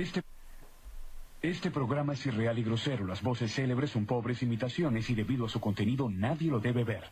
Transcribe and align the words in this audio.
Este, 0.00 0.22
este 1.42 1.70
programa 1.70 2.14
es 2.14 2.24
irreal 2.24 2.58
y 2.58 2.62
grosero. 2.62 3.04
Las 3.04 3.20
voces 3.20 3.52
célebres 3.54 3.90
son 3.90 4.06
pobres 4.06 4.42
imitaciones 4.42 5.10
y 5.10 5.14
debido 5.14 5.44
a 5.44 5.48
su 5.50 5.60
contenido 5.60 6.08
nadie 6.08 6.50
lo 6.50 6.58
debe 6.58 6.84
ver. 6.84 7.04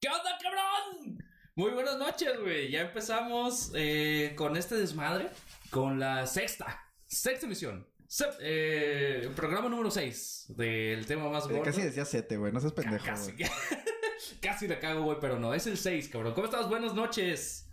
¿Qué 0.00 0.08
onda, 0.08 0.38
cabrón? 0.40 1.18
Muy 1.56 1.72
buenas 1.72 1.98
noches, 1.98 2.40
güey. 2.40 2.70
Ya 2.70 2.82
empezamos 2.82 3.72
eh, 3.74 4.34
con 4.36 4.56
este 4.56 4.76
desmadre, 4.76 5.30
con 5.70 5.98
la 5.98 6.28
sexta, 6.28 6.80
sexta 7.08 7.46
emisión. 7.46 7.91
Eh, 8.40 9.30
programa 9.34 9.68
número 9.70 9.90
6 9.90 10.46
del 10.50 11.06
tema 11.06 11.30
más 11.30 11.48
gordo. 11.48 11.62
Casi 11.62 11.80
decía 11.80 12.04
7, 12.04 12.36
güey. 12.36 12.52
No 12.52 12.60
seas 12.60 12.74
pendejo. 12.74 13.04
Casi, 13.04 13.32
casi 14.40 14.68
la 14.68 14.78
cago, 14.78 15.02
güey, 15.04 15.18
pero 15.20 15.38
no, 15.38 15.54
es 15.54 15.66
el 15.66 15.78
6, 15.78 16.08
cabrón. 16.08 16.34
¿Cómo 16.34 16.44
estás? 16.44 16.68
Buenas 16.68 16.94
noches. 16.94 17.68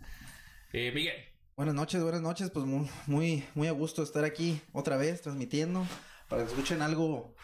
Eh, 0.72 0.92
Miguel. 0.94 1.16
Buenas 1.56 1.74
noches, 1.74 2.02
buenas 2.02 2.22
noches. 2.22 2.50
Pues 2.50 2.64
muy, 2.64 2.88
muy, 3.06 3.44
muy 3.54 3.68
a 3.68 3.72
gusto 3.72 4.02
estar 4.02 4.24
aquí 4.24 4.62
otra 4.72 4.96
vez 4.96 5.20
transmitiendo. 5.20 5.86
Para 6.28 6.44
que 6.44 6.48
escuchen 6.48 6.80
algo, 6.80 7.34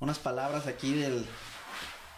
unas 0.00 0.18
palabras 0.18 0.66
aquí 0.66 0.94
del. 0.94 1.24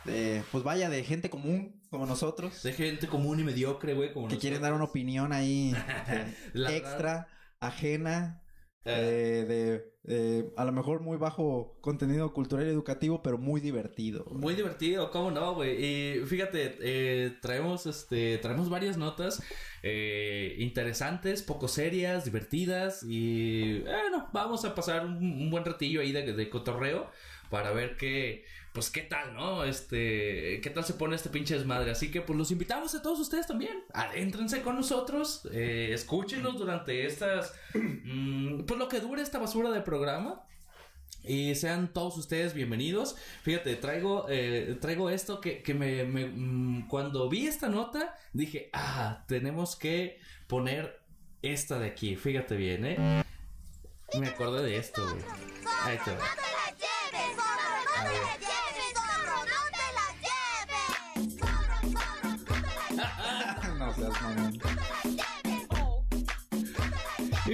De, 0.04 0.42
pues 0.50 0.64
vaya, 0.64 0.88
de 0.88 1.04
gente 1.04 1.30
común 1.30 1.80
como 1.88 2.04
nosotros. 2.04 2.64
De 2.64 2.72
gente 2.72 3.06
común 3.06 3.38
y 3.38 3.44
mediocre, 3.44 3.94
güey, 3.94 4.12
como 4.12 4.26
que 4.26 4.34
nosotros. 4.34 4.40
quieren 4.40 4.62
dar 4.62 4.72
una 4.72 4.84
opinión 4.84 5.32
ahí 5.32 5.72
eh, 6.08 6.34
extra, 6.68 7.28
ajena. 7.60 8.42
Eh. 8.86 9.44
de 9.46 9.96
eh, 10.08 10.52
a 10.56 10.64
lo 10.64 10.70
mejor 10.70 11.00
muy 11.00 11.16
bajo 11.16 11.76
contenido 11.80 12.32
cultural 12.32 12.64
y 12.66 12.70
educativo, 12.70 13.22
pero 13.24 13.38
muy 13.38 13.60
divertido. 13.60 14.24
güey. 14.24 14.38
Muy 14.38 14.54
divertido, 14.54 15.10
¿cómo 15.10 15.32
no, 15.32 15.54
güey? 15.54 15.84
Y 15.84 16.24
fíjate, 16.26 16.76
eh, 16.80 17.36
traemos, 17.42 17.86
este, 17.86 18.38
traemos 18.38 18.70
varias 18.70 18.96
notas 18.96 19.42
eh, 19.82 20.54
interesantes, 20.58 21.42
poco 21.42 21.66
serias, 21.66 22.24
divertidas 22.24 23.02
y, 23.02 23.80
bueno, 23.80 24.28
vamos 24.32 24.64
a 24.64 24.76
pasar 24.76 25.04
un, 25.04 25.16
un 25.16 25.50
buen 25.50 25.64
ratillo 25.64 26.00
ahí 26.00 26.12
de, 26.12 26.32
de 26.32 26.50
cotorreo 26.50 27.10
para 27.50 27.72
ver 27.72 27.96
qué, 27.96 28.44
pues, 28.76 28.90
qué 28.90 29.00
tal, 29.00 29.32
¿no? 29.32 29.64
Este, 29.64 30.60
qué 30.62 30.68
tal 30.68 30.84
se 30.84 30.92
pone 30.92 31.16
este 31.16 31.30
pinche 31.30 31.54
desmadre. 31.54 31.90
Así 31.90 32.10
que, 32.10 32.20
pues, 32.20 32.36
los 32.38 32.50
invitamos 32.50 32.94
a 32.94 33.00
todos 33.00 33.18
ustedes 33.18 33.46
también. 33.46 33.82
Adéntrense 33.94 34.60
con 34.60 34.76
nosotros, 34.76 35.48
eh, 35.50 35.92
escúchenos 35.94 36.58
durante 36.58 37.06
estas, 37.06 37.54
mm, 37.72 38.64
pues, 38.66 38.78
lo 38.78 38.86
que 38.86 39.00
dure 39.00 39.22
esta 39.22 39.38
basura 39.38 39.70
de 39.70 39.80
programa. 39.80 40.42
Y 41.24 41.54
sean 41.54 41.90
todos 41.90 42.18
ustedes 42.18 42.52
bienvenidos. 42.52 43.16
Fíjate, 43.44 43.76
traigo, 43.76 44.26
eh, 44.28 44.76
traigo 44.78 45.08
esto 45.08 45.40
que, 45.40 45.62
que 45.62 45.72
me, 45.72 46.04
mm, 46.04 46.86
cuando 46.86 47.30
vi 47.30 47.46
esta 47.46 47.70
nota, 47.70 48.14
dije, 48.34 48.68
ah, 48.74 49.24
tenemos 49.26 49.76
que 49.76 50.20
poner 50.48 51.00
esta 51.40 51.78
de 51.78 51.86
aquí. 51.86 52.14
Fíjate 52.14 52.56
bien, 52.56 52.84
¿eh? 52.84 53.24
Me 54.20 54.28
acordé 54.28 54.62
de 54.62 54.76
esto, 54.76 55.02
güey. 55.02 55.24
Ahí 55.82 55.98
te. 56.04 56.10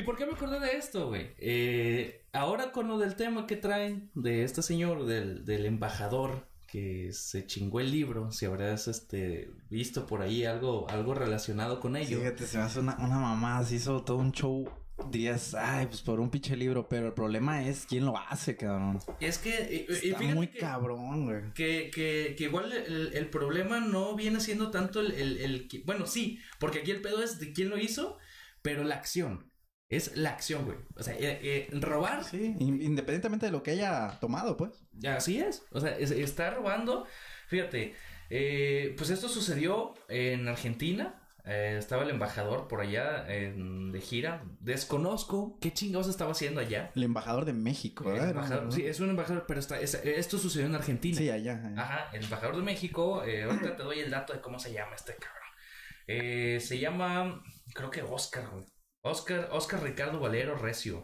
¿Y 0.03 0.05
por 0.05 0.17
qué 0.17 0.27
me 0.27 0.33
acordé 0.33 0.59
de 0.61 0.77
esto, 0.77 1.09
güey? 1.09 1.29
Eh, 1.39 2.25
ahora 2.33 2.73
con 2.73 2.89
lo 2.89 2.99
del 2.99 3.15
tema 3.17 3.47
que 3.47 3.57
traen 3.57 4.11
de 4.15 4.45
este 4.45 4.63
señor, 4.63 5.07
del, 5.07 5.45
del 5.45 5.67
embajador 5.67 6.49
que 6.67 7.13
se 7.13 7.47
chingó 7.47 7.81
el 7.81 7.91
libro, 7.93 8.33
si 8.33 8.47
habrás 8.47 8.89
este, 8.89 9.51
visto 9.69 10.07
por 10.07 10.23
ahí 10.23 10.45
algo, 10.47 10.89
algo 10.89 11.15
relacionado 11.15 11.81
con 11.81 11.97
ello. 11.97 12.19
Fíjate, 12.19 12.47
se 12.47 12.57
me 12.59 12.65
hace 12.65 12.81
una, 12.81 12.97
una 12.97 13.19
mamá, 13.19 13.63
se 13.65 13.77
hizo 13.77 14.03
todo 14.03 14.17
un 14.17 14.33
show. 14.33 14.69
Dirías, 15.11 15.55
ay, 15.55 15.87
pues 15.87 16.01
por 16.03 16.21
un 16.21 16.31
pinche 16.31 16.57
libro, 16.57 16.89
pero 16.89 17.09
el 17.09 17.13
problema 17.13 17.67
es 17.67 17.87
quién 17.87 18.05
lo 18.07 18.17
hace, 18.17 18.57
cabrón. 18.57 19.01
Es 19.21 19.37
que, 19.39 19.87
y- 19.91 20.09
Está 20.09 20.23
muy 20.35 20.47
que- 20.49 20.59
cabrón, 20.61 21.25
güey. 21.25 21.53
Que, 21.55 21.91
que, 21.93 22.35
que 22.39 22.45
igual 22.45 22.73
el, 22.73 23.11
el 23.15 23.29
problema 23.29 23.81
no 23.81 24.15
viene 24.15 24.41
siendo 24.41 24.71
tanto 24.71 25.01
el, 25.01 25.11
el, 25.13 25.39
el 25.39 25.69
Bueno, 25.85 26.07
sí, 26.07 26.39
porque 26.59 26.81
aquí 26.81 26.91
el 26.91 27.03
pedo 27.03 27.23
es 27.23 27.39
de 27.41 27.53
quién 27.53 27.69
lo 27.69 27.79
hizo, 27.79 28.17
pero 28.63 28.85
la 28.85 28.95
acción. 28.95 29.52
Es 29.93 30.17
la 30.17 30.31
acción, 30.31 30.65
güey. 30.65 30.79
O 30.97 31.03
sea, 31.03 31.15
eh, 31.15 31.39
eh, 31.43 31.69
robar, 31.73 32.25
Sí, 32.25 32.57
in- 32.59 32.81
independientemente 32.81 33.47
de 33.47 33.53
lo 33.53 33.63
que 33.63 33.73
haya 33.73 34.19
tomado, 34.21 34.57
pues. 34.57 34.73
ya 34.93 35.17
así 35.17 35.39
es. 35.39 35.65
O 35.71 35.81
sea, 35.81 35.97
es- 35.99 36.11
está 36.11 36.51
robando. 36.51 37.07
Fíjate, 37.49 37.95
eh, 38.31 38.95
pues 38.97 39.11
esto 39.11 39.29
sucedió 39.29 39.95
en 40.09 40.49
Argentina. 40.49 41.19
Estaba 41.45 42.05
el 42.05 42.11
embajador 42.11 42.69
por 42.69 42.81
allá 42.81 43.27
en- 43.29 43.91
de 43.91 44.01
gira. 44.01 44.45
Desconozco 44.61 45.59
qué 45.61 45.73
chingados 45.73 46.09
estaba 46.09 46.31
haciendo 46.31 46.61
allá. 46.61 46.93
El 46.95 47.03
embajador 47.03 47.45
de 47.45 47.53
México, 47.53 48.05
El 48.05 48.13
¿verdad? 48.13 48.31
embajador- 48.31 48.65
No, 48.67 48.71
sí, 48.71 48.87
es 48.87 49.01
un 49.01 49.11
embajador, 49.11 49.45
pero 49.49 49.59
está, 49.59 49.81
es- 49.81 49.95
esto 50.05 50.39
sucedió 50.39 50.67
en 50.69 50.75
Argentina. 50.77 51.19
Sí, 51.19 51.29
allá. 51.31 51.55
allá. 51.67 51.83
Ajá, 51.83 52.11
el 52.17 52.23
embajador 52.25 52.57
de 52.57 52.63
México. 52.63 53.21
ahorita 53.23 53.77
te 53.77 53.83
doy 53.83 53.99
el 53.99 54.11
dato 54.11 54.33
de 54.33 54.41
cómo 54.41 54.59
se 54.61 54.73
llama 54.73 54.95
este 54.95 55.15
cabrón. 55.17 56.61
Se 56.61 56.79
llama, 56.79 57.43
creo 57.75 57.91
que 57.91 58.03
Oscar, 58.03 58.49
güey. 58.51 58.65
Oscar, 59.03 59.49
Oscar 59.51 59.83
Ricardo 59.83 60.21
Valero 60.21 60.57
Recio. 60.57 61.03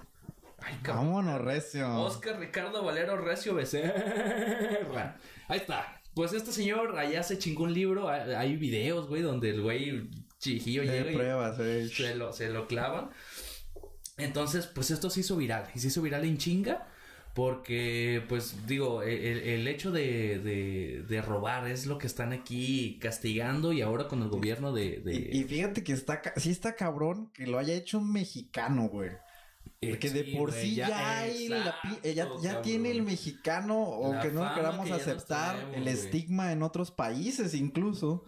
Ay, 0.60 0.78
cabrón. 0.82 1.06
Vámonos, 1.06 1.40
recio. 1.40 2.00
Oscar 2.00 2.38
Ricardo 2.38 2.84
Valero 2.84 3.16
Recio 3.16 3.54
Becerra. 3.54 5.16
Ahí 5.48 5.58
está. 5.58 6.00
Pues 6.14 6.32
este 6.32 6.52
señor 6.52 6.96
allá 6.98 7.22
se 7.22 7.38
chingó 7.38 7.64
un 7.64 7.74
libro. 7.74 8.08
Hay, 8.08 8.32
hay 8.32 8.56
videos, 8.56 9.08
güey, 9.08 9.22
donde 9.22 9.50
el 9.50 9.62
güey 9.62 10.08
chijillo 10.38 10.82
De 10.82 10.88
llega 10.88 11.10
y 11.10 11.14
pruebas, 11.14 11.58
eh. 11.58 11.88
se 11.88 12.14
lo, 12.14 12.32
se 12.32 12.48
lo 12.50 12.66
clavan. 12.66 13.10
Entonces, 14.16 14.66
pues 14.66 14.90
esto 14.90 15.10
se 15.10 15.20
hizo 15.20 15.36
viral. 15.36 15.68
Y 15.74 15.80
se 15.80 15.88
hizo 15.88 16.02
viral 16.02 16.24
en 16.24 16.38
chinga. 16.38 16.86
Porque, 17.38 18.24
pues 18.28 18.66
digo, 18.66 19.02
el, 19.04 19.38
el 19.38 19.68
hecho 19.68 19.92
de, 19.92 20.40
de, 20.40 21.04
de 21.08 21.22
robar 21.22 21.68
es 21.68 21.86
lo 21.86 21.96
que 21.96 22.08
están 22.08 22.32
aquí 22.32 22.98
castigando. 23.00 23.72
Y 23.72 23.80
ahora 23.80 24.08
con 24.08 24.22
el 24.22 24.28
gobierno 24.28 24.72
de. 24.72 24.98
de- 24.98 25.14
Y, 25.32 25.38
y 25.40 25.44
fíjate 25.44 25.84
que 25.84 25.92
está, 25.92 26.20
sí 26.36 26.50
está 26.50 26.74
cabrón 26.74 27.30
que 27.32 27.46
lo 27.46 27.58
haya 27.60 27.74
hecho 27.74 27.98
un 27.98 28.12
mexicano, 28.12 28.88
güey. 28.88 29.10
Porque 29.80 30.10
de 30.10 30.24
por 30.36 30.50
sí 30.52 30.74
ya, 30.74 30.88
exacto, 31.28 31.88
eh, 32.02 32.14
ya, 32.14 32.28
ya 32.42 32.60
tiene 32.62 32.90
el 32.90 33.02
mexicano, 33.04 33.80
o 33.84 34.20
que 34.20 34.30
no 34.32 34.40
queramos 34.56 34.84
que 34.86 34.90
ya 34.90 34.96
aceptar, 34.96 35.56
el 35.76 35.86
estigma 35.86 36.50
en 36.52 36.62
otros 36.64 36.90
países 36.90 37.54
incluso. 37.54 38.24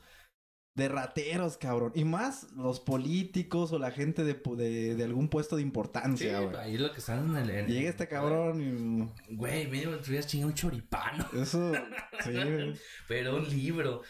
De 0.81 0.89
rateros, 0.89 1.57
cabrón. 1.59 1.93
Y 1.95 2.05
más 2.05 2.51
los 2.57 2.81
políticos 2.81 3.71
o 3.73 3.79
la 3.79 3.91
gente 3.91 4.25
de, 4.25 4.35
de, 4.57 4.95
de 4.97 5.05
algún 5.05 5.29
puesto 5.29 5.57
de 5.57 5.61
Sí, 5.63 5.67
importancia, 5.67 6.41
güey. 6.41 6.57
ahí 6.57 6.79
lo 6.79 6.91
que 6.93 6.99
están 6.99 7.29
en 7.31 7.37
el. 7.37 7.51
en- 7.51 7.67
Llega 7.67 7.91
este 7.91 8.09
cabrón 8.09 9.13
Güey, 9.29 9.69
medio 9.69 9.97
te 9.99 10.09
hubieras 10.09 10.27
chingado 10.27 10.49
un 10.49 10.55
choripano. 10.55 11.27
y... 11.33 11.41
Eso... 11.41 11.73
Sí, 12.25 12.33
güey. 12.33 12.75
Pero 13.09 13.37
un 13.37 13.49
libro. 13.49 14.03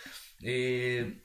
Eh, 0.42 1.20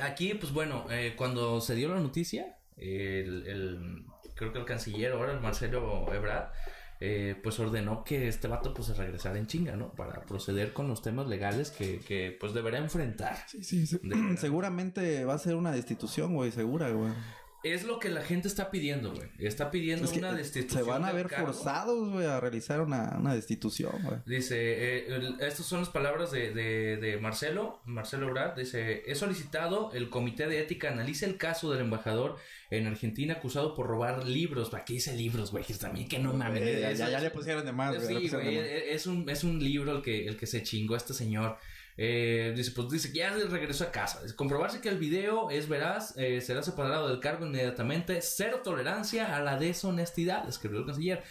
aquí, 0.00 0.34
pues 0.34 0.52
bueno, 0.52 0.86
eh, 0.90 1.14
cuando 1.16 1.60
se 1.60 1.74
dio 1.74 1.88
la 1.88 2.00
noticia, 2.00 2.56
el, 2.76 3.46
el- 3.46 4.04
creo 4.34 4.52
que 4.52 4.58
el 4.58 4.64
canciller 4.64 5.12
ahora, 5.12 5.32
el 5.32 5.40
Marcelo 5.40 6.12
Ebrard, 6.12 6.50
eh, 7.00 7.38
pues 7.42 7.58
ordenó 7.58 8.04
que 8.04 8.28
este 8.28 8.48
vato 8.48 8.72
pues 8.72 8.88
se 8.88 8.94
regresara 8.94 9.38
en 9.38 9.46
chinga, 9.46 9.76
¿no? 9.76 9.92
Para 9.92 10.22
proceder 10.22 10.72
con 10.72 10.88
los 10.88 11.02
temas 11.02 11.26
legales 11.26 11.70
que, 11.70 11.98
que 12.00 12.36
pues 12.38 12.54
deberá 12.54 12.78
enfrentar. 12.78 13.36
Sí, 13.48 13.62
sí, 13.62 13.86
sí. 13.86 13.98
De. 14.02 14.36
Seguramente 14.36 15.24
va 15.24 15.34
a 15.34 15.38
ser 15.38 15.56
una 15.56 15.72
destitución, 15.72 16.34
güey. 16.34 16.52
Segura, 16.52 16.90
güey. 16.90 17.12
Es 17.64 17.84
lo 17.84 17.98
que 17.98 18.10
la 18.10 18.22
gente 18.22 18.46
está 18.48 18.70
pidiendo, 18.70 19.12
güey. 19.12 19.28
Está 19.38 19.70
pidiendo 19.70 20.04
Es 20.04 20.12
que 20.12 20.18
una 20.18 20.32
destitución. 20.32 20.84
se 20.84 20.88
van 20.90 21.04
a 21.04 21.12
ver 21.12 21.28
forzados, 21.28 22.10
güey, 22.10 22.26
a 22.26 22.38
realizar 22.40 22.80
una, 22.80 23.16
una 23.18 23.34
destitución, 23.34 23.92
güey. 24.02 24.18
Dice, 24.26 24.56
eh, 24.58 25.06
estas 25.40 25.66
son 25.66 25.80
las 25.80 25.88
palabras 25.88 26.30
de, 26.30 26.52
de, 26.52 26.96
de 26.98 27.16
Marcelo, 27.18 27.80
Marcelo 27.86 28.28
Ebrard, 28.28 28.56
dice, 28.58 29.02
he 29.06 29.14
solicitado 29.14 29.90
el 29.94 30.10
comité 30.10 30.46
de 30.46 30.60
ética 30.60 30.90
analice 30.90 31.26
el 31.26 31.36
caso 31.38 31.70
del 31.72 31.80
embajador 31.80 32.36
en 32.70 32.86
Argentina 32.86 33.34
acusado 33.34 33.74
por 33.74 33.86
robar 33.86 34.26
libros. 34.26 34.70
¿Para 34.70 34.84
qué 34.84 34.94
dice 34.94 35.14
libros, 35.16 35.50
güey? 35.50 35.64
También 35.80 36.08
que 36.08 36.18
no 36.18 36.32
mames. 36.32 36.62
Eh, 36.62 36.78
ya, 36.80 36.90
Eso- 36.90 37.04
ya, 37.04 37.10
ya 37.10 37.20
le 37.20 37.30
pusieron 37.30 37.64
de 37.64 37.72
más, 37.72 37.96
güey. 37.96 38.28
Sí, 38.28 38.28
güey, 38.28 38.58
es 38.58 39.06
un, 39.06 39.28
es 39.30 39.42
un 39.44 39.58
libro 39.62 39.96
el 39.96 40.02
que, 40.02 40.26
el 40.26 40.36
que 40.36 40.46
se 40.46 40.62
chingó 40.62 40.96
este 40.96 41.14
señor. 41.14 41.56
Eh, 41.96 42.52
dice, 42.56 42.72
pues 42.72 42.88
dice 42.90 43.12
que 43.12 43.18
ya 43.18 43.30
regresó 43.30 43.84
a 43.84 43.92
casa. 43.92 44.22
Dice, 44.22 44.34
comprobarse 44.34 44.80
que 44.80 44.88
el 44.88 44.98
video 44.98 45.50
es 45.50 45.68
veraz, 45.68 46.16
eh, 46.16 46.40
será 46.40 46.62
separado 46.62 47.08
del 47.08 47.20
cargo 47.20 47.46
inmediatamente. 47.46 48.20
Cero 48.20 48.60
tolerancia 48.64 49.36
a 49.36 49.40
la 49.40 49.58
deshonestidad, 49.58 50.48
escribió 50.48 50.80
el 50.80 50.86
canciller. 50.86 51.22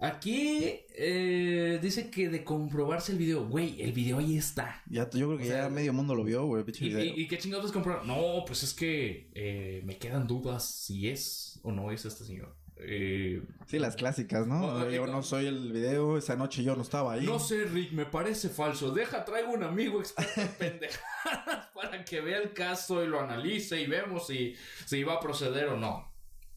Aquí 0.00 0.80
eh, 0.96 1.78
dice 1.80 2.10
que 2.10 2.28
de 2.28 2.44
comprobarse 2.44 3.12
el 3.12 3.18
video, 3.18 3.46
güey, 3.46 3.80
el 3.80 3.92
video 3.92 4.18
ahí 4.18 4.36
está. 4.36 4.82
Ya, 4.86 5.08
yo 5.10 5.28
creo 5.28 5.38
que 5.38 5.44
O 5.44 5.46
sea, 5.46 5.62
ya 5.62 5.68
medio 5.70 5.92
mundo 5.92 6.14
lo 6.14 6.24
vio, 6.24 6.44
güey, 6.44 6.64
¿Y, 6.80 6.86
y, 6.88 7.22
y 7.22 7.28
qué 7.28 7.38
chingados 7.38 7.72
comprobar? 7.72 8.04
No, 8.04 8.44
pues 8.46 8.64
es 8.64 8.74
que 8.74 9.30
eh, 9.34 9.82
me 9.84 9.96
quedan 9.96 10.26
dudas 10.26 10.68
si 10.68 11.08
es 11.08 11.60
o 11.62 11.72
no 11.72 11.90
es 11.90 12.04
este 12.04 12.24
señor. 12.24 12.54
Eh, 12.76 13.42
Sí, 13.66 13.78
las 13.78 13.96
clásicas, 13.96 14.46
¿no? 14.46 14.88
Yo 14.90 15.06
no 15.06 15.22
soy 15.22 15.46
el 15.46 15.72
video, 15.72 16.18
esa 16.18 16.36
noche 16.36 16.62
yo 16.62 16.76
no 16.76 16.82
estaba 16.82 17.14
ahí. 17.14 17.24
No 17.26 17.38
sé, 17.38 17.64
Rick, 17.64 17.92
me 17.92 18.04
parece 18.04 18.48
falso. 18.48 18.90
Deja, 18.92 19.24
traigo 19.24 19.52
un 19.52 19.62
amigo 19.62 20.00
experto 20.00 20.40
en 20.40 20.48
pendejadas 20.58 21.68
para 21.74 22.04
que 22.04 22.20
vea 22.20 22.38
el 22.38 22.52
caso 22.52 23.02
y 23.02 23.06
lo 23.06 23.20
analice 23.20 23.80
y 23.80 23.86
vemos 23.86 24.26
si, 24.26 24.54
si 24.86 25.02
va 25.02 25.14
a 25.14 25.20
proceder 25.20 25.68
o 25.68 25.76
no. 25.78 26.12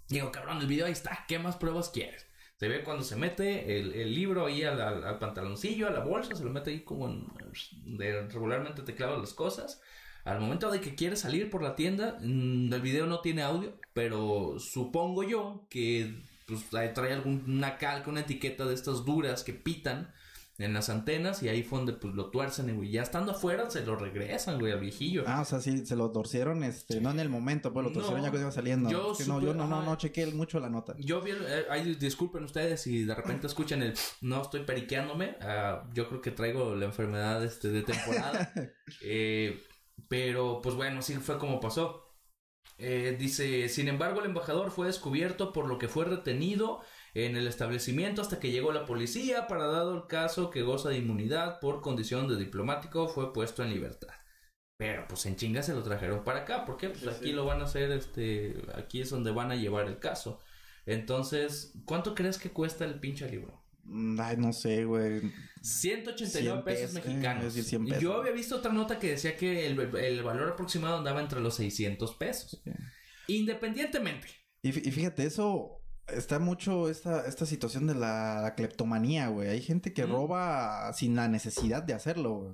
Digo, 0.10 0.32
cabrón, 0.32 0.58
el 0.60 0.68
video 0.68 0.86
ahí 0.86 0.92
está. 0.92 1.26
¿Qué 1.28 1.38
más 1.40 1.56
pruebas 1.58 1.90
quieres? 1.90 2.26
Se 2.58 2.68
ve 2.68 2.84
cuando 2.84 3.04
se 3.04 3.16
mete 3.16 3.80
el, 3.80 3.94
el 3.94 4.16
libro 4.16 4.48
ahí 4.48 4.64
al, 4.64 4.82
al- 4.82 5.04
al 5.04 5.20
pantaloncillo, 5.20 5.88
a 5.88 5.92
la 5.92 6.00
bolsa, 6.00 6.36
se 6.36 6.44
lo 6.44 6.50
mete 6.50 6.72
ahí 6.72 6.80
como 6.82 7.08
en, 7.08 7.28
de 7.98 8.24
regularmente 8.28 8.82
te 8.82 8.96
clava 8.96 9.18
las 9.18 9.34
cosas. 9.34 9.82
Al 10.28 10.40
momento 10.42 10.70
de 10.70 10.82
que 10.82 10.94
quiere 10.96 11.16
salir 11.16 11.50
por 11.50 11.64
la 11.64 11.76
tienda, 11.76 12.18
mm, 12.22 12.74
el 12.74 12.82
video 12.82 13.06
no 13.08 13.22
tiene 13.22 13.44
audio, 13.44 13.74
pero 13.94 14.60
supongo 14.60 15.24
yo 15.24 15.66
que 15.70 16.22
pues, 16.46 16.66
trae 16.70 17.14
alguna 17.14 17.78
calca, 17.78 18.10
una 18.10 18.22
etiqueta 18.22 18.66
de 18.66 18.74
estas 18.74 19.06
duras 19.06 19.44
que 19.44 19.54
pitan 19.54 20.12
en 20.60 20.74
las 20.74 20.90
antenas 20.90 21.44
y 21.44 21.50
ahí 21.50 21.62
fue 21.62 21.78
donde 21.80 21.94
pues 21.94 22.14
lo 22.16 22.32
tuercen, 22.32 22.76
güey. 22.76 22.90
Ya 22.90 23.04
estando 23.04 23.32
afuera 23.32 23.70
se 23.70 23.86
lo 23.86 23.96
regresan, 23.96 24.60
güey, 24.60 24.74
al 24.74 24.80
viejillo. 24.80 25.24
Ah, 25.28 25.42
o 25.42 25.46
sea, 25.46 25.60
sí, 25.62 25.86
se 25.86 25.96
lo 25.96 26.12
torcieron, 26.12 26.64
este, 26.64 27.00
no 27.00 27.12
en 27.12 27.20
el 27.20 27.30
momento, 27.30 27.72
pues 27.72 27.86
lo 27.86 27.92
torcieron 27.92 28.20
No, 28.22 28.26
ya 28.26 28.32
cuando 28.32 28.48
iba 28.48 28.52
saliendo. 28.52 28.90
yo 28.90 29.14
que 29.16 29.26
no, 29.26 29.40
yo 29.40 29.54
no, 29.54 29.68
no, 29.68 29.84
no 29.84 29.96
chequé 29.98 30.26
mucho 30.28 30.60
la 30.60 30.70
nota. 30.70 30.96
Yo 30.98 31.22
vi, 31.22 31.32
el- 31.32 31.46
eh, 31.48 31.66
ay, 31.70 31.96
disculpen 31.96 32.44
ustedes 32.44 32.82
si 32.82 33.04
de 33.06 33.14
repente 33.16 33.46
escuchan 33.48 33.84
el 33.84 33.94
no 34.22 34.42
estoy 34.42 34.64
periqueándome, 34.64 35.38
ah, 35.42 35.84
yo 35.94 36.10
creo 36.10 36.22
que 36.22 36.32
traigo 36.32 36.76
la 36.76 36.86
enfermedad 36.86 37.44
este, 37.46 37.70
de 37.70 37.84
temporada, 37.84 38.52
Eh, 39.02 39.62
pero 40.08 40.62
pues 40.62 40.76
bueno, 40.76 41.02
sí 41.02 41.16
fue 41.16 41.38
como 41.38 41.60
pasó. 41.60 42.04
Eh, 42.80 43.16
dice, 43.20 43.70
sin 43.70 43.88
embargo, 43.88 44.20
el 44.20 44.28
embajador 44.28 44.72
fue 44.72 44.88
descubierto 44.88 45.52
por 45.52 45.68
lo 45.68 45.80
que 45.80 45.88
fue 45.88 46.06
retenido 46.06 46.82
en 47.14 47.36
el 47.36 47.48
establecimiento 47.48 48.22
hasta 48.22 48.40
que 48.40 48.52
llegó 48.52 48.72
la 48.72 48.86
policía 48.86 49.48
para 49.48 49.66
dado 49.66 49.96
el 49.96 50.08
caso 50.08 50.52
que 50.52 50.62
goza 50.62 50.90
de 50.90 50.98
inmunidad 50.98 51.60
por 51.60 51.82
condición 51.82 52.28
de 52.28 52.38
diplomático 52.38 53.08
fue 53.08 53.34
puesto 53.34 53.64
en 53.64 53.72
libertad. 53.72 54.14
Pero 54.78 55.08
pues 55.08 55.26
en 55.26 55.36
chinga 55.36 55.64
se 55.64 55.74
lo 55.74 55.82
trajeron 55.82 56.24
para 56.24 56.42
acá, 56.42 56.66
porque 56.66 56.90
pues 56.90 57.08
aquí 57.08 57.32
lo 57.32 57.46
van 57.46 57.62
a 57.62 57.64
hacer, 57.64 57.92
este, 57.92 58.56
aquí 58.76 59.02
es 59.02 59.10
donde 59.10 59.32
van 59.32 59.52
a 59.52 59.56
llevar 59.56 59.88
el 59.88 59.98
caso. 60.00 60.40
Entonces, 60.86 61.74
¿cuánto 61.86 62.14
crees 62.14 62.38
que 62.38 62.52
cuesta 62.52 62.86
el 62.86 63.00
pinche 63.00 63.28
libro? 63.30 63.67
Mm, 63.90 64.20
Ay, 64.20 64.38
no 64.38 64.52
sé, 64.54 64.84
güey. 64.86 65.22
189 65.62 66.62
100 66.62 66.64
pesos, 66.64 66.94
mexicanos. 66.94 67.46
es 67.46 67.56
decir, 67.56 67.70
100 67.70 67.86
pesos. 67.86 68.04
Yo 68.04 68.14
había 68.16 68.32
visto 68.34 68.56
otra 68.58 68.72
nota 68.72 69.00
que 69.00 69.12
decía 69.12 69.36
que 69.36 69.66
el, 69.68 69.80
el 69.96 70.24
valor 70.24 70.50
aproximado 70.50 70.98
andaba 70.98 71.22
entre 71.22 71.40
los 71.40 71.56
600 71.56 72.16
pesos. 72.16 72.62
Independientemente. 73.28 74.28
Y, 74.62 74.72
fí- 74.72 74.86
y 74.88 74.92
fíjate, 74.92 75.26
eso 75.26 75.82
está 76.08 76.40
mucho 76.40 76.90
esta, 76.90 77.26
esta 77.28 77.46
situación 77.46 77.88
de 77.88 77.96
la, 77.96 78.42
la 78.42 78.56
cleptomanía, 78.56 79.28
güey. 79.28 79.50
Hay 79.50 79.62
gente 79.62 79.94
que 79.94 80.06
Mm. 80.06 80.12
roba 80.12 80.94
sin 80.94 81.16
la 81.16 81.28
necesidad 81.28 81.84
de 81.84 81.94
hacerlo, 81.94 82.34
güey. 82.36 82.54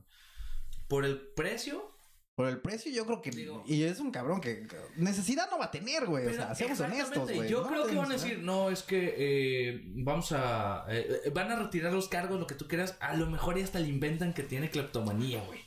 Por 0.88 1.06
el 1.06 1.19
precio. 1.36 1.92
Por 2.35 2.47
el 2.47 2.59
precio, 2.62 2.91
yo 2.91 3.06
creo 3.06 3.21
que. 3.21 3.30
Digo- 3.30 3.63
y 3.68 3.83
es 3.83 4.00
un 4.00 4.09
cabrón 4.09 4.41
que. 4.41 4.65
Necesidad 4.95 5.50
no 5.51 5.59
va 5.59 5.65
a 5.65 5.71
tener, 5.71 6.07
güey. 6.07 6.25
O 6.25 6.33
sea, 6.33 6.56
seamos 6.56 6.80
honestos, 6.80 7.31
güey. 7.31 7.47
Yo 7.47 7.62
No 7.62 7.68
creo 7.68 7.85
que 7.85 7.95
van 7.95 8.09
a 8.12 8.13
decir, 8.15 8.39
no, 8.39 8.69
es 8.71 8.81
que 8.81 9.13
eh, 9.18 9.81
vamos 9.97 10.31
a. 10.31 10.85
eh, 10.89 11.21
eh, 11.25 11.30
van 11.30 11.51
a 11.51 11.56
retirar 11.57 11.94
los 11.94 12.07
cargos, 12.09 12.39
lo 12.39 12.47
que 12.47 12.56
tú 12.56 12.68
quieras. 12.68 12.97
A 13.01 13.15
lo 13.15 13.27
mejor 13.27 13.59
y 13.59 13.62
hasta 13.62 13.80
le 13.80 13.88
inventan 13.88 14.33
que 14.33 14.41
tiene 14.44 14.69
cleptomanía, 14.71 15.44
güey. 15.45 15.59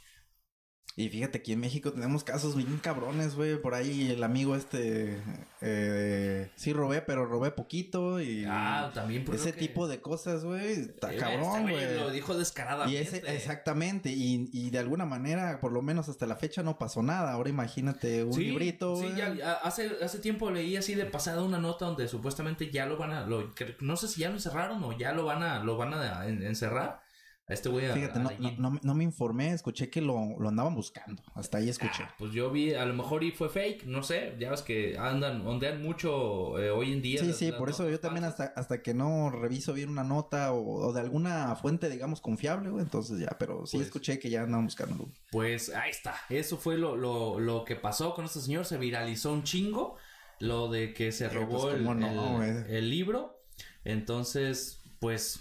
Y 0.98 1.10
fíjate, 1.10 1.36
aquí 1.38 1.52
en 1.52 1.60
México 1.60 1.92
tenemos 1.92 2.24
casos 2.24 2.56
bien 2.56 2.78
cabrones, 2.78 3.34
güey. 3.34 3.60
Por 3.60 3.74
ahí 3.74 4.10
el 4.12 4.24
amigo 4.24 4.56
este. 4.56 5.18
Eh, 5.60 6.50
sí, 6.56 6.72
robé, 6.72 7.02
pero 7.02 7.26
robé 7.26 7.50
poquito. 7.50 8.18
Y. 8.18 8.46
Ah, 8.48 8.90
también 8.94 9.22
por 9.26 9.34
Ese 9.34 9.48
lo 9.50 9.52
que- 9.54 9.60
tipo 9.60 9.88
de 9.88 10.00
cosas, 10.00 10.42
güey. 10.44 10.72
Está 10.72 11.12
Eh, 11.12 11.18
cabrón, 11.18 11.68
este 11.68 11.94
Lo 11.96 12.02
güey. 12.04 12.14
dijo 12.14 12.34
Y 12.34 12.38
descaradamente. 12.38 13.00
ese, 13.02 13.18
exactamente, 13.34 14.08
y, 14.10 14.48
y 14.54 14.70
de 14.70 14.78
alguna 14.78 15.04
manera, 15.04 15.60
por 15.60 15.70
lo 15.72 15.82
menos 15.82 16.08
hasta 16.08 16.24
la 16.26 16.36
fecha 16.36 16.62
no 16.62 16.78
pasó 16.78 17.02
nada. 17.02 17.32
Ahora 17.32 17.50
imagínate 17.50 18.24
un 18.24 18.32
Sí, 18.32 18.44
librito. 18.44 18.96
Sí, 18.96 19.12
ya, 19.16 19.52
hace, 19.62 19.90
hace 20.02 20.18
tiempo 20.18 20.50
leí 20.50 20.76
así 20.76 20.94
de 20.94 21.04
pasada 21.04 21.42
una 21.42 21.58
nota 21.58 21.84
donde 21.84 22.08
supuestamente 22.08 22.70
ya 22.70 22.86
lo 22.86 22.96
van 22.96 23.10
a, 23.12 23.26
lo, 23.26 23.52
no 23.80 23.96
sé 23.98 24.08
si 24.08 24.22
ya 24.22 24.28
lo 24.30 24.36
encerraron 24.36 24.82
o 24.82 24.96
ya 24.96 25.12
lo 25.12 25.26
van 25.26 25.42
a, 25.42 25.62
lo 25.62 25.76
van 25.76 25.92
a 25.92 26.26
en- 26.26 26.42
encerrar. 26.42 27.04
A 27.48 27.54
este 27.54 27.68
güey 27.68 27.86
Fíjate, 27.92 28.18
a 28.18 28.22
no, 28.22 28.30
no, 28.40 28.70
no- 28.70 28.80
no 28.82 28.94
me 28.94 29.04
informé, 29.04 29.52
escuché 29.52 29.88
que 29.88 30.00
lo, 30.00 30.36
lo 30.40 30.48
andaban 30.48 30.74
buscando. 30.74 31.22
Hasta 31.34 31.58
ahí 31.58 31.68
escuché. 31.68 32.02
Ah, 32.02 32.12
pues 32.18 32.32
yo 32.32 32.50
vi, 32.50 32.74
a 32.74 32.84
lo 32.84 32.92
mejor 32.92 33.22
y 33.22 33.30
fue 33.30 33.48
fake, 33.48 33.84
no 33.86 34.02
sé, 34.02 34.34
ya 34.40 34.50
ves 34.50 34.62
que 34.62 34.98
andan, 34.98 35.46
ondean 35.46 35.80
mucho 35.80 36.58
eh, 36.58 36.70
hoy 36.70 36.92
en 36.92 37.02
día. 37.02 37.20
sí, 37.20 37.32
sí, 37.32 37.52
por 37.52 37.70
eso 37.70 37.88
yo 37.88 38.00
también 38.00 38.24
hasta, 38.24 38.52
hasta 38.56 38.82
que 38.82 38.94
no 38.94 39.30
reviso 39.30 39.72
bien 39.74 39.90
una 39.90 40.02
nota 40.02 40.52
o, 40.52 40.86
o 40.88 40.92
de 40.92 41.00
alguna 41.00 41.54
fuente, 41.54 41.88
digamos, 41.88 42.20
confiable, 42.20 42.70
güey, 42.70 42.82
entonces 42.82 43.20
ya, 43.20 43.36
pero 43.38 43.64
sí 43.64 43.76
Pues- 43.76 43.86
escuché 43.86 44.18
que 44.18 44.28
ya 44.28 44.42
andaban 44.42 44.64
buscando. 44.64 45.08
Pues 45.30 45.68
ahí 45.72 45.90
está, 45.90 46.16
eso 46.28 46.56
fue 46.56 46.76
lo, 46.76 46.96
lo, 46.96 47.38
lo 47.38 47.64
que 47.64 47.76
pasó 47.76 48.12
con 48.14 48.24
este 48.24 48.40
señor, 48.40 48.64
se 48.64 48.76
viralizó 48.76 49.32
un 49.32 49.44
chingo, 49.44 49.94
lo 50.40 50.68
de 50.68 50.92
que 50.92 51.12
se 51.12 51.28
robó 51.28 51.62
pues, 51.62 51.74
el, 51.76 51.86
el- 51.86 52.16
güey. 52.36 52.76
el 52.76 52.90
libro, 52.90 53.38
entonces, 53.84 54.80
pues 54.98 55.40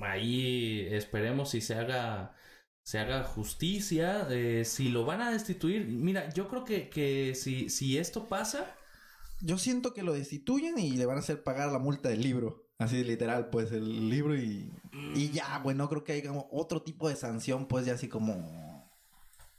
ahí 0.00 0.86
esperemos 0.90 1.50
si 1.50 1.60
se 1.60 1.74
haga 1.74 2.34
se 2.84 2.98
haga 2.98 3.22
justicia, 3.24 4.26
eh, 4.30 4.64
si 4.64 4.88
lo 4.88 5.04
van 5.04 5.22
a 5.22 5.30
destituir, 5.30 5.86
mira, 5.86 6.32
yo 6.34 6.48
creo 6.48 6.64
que, 6.64 6.88
que 6.90 7.34
si, 7.36 7.68
si 7.70 7.98
esto 7.98 8.28
pasa, 8.28 8.76
Yo 9.40 9.58
siento 9.58 9.92
que 9.94 10.02
lo 10.02 10.12
destituyen 10.14 10.78
y 10.78 10.92
le 10.96 11.06
van 11.06 11.16
a 11.16 11.20
hacer 11.20 11.42
pagar 11.42 11.72
la 11.72 11.78
multa 11.78 12.08
del 12.08 12.22
libro. 12.22 12.68
Así 12.78 13.04
literal, 13.04 13.50
pues 13.50 13.72
el 13.72 14.08
libro 14.10 14.36
y, 14.36 14.72
y 15.14 15.30
ya, 15.30 15.58
güey, 15.60 15.76
no 15.76 15.88
creo 15.88 16.04
que 16.04 16.12
haya 16.12 16.32
otro 16.50 16.82
tipo 16.82 17.08
de 17.08 17.16
sanción, 17.16 17.66
pues 17.68 17.86
ya 17.86 17.94
así 17.94 18.08
como... 18.08 18.34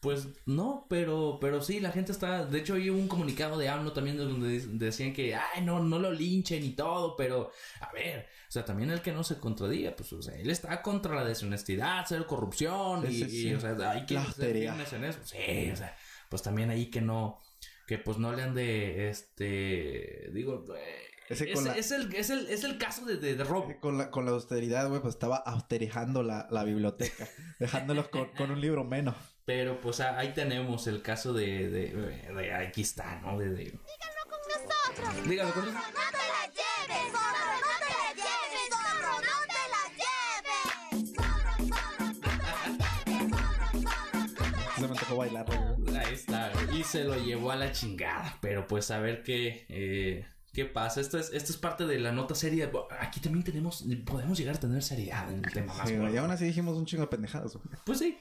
Pues 0.04 0.28
no, 0.46 0.86
pero, 0.90 1.38
pero 1.42 1.62
sí, 1.62 1.80
la 1.80 1.92
gente 1.92 2.12
está. 2.12 2.46
De 2.46 2.60
hecho, 2.60 2.76
hay 2.76 2.90
un 2.92 3.08
comunicado 3.08 3.58
de 3.58 3.70
AMLO 3.70 3.94
también 3.94 4.18
donde 4.18 4.60
de- 4.60 4.68
decían 4.86 5.14
que, 5.14 5.34
ay, 5.34 5.64
no, 5.64 5.80
no 5.82 5.98
lo 5.98 6.12
linchen 6.12 6.64
y 6.64 6.72
todo, 6.72 7.16
pero, 7.16 7.50
a 7.80 7.92
ver, 7.94 8.28
o 8.48 8.52
sea, 8.52 8.66
también 8.66 8.92
el 8.92 9.02
que 9.02 9.14
no 9.14 9.24
se 9.24 9.40
contradiga, 9.40 9.96
pues, 9.96 10.12
o 10.14 10.22
sea, 10.22 10.36
él 10.36 10.50
está 10.52 10.82
contra 10.82 11.16
la 11.16 11.24
deshonestidad, 11.24 12.06
cero 12.08 12.28
corrupción, 12.28 13.08
Sí, 13.08 13.24
y, 13.24 13.30
sí, 13.30 13.48
y, 13.50 13.54
o 13.56 13.60
sea, 13.62 13.76
hay 13.92 14.06
que 14.06 14.20
ser 14.36 14.58
en 14.58 15.04
eso. 15.06 15.20
Sí, 15.24 15.72
o 15.72 15.76
sea, 15.78 15.96
pues 16.30 16.42
también 16.44 16.70
ahí 16.70 16.88
que 16.92 17.00
no, 17.02 17.40
que 17.88 17.98
pues 17.98 18.18
no 18.18 18.34
le 18.34 18.44
han 18.44 18.54
de, 18.54 19.10
este, 19.10 20.30
digo, 20.34 20.66
eh, 20.76 20.84
Ese 21.30 21.50
es, 21.52 21.64
la- 21.64 21.78
es 21.78 21.92
el, 21.92 22.14
es 22.14 22.30
el, 22.30 22.48
es 22.48 22.64
el 22.66 22.78
caso 22.78 23.06
de, 23.06 23.18
de, 23.18 23.36
de 23.36 23.44
robo. 23.46 23.74
Con 23.80 23.98
la, 23.98 24.12
con 24.12 24.26
la 24.26 24.32
austeridad, 24.32 24.90
güey, 24.90 25.02
pues 25.02 25.14
estaba 25.16 25.38
austerijando 25.38 26.24
la, 26.24 26.48
la 26.52 26.64
biblioteca, 26.66 27.28
dejándolos 27.60 28.10
con, 28.10 28.28
con 28.36 28.52
un 28.52 28.60
libro 28.60 28.83
menos. 28.83 29.16
Pero 29.45 29.80
pues 29.81 30.00
ah, 30.00 30.18
ahí 30.18 30.33
tenemos 30.33 30.88
el 30.88 31.02
caso 31.02 31.33
de, 31.33 31.69
de, 31.69 31.90
de- 32.33 32.54
aquí 32.54 32.81
está, 32.81 33.19
¿no? 33.21 33.38
De, 33.38 33.50
de- 33.50 33.56
Díganlo 33.66 33.81
con 34.30 34.40
nosotros. 34.47 35.28
Dígalo 35.30 35.54
con 35.54 35.64
Zorro, 35.66 35.73
no 35.73 35.81
te 36.12 36.18
la 36.31 36.47
lleves. 36.47 37.12
Zorro, 37.12 37.52
no 37.59 37.71
te 37.80 37.92
la 37.94 38.07
lleves. 38.16 38.69
Zorro, 38.71 39.14
no 39.19 39.35
te 39.52 39.64
la 39.73 39.83
lleves. 40.00 41.14
Zorro, 41.14 41.54
zorro, 41.73 42.00
no 42.00 42.14
te 42.16 42.23
la 42.23 42.23
lleves. 42.23 42.23
Zorro, 42.23 42.23
zorro, 42.23 42.68
no 42.73 44.28
te 44.33 44.62
la 44.64 44.76
Se 44.76 44.88
me 44.88 44.95
tocó 44.97 45.16
bailar. 45.18 45.45
Ahí 46.06 46.14
está, 46.14 46.52
y 46.73 46.83
se 46.83 47.04
lo 47.04 47.16
llevó 47.18 47.52
a 47.52 47.56
la 47.56 47.71
chingada. 47.71 48.38
Pero 48.42 48.66
pues 48.68 48.92
a 48.92 49.00
ver 49.00 49.23
qué, 49.23 49.66
eh, 49.69 50.26
qué 50.54 50.66
pasa. 50.66 51.02
Esto 51.02 51.18
es, 51.18 51.31
esto 51.33 51.52
es 51.52 51.57
parte 51.57 51.86
de 51.86 52.00
la 52.00 52.12
nota 52.12 52.36
seria. 52.36 52.72
Aquí 53.00 53.19
también 53.19 53.44
tenemos, 53.44 53.86
podemos 54.06 54.38
llegar 54.38 54.56
a 54.56 54.60
tener 54.60 54.81
seriedad 54.83 55.30
en 55.31 55.44
el 55.44 55.52
tema 55.52 55.74
más 55.74 55.90
Sí, 55.90 55.95
y 55.95 56.18
aún 56.18 56.31
así 56.31 56.45
dijimos 56.45 56.78
un 56.78 56.86
chingo 56.86 57.04
de 57.04 57.07
pendejadas, 57.07 57.56
güey. 57.56 57.66
Pues 57.86 58.00
sí, 58.00 58.18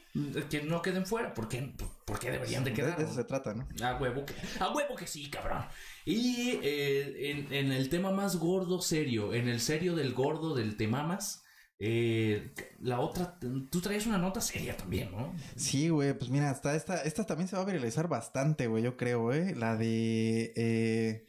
que 0.50 0.62
no 0.62 0.82
queden 0.82 1.06
fuera. 1.06 1.34
¿Por 1.34 1.48
qué, 1.48 1.74
por 2.06 2.18
qué 2.18 2.30
deberían 2.30 2.64
de 2.64 2.72
quedar? 2.72 2.96
de 2.96 3.04
eso 3.04 3.14
se 3.14 3.24
trata, 3.24 3.54
¿no? 3.54 3.68
A 3.84 3.96
huevo 3.96 4.24
que, 4.24 4.34
a 4.58 4.72
huevo 4.72 4.96
que 4.96 5.06
sí, 5.06 5.30
cabrón. 5.30 5.64
Y 6.04 6.58
eh, 6.62 7.30
en, 7.30 7.52
en 7.52 7.72
el 7.72 7.88
tema 7.88 8.10
más 8.10 8.36
gordo, 8.36 8.80
serio, 8.80 9.34
en 9.34 9.48
el 9.48 9.60
serio 9.60 9.94
del 9.94 10.14
gordo 10.14 10.54
del 10.54 10.76
temamas, 10.76 11.42
eh, 11.84 12.52
la 12.78 13.00
otra, 13.00 13.36
tú 13.40 13.80
traes 13.80 14.06
una 14.06 14.16
nota 14.16 14.40
seria 14.40 14.76
también, 14.76 15.10
¿no? 15.10 15.34
Sí, 15.56 15.88
güey, 15.88 16.16
pues 16.16 16.30
mira, 16.30 16.48
hasta 16.48 16.76
esta, 16.76 17.02
esta 17.02 17.26
también 17.26 17.48
se 17.48 17.56
va 17.56 17.62
a 17.62 17.64
viralizar 17.64 18.06
bastante, 18.06 18.68
güey, 18.68 18.84
yo 18.84 18.96
creo, 18.96 19.32
¿eh? 19.32 19.56
La 19.56 19.76
de 19.76 20.52
eh, 20.54 21.26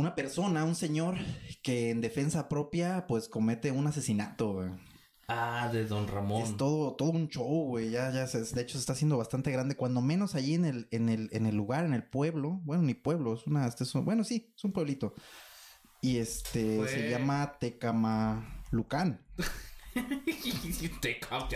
una 0.00 0.14
persona, 0.14 0.64
un 0.64 0.74
señor 0.74 1.16
que 1.62 1.90
en 1.90 2.00
defensa 2.00 2.48
propia, 2.48 3.06
pues 3.06 3.28
comete 3.28 3.70
un 3.70 3.86
asesinato, 3.86 4.54
güey. 4.54 4.70
Ah, 5.28 5.70
de 5.72 5.86
Don 5.86 6.08
Ramón. 6.08 6.42
Es 6.42 6.56
todo, 6.56 6.94
todo 6.96 7.10
un 7.10 7.28
show, 7.28 7.66
güey. 7.68 7.90
Ya, 7.90 8.10
ya, 8.10 8.26
se- 8.26 8.42
de 8.42 8.62
hecho, 8.62 8.72
se 8.72 8.78
está 8.80 8.94
haciendo 8.94 9.16
bastante 9.16 9.52
grande. 9.52 9.76
Cuando 9.76 10.00
menos 10.00 10.34
allí 10.34 10.54
en 10.54 10.64
el, 10.64 10.88
en 10.90 11.08
el, 11.08 11.28
en 11.32 11.46
el 11.46 11.54
lugar, 11.54 11.84
en 11.84 11.94
el 11.94 12.02
pueblo. 12.02 12.60
Bueno, 12.64 12.82
ni 12.82 12.94
pueblo, 12.94 13.34
es 13.34 13.46
una, 13.46 13.66
este 13.68 13.84
es 13.84 13.94
un- 13.94 14.04
bueno, 14.04 14.24
sí, 14.24 14.52
es 14.56 14.64
un 14.64 14.72
pueblito. 14.72 15.14
Y 16.02 16.16
este, 16.16 16.78
Fue- 16.78 16.88
se 16.88 17.10
llama 17.10 17.56
Tecamalucán. 17.60 19.20
Te 21.00 21.18
ca- 21.20 21.48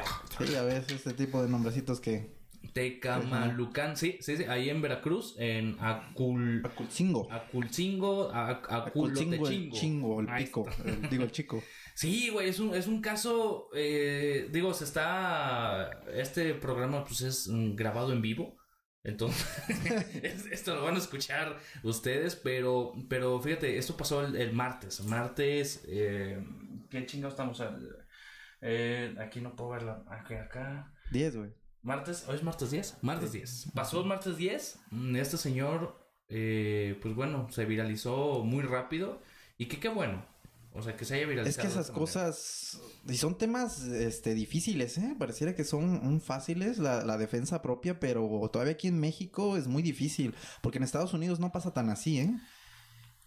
Sí, 0.45 0.55
a 0.57 0.63
veces 0.63 0.93
este 0.93 1.13
tipo 1.15 1.43
de 1.43 1.49
nombrecitos 1.49 2.01
que, 2.01 2.34
Tecamalucán, 2.75 3.97
sí, 3.97 4.19
sí, 4.21 4.37
sí, 4.37 4.45
ahí 4.45 4.69
en 4.69 4.83
Veracruz, 4.83 5.37
en 5.38 5.76
Acul... 5.81 6.61
Aculcingo. 6.64 7.33
Aculcingo, 7.33 8.31
a- 8.33 8.50
Aculcingo, 8.50 9.33
el 9.33 9.45
Aculotechingo. 9.45 9.76
chingo, 9.76 10.21
el 10.21 10.26
pico. 10.37 10.66
el- 10.85 11.09
digo, 11.09 11.25
el 11.25 11.31
chico. 11.33 11.62
Sí, 11.97 12.28
güey, 12.31 12.49
es 12.49 12.59
un, 12.59 12.75
es 12.75 12.88
un 12.88 13.00
caso, 13.00 13.69
eh, 13.73 14.49
digo, 14.50 14.75
se 14.75 14.83
está, 14.83 15.90
este 16.12 16.52
programa 16.54 17.04
pues 17.04 17.21
es 17.21 17.47
mm, 17.47 17.76
grabado 17.76 18.12
en 18.12 18.21
vivo, 18.21 18.57
entonces 19.04 19.47
es- 20.25 20.47
esto 20.47 20.75
lo 20.75 20.83
van 20.83 20.97
a 20.97 20.99
escuchar 20.99 21.57
ustedes, 21.85 22.35
pero, 22.35 22.95
pero 23.09 23.40
fíjate, 23.40 23.78
esto 23.78 23.97
pasó 23.97 24.26
el, 24.26 24.35
el 24.35 24.52
martes, 24.52 25.04
martes, 25.04 25.85
eh, 25.87 26.45
¿qué 26.90 27.07
chingados 27.07 27.35
estamos? 27.35 27.62
Eh, 28.61 29.14
aquí 29.21 29.40
no 29.40 29.54
puedo 29.54 29.71
verla, 29.71 30.02
aquí, 30.09 30.35
acá. 30.35 30.93
10, 31.12 31.37
güey. 31.37 31.50
Martes, 31.85 32.25
hoy 32.29 32.37
es 32.37 32.43
martes 32.43 32.71
10. 32.71 32.97
Martes 33.03 33.33
10. 33.33 33.67
Pasó 33.75 34.00
el 34.00 34.07
martes 34.07 34.37
10. 34.37 34.79
mm, 34.91 35.17
Este 35.17 35.37
señor, 35.37 35.97
eh, 36.29 36.99
pues 37.03 37.14
bueno, 37.14 37.47
se 37.50 37.64
viralizó 37.67 38.43
muy 38.43 38.62
rápido. 38.64 39.21
Y 39.59 39.67
que 39.67 39.79
qué 39.79 39.88
bueno. 39.88 40.25
O 40.73 40.83
sea, 40.83 40.97
que 40.97 41.05
se 41.05 41.14
haya 41.14 41.23
Es 41.23 41.29
viralizado. 41.29 41.62
que 41.62 41.69
de 41.69 41.73
esas 41.75 41.87
manera. 41.91 42.00
cosas 42.00 42.81
y 43.07 43.17
son 43.17 43.38
temas 43.38 43.83
este 43.85 44.35
difíciles, 44.35 44.99
¿eh? 44.99 45.14
Pareciera 45.17 45.55
que 45.55 45.62
son 45.62 46.21
fáciles 46.21 46.79
la, 46.79 47.05
la 47.05 47.17
defensa 47.17 47.62
propia, 47.62 48.00
pero 48.00 48.26
todavía 48.53 48.73
aquí 48.73 48.88
en 48.88 48.99
México 48.99 49.57
es 49.57 49.69
muy 49.69 49.85
difícil, 49.85 50.35
porque 50.62 50.79
en 50.79 50.85
Estados 50.85 51.12
Unidos 51.14 51.38
no 51.38 51.53
pasa 51.53 51.73
tan 51.73 51.91
así, 51.91 52.19
¿eh? 52.19 52.35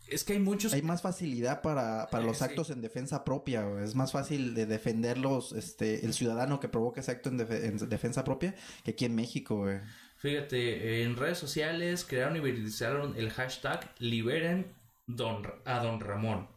Es 0.10 0.24
que 0.24 0.34
hay 0.34 0.40
muchos. 0.40 0.74
Hay 0.74 0.82
más 0.82 1.02
facilidad 1.02 1.62
para, 1.62 2.08
para 2.10 2.24
Eh, 2.24 2.28
los 2.28 2.38
sí. 2.38 2.44
actos 2.46 2.70
en 2.70 2.82
defensa 2.82 3.24
propia, 3.24 3.64
güey. 3.64 3.84
es 3.84 3.96
más 3.96 4.12
fácil 4.12 4.54
de 4.56 4.66
defenderlos, 4.66 5.52
este, 5.54 6.06
el 6.06 6.14
ciudadano 6.14 6.60
que 6.60 6.70
provoca 6.70 7.02
ese 7.02 7.12
acto 7.12 7.30
en, 7.30 7.40
defe- 7.40 7.64
en 7.66 7.90
defensa 7.90 8.24
propia 8.24 8.56
que 8.84 8.92
aquí 8.92 9.06
en 9.06 9.16
México, 9.16 9.58
güey. 9.58 9.80
Fíjate, 10.18 11.04
en 11.04 11.16
redes 11.16 11.38
sociales 11.38 12.04
crearon 12.04 12.38
y 12.38 12.40
viralizaron 12.40 13.16
el 13.18 13.30
hashtag 13.30 13.94
Liberen 14.00 14.74
don, 15.06 15.44
a 15.66 15.80
Don 15.80 16.00
Ramón. 16.00 16.48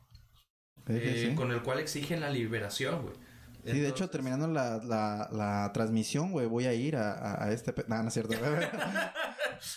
Eh, 0.88 1.28
sí. 1.30 1.34
Con 1.36 1.52
el 1.52 1.62
cual 1.62 1.78
exigen 1.78 2.20
la 2.20 2.30
liberación, 2.30 3.02
güey. 3.02 3.14
Sí, 3.64 3.78
de 3.80 3.88
hecho, 3.88 4.08
terminando 4.10 4.46
la, 4.48 4.78
la, 4.84 5.28
la 5.32 5.70
transmisión, 5.72 6.30
güey, 6.32 6.46
voy 6.46 6.66
a 6.66 6.72
ir 6.74 6.96
a, 6.96 7.12
a, 7.12 7.44
a 7.44 7.52
este... 7.52 7.72
pe- 7.72 7.84
No, 7.88 8.02
no 8.02 8.08
es 8.08 8.14
cierto. 8.14 8.34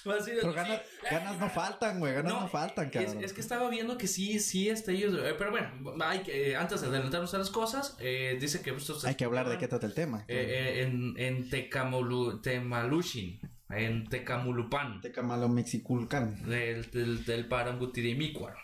A 0.06 0.16
Pero 0.26 0.54
ganas, 0.54 0.82
ganas 1.12 1.38
no 1.40 1.50
faltan, 1.50 2.00
güey, 2.00 2.14
ganas 2.14 2.32
no, 2.32 2.48
faltan, 2.48 2.90
cabrón. 2.90 3.22
es 3.22 3.34
que 3.34 3.42
estaba 3.42 3.70
viendo 3.70 3.98
que 3.98 4.08
sí, 4.08 4.40
sí, 4.40 4.70
este, 4.70 4.94
ellos. 4.94 5.14
eh, 5.22 5.36
pero 5.38 5.52
bueno, 5.52 5.68
hay 6.06 6.20
que, 6.20 6.52
eh, 6.52 6.56
antes 6.56 6.80
de 6.82 6.88
adelantarnos 6.88 7.34
a 7.34 7.38
las 7.38 7.50
cosas, 7.50 7.98
eh, 8.00 8.38
dice 8.40 8.62
que 8.62 8.70
estos 8.72 9.04
Hay 9.04 9.16
que 9.16 9.26
hablar 9.26 9.50
de 9.50 9.58
qué 9.58 9.68
trata 9.68 9.86
el 9.86 9.94
tema. 9.94 10.24
Eh, 10.30 10.84
en, 10.86 11.16
en 11.18 11.50
Tecamolu, 11.50 12.42
Temalushin, 12.42 13.42
en 13.70 14.08
Tecamulupan, 14.08 15.02
Tecamalo 15.02 15.50
Mexiculcan. 15.50 16.42
del, 16.50 16.90
del, 16.92 17.26
del 17.26 17.48
Parangutirimicuaro. 17.50 18.58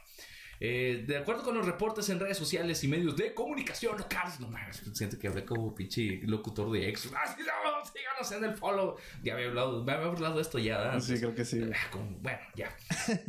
Eh, 0.61 1.05
de 1.07 1.17
acuerdo 1.17 1.43
con 1.43 1.55
los 1.55 1.65
reportes 1.65 2.09
en 2.09 2.19
redes 2.19 2.37
sociales 2.37 2.83
y 2.83 2.87
medios 2.89 3.15
de 3.15 3.33
comunicación 3.33 3.97
locales, 3.97 4.39
no 4.41 4.49
mames, 4.49 4.81
siento 4.93 5.17
que 5.17 5.27
hablé 5.29 5.45
como 5.45 5.73
pinche 5.73 6.19
locutor 6.23 6.69
de 6.71 6.89
ex. 6.89 7.09
¡Ah, 7.15 7.33
sí, 7.33 7.41
no, 7.43 7.85
síganos 7.85 8.31
en 8.33 8.43
el 8.51 8.57
follow! 8.57 8.97
Ya 9.23 9.35
había 9.35 9.47
hablado, 9.47 9.83
me 9.83 9.93
había 9.93 10.07
hablado 10.07 10.35
de 10.35 10.41
esto 10.41 10.59
ya. 10.59 10.77
¿verdad? 10.79 10.99
Sí, 10.99 11.17
creo 11.17 11.33
que 11.33 11.45
sí. 11.45 11.61
Ah, 11.73 11.77
como- 11.91 12.17
bueno, 12.19 12.39
ya. 12.55 12.75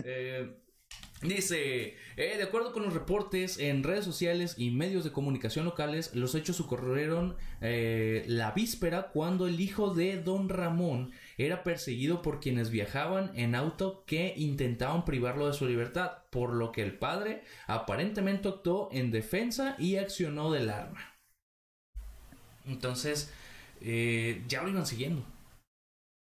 Eh, 0.04 0.56
dice, 1.22 1.96
eh, 2.16 2.36
de 2.36 2.42
acuerdo 2.42 2.72
con 2.72 2.82
los 2.82 2.94
reportes 2.94 3.58
en 3.58 3.82
redes 3.84 4.04
sociales 4.04 4.54
y 4.58 4.70
medios 4.70 5.04
de 5.04 5.12
comunicación 5.12 5.64
locales, 5.66 6.14
los 6.14 6.34
hechos 6.34 6.60
ocurrieron 6.60 7.36
eh, 7.60 8.24
la 8.26 8.52
víspera 8.52 9.10
cuando 9.12 9.46
el 9.46 9.60
hijo 9.60 9.94
de 9.94 10.20
don 10.20 10.48
Ramón 10.48 11.12
era 11.46 11.62
perseguido 11.62 12.22
por 12.22 12.40
quienes 12.40 12.70
viajaban 12.70 13.32
en 13.36 13.54
auto 13.54 14.04
que 14.06 14.34
intentaban 14.36 15.04
privarlo 15.04 15.46
de 15.46 15.54
su 15.54 15.66
libertad, 15.66 16.24
por 16.30 16.52
lo 16.52 16.72
que 16.72 16.82
el 16.82 16.98
padre 16.98 17.42
aparentemente 17.66 18.48
actuó 18.48 18.88
en 18.92 19.10
defensa 19.10 19.76
y 19.78 19.96
accionó 19.96 20.50
del 20.52 20.70
arma. 20.70 21.00
Entonces, 22.66 23.30
eh, 23.80 24.44
ya 24.48 24.62
lo 24.62 24.68
iban 24.68 24.86
siguiendo 24.86 25.24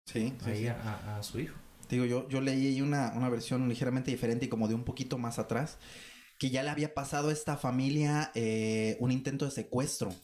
Sí, 0.06 0.32
sí, 0.44 0.50
ahí 0.50 0.62
sí. 0.62 0.68
a- 0.68 1.22
su 1.22 1.38
hijo. 1.40 1.54
Digo, 1.88 2.04
yo, 2.04 2.28
yo 2.28 2.40
leí 2.40 2.80
una, 2.82 3.12
una 3.16 3.28
versión 3.30 3.68
ligeramente 3.68 4.10
diferente 4.10 4.46
y 4.46 4.48
como 4.48 4.68
de 4.68 4.74
un 4.74 4.84
poquito 4.84 5.16
más 5.18 5.38
atrás, 5.38 5.78
que 6.38 6.50
ya 6.50 6.62
le 6.62 6.70
había 6.70 6.94
pasado 6.94 7.30
a 7.30 7.32
esta 7.32 7.56
familia 7.56 8.30
eh, 8.34 8.96
un 9.00 9.10
intento 9.12 9.44
de 9.46 9.50
secuestro 9.50 10.14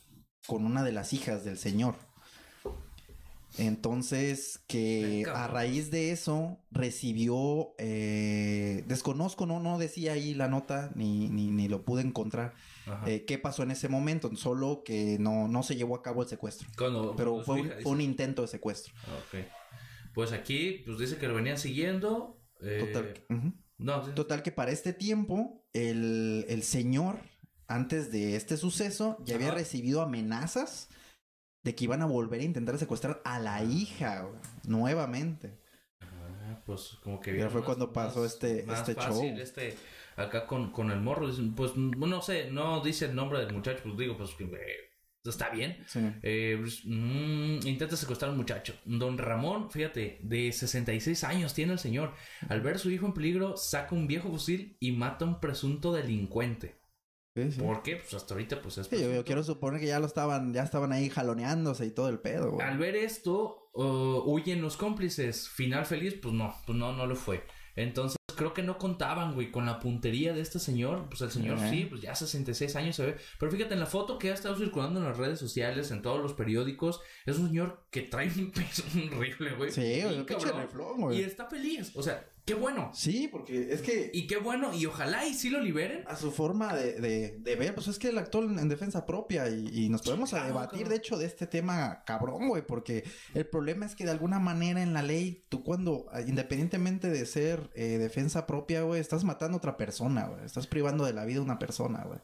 con 0.46 0.66
una 0.66 0.82
de 0.84 0.92
las 0.92 1.12
hijas 1.12 1.44
del 1.44 1.58
señor. 1.58 1.96
Entonces, 3.58 4.60
que 4.66 5.24
a 5.32 5.46
raíz 5.46 5.90
de 5.90 6.10
eso 6.10 6.58
recibió, 6.70 7.74
eh, 7.78 8.84
desconozco, 8.88 9.46
no, 9.46 9.60
no 9.60 9.78
decía 9.78 10.12
ahí 10.14 10.34
la 10.34 10.48
nota, 10.48 10.90
ni, 10.94 11.28
ni, 11.28 11.50
ni 11.50 11.68
lo 11.68 11.84
pude 11.84 12.02
encontrar, 12.02 12.54
eh, 13.06 13.24
qué 13.26 13.38
pasó 13.38 13.62
en 13.62 13.70
ese 13.70 13.88
momento, 13.88 14.34
solo 14.36 14.82
que 14.84 15.18
no, 15.20 15.48
no 15.48 15.62
se 15.62 15.76
llevó 15.76 15.96
a 15.96 16.02
cabo 16.02 16.22
el 16.22 16.28
secuestro, 16.28 16.68
Cuando- 16.76 17.14
pero 17.16 17.42
cuando 17.42 17.44
fue 17.44 17.60
un, 17.62 17.82
fue 17.82 18.02
intento 18.04 18.42
de 18.42 18.48
secuestro. 18.48 18.92
Pues 20.14 20.32
aquí, 20.32 20.82
pues 20.84 20.98
dice 20.98 21.16
que 21.16 21.26
lo 21.28 21.34
venían 21.34 21.58
siguiendo. 21.58 22.40
eh, 22.60 22.78
Total. 22.92 23.14
No. 23.78 24.00
Total 24.14 24.42
que 24.42 24.52
para 24.52 24.70
este 24.70 24.92
tiempo, 24.92 25.64
el, 25.72 26.46
el 26.48 26.62
señor, 26.62 27.18
antes 27.66 28.12
de 28.12 28.36
este 28.36 28.56
suceso, 28.56 29.18
ya 29.24 29.34
había 29.34 29.50
recibido 29.50 30.00
amenazas 30.02 30.88
de 31.64 31.74
que 31.74 31.84
iban 31.84 32.02
a 32.02 32.06
volver 32.06 32.40
a 32.40 32.44
intentar 32.44 32.78
secuestrar 32.78 33.20
a 33.24 33.38
la 33.40 33.62
hija 33.64 34.22
güey, 34.22 34.34
nuevamente. 34.64 35.58
Ah, 36.00 36.60
pues 36.66 36.98
como 37.02 37.20
que 37.20 37.36
Ya 37.36 37.48
fue 37.48 37.60
más- 37.60 37.66
cuando 37.66 37.92
pasó 37.92 38.20
más- 38.20 38.32
este- 38.34 38.62
más 38.64 38.80
este 38.80 38.94
fácil 38.94 39.30
show. 39.34 39.38
Este, 39.42 39.74
acá 40.16 40.46
con, 40.46 40.70
con 40.72 40.90
el 40.90 41.00
morro. 41.00 41.28
Pues 41.56 41.74
no 41.76 42.22
sé, 42.22 42.50
no 42.50 42.82
dice 42.82 43.06
el 43.06 43.14
nombre 43.14 43.40
del 43.40 43.52
muchacho. 43.52 43.80
Pues 43.82 43.96
digo, 43.96 44.16
pues 44.16 44.30
que, 44.34 44.44
eh, 44.44 44.50
está 45.24 45.48
bien. 45.48 45.78
Sí. 45.86 46.00
Eh, 46.22 46.58
pues, 46.60 46.82
mm, 46.84 47.66
intenta 47.66 47.96
secuestrar 47.96 48.28
a 48.28 48.32
un 48.32 48.38
muchacho. 48.38 48.74
Don 48.84 49.16
Ramón, 49.16 49.70
fíjate, 49.70 50.18
de 50.22 50.52
66 50.52 51.24
años 51.24 51.54
tiene 51.54 51.72
el 51.72 51.78
señor. 51.78 52.12
Al 52.50 52.60
ver 52.60 52.74
a 52.74 52.78
su 52.78 52.90
hijo 52.90 53.06
en 53.06 53.14
peligro, 53.14 53.56
saca 53.56 53.94
un 53.94 54.06
viejo 54.06 54.28
fusil 54.28 54.76
y 54.80 54.92
mata 54.92 55.24
a 55.24 55.28
un 55.28 55.40
presunto 55.40 55.92
delincuente. 55.94 56.76
Sí, 57.34 57.50
sí. 57.50 57.60
¿Por 57.60 57.82
qué? 57.82 57.96
Pues 57.96 58.14
hasta 58.14 58.34
ahorita, 58.34 58.62
pues 58.62 58.78
es 58.78 58.86
Sí, 58.86 59.00
yo, 59.00 59.24
quiero 59.24 59.42
suponer 59.42 59.80
que 59.80 59.86
ya 59.86 59.98
lo 59.98 60.06
estaban, 60.06 60.54
ya 60.54 60.62
estaban 60.62 60.92
ahí 60.92 61.10
jaloneándose 61.10 61.84
y 61.84 61.90
todo 61.90 62.08
el 62.08 62.20
pedo, 62.20 62.52
güey. 62.52 62.66
Al 62.66 62.78
ver 62.78 62.94
esto, 62.94 63.70
uh, 63.72 64.22
huyen 64.24 64.62
los 64.62 64.76
cómplices. 64.76 65.48
Final 65.48 65.84
feliz, 65.84 66.14
pues 66.14 66.32
no, 66.32 66.54
pues 66.64 66.78
no, 66.78 66.92
no 66.92 67.06
lo 67.06 67.16
fue. 67.16 67.44
Entonces, 67.74 68.16
creo 68.36 68.54
que 68.54 68.62
no 68.62 68.78
contaban, 68.78 69.34
güey, 69.34 69.50
con 69.50 69.66
la 69.66 69.80
puntería 69.80 70.32
de 70.32 70.40
este 70.40 70.60
señor. 70.60 71.08
Pues 71.08 71.22
el 71.22 71.30
señor 71.32 71.58
sí, 71.58 71.86
pues 71.88 72.02
ya 72.02 72.14
66 72.14 72.76
años 72.76 72.94
se 72.94 73.06
ve. 73.06 73.16
Pero 73.40 73.50
fíjate, 73.50 73.74
en 73.74 73.80
la 73.80 73.86
foto 73.86 74.16
que 74.18 74.30
ha 74.30 74.34
estado 74.34 74.56
circulando 74.56 75.00
en 75.00 75.06
las 75.06 75.16
redes 75.16 75.40
sociales, 75.40 75.90
en 75.90 76.02
todos 76.02 76.20
los 76.20 76.34
periódicos, 76.34 77.00
es 77.26 77.36
un 77.36 77.48
señor 77.48 77.86
que 77.90 78.02
trae 78.02 78.28
un 78.28 78.52
peso 78.52 78.84
horrible, 79.16 79.54
güey. 79.56 79.72
Sí, 79.72 80.02
pinche 80.26 80.46
cabrón. 80.46 80.62
reflón, 80.62 81.00
güey. 81.00 81.18
Y 81.18 81.22
está 81.22 81.46
feliz. 81.46 81.90
O 81.96 82.02
sea, 82.02 82.24
qué 82.44 82.54
bueno. 82.54 82.90
Sí, 82.94 83.28
porque 83.30 83.72
es 83.72 83.80
que 83.82 84.10
Y 84.12 84.26
qué 84.26 84.36
bueno. 84.36 84.74
Y 84.74 84.86
ojalá 84.86 85.26
y 85.26 85.34
sí 85.34 85.50
lo 85.50 85.60
liberen. 85.60 86.04
a 86.06 86.16
su 86.16 86.30
forma 86.30 86.74
de, 86.74 87.00
de, 87.00 87.36
de 87.38 87.56
ver, 87.56 87.74
pues 87.74 87.88
es 87.88 87.98
que 87.98 88.08
él 88.08 88.18
actuó 88.18 88.42
en, 88.44 88.58
en 88.58 88.68
defensa 88.68 89.06
propia 89.06 89.48
y, 89.48 89.68
y 89.72 89.88
nos 89.88 90.02
podemos 90.02 90.30
Claro, 90.30 90.46
debatir, 90.46 90.70
cabrón. 90.80 90.90
de 90.90 90.96
hecho, 90.96 91.16
de 91.18 91.26
este 91.26 91.46
tema 91.46 92.02
cabrón, 92.04 92.48
güey, 92.48 92.66
porque 92.66 93.04
el 93.34 93.46
problema 93.46 93.86
es 93.86 93.94
que 93.94 94.04
de 94.04 94.10
alguna 94.10 94.38
manera 94.38 94.82
en 94.82 94.92
la 94.92 95.02
ley, 95.02 95.44
tú 95.48 95.62
cuando, 95.64 96.06
ah, 96.12 96.20
independientemente 96.20 97.08
de 97.10 97.24
ser 97.26 97.70
eh, 97.74 97.98
defensa 97.98 98.46
propia, 98.46 98.82
güey, 98.82 99.00
estás 99.00 99.24
matando 99.24 99.56
a 99.56 99.58
otra 99.58 99.76
persona, 99.76 100.26
güey, 100.26 100.44
estás 100.44 100.66
privando 100.66 101.04
de 101.06 101.12
la 101.14 101.24
vida 101.24 101.38
a 101.40 101.42
una 101.42 101.58
persona, 101.58 102.04
güey. 102.04 102.18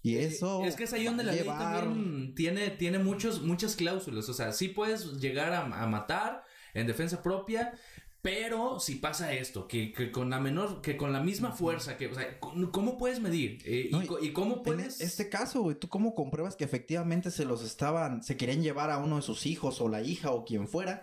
Y 0.00 0.16
eso... 0.18 0.64
Es 0.64 0.76
que 0.76 0.84
es 0.84 0.92
ahí 0.92 1.04
donde 1.04 1.24
la 1.24 1.32
a 1.32 1.34
ley 1.34 1.42
llevar- 1.44 1.84
también 1.84 2.34
tiene, 2.34 2.70
tiene 2.70 2.98
muchos, 3.00 3.42
muchas 3.42 3.74
cláusulas. 3.74 4.28
O 4.28 4.32
sea, 4.32 4.52
sí 4.52 4.68
puedes 4.68 5.18
llegar 5.20 5.52
a, 5.52 5.62
a 5.64 5.86
matar 5.88 6.44
en 6.72 6.86
defensa 6.86 7.20
propia, 7.22 7.72
pero 8.30 8.78
si 8.78 8.96
pasa 8.96 9.32
esto, 9.32 9.66
que, 9.66 9.90
que 9.92 10.10
con 10.10 10.28
la 10.28 10.38
menor, 10.38 10.82
que 10.82 10.96
con 10.98 11.12
la 11.12 11.20
misma 11.20 11.52
fuerza, 11.52 11.96
que, 11.96 12.08
o 12.08 12.14
sea, 12.14 12.38
¿cómo 12.40 12.98
puedes 12.98 13.20
medir? 13.20 13.62
Eh, 13.64 13.88
No, 13.90 14.02
y, 14.02 14.32
cómo 14.32 14.56
En 14.56 14.62
puedes... 14.62 15.00
este 15.00 15.30
caso, 15.30 15.62
güey, 15.62 15.76
¿tú 15.78 15.88
cómo 15.88 16.14
compruebas 16.14 16.54
que 16.54 16.64
efectivamente 16.64 17.30
se 17.30 17.44
los 17.46 17.62
estaban, 17.64 18.22
se 18.22 18.36
querían 18.36 18.62
llevar 18.62 18.90
a 18.90 18.98
uno 18.98 19.16
de 19.16 19.22
sus 19.22 19.46
hijos 19.46 19.80
o 19.80 19.88
la 19.88 20.02
hija 20.02 20.30
o 20.32 20.44
quien 20.44 20.68
fuera? 20.68 21.02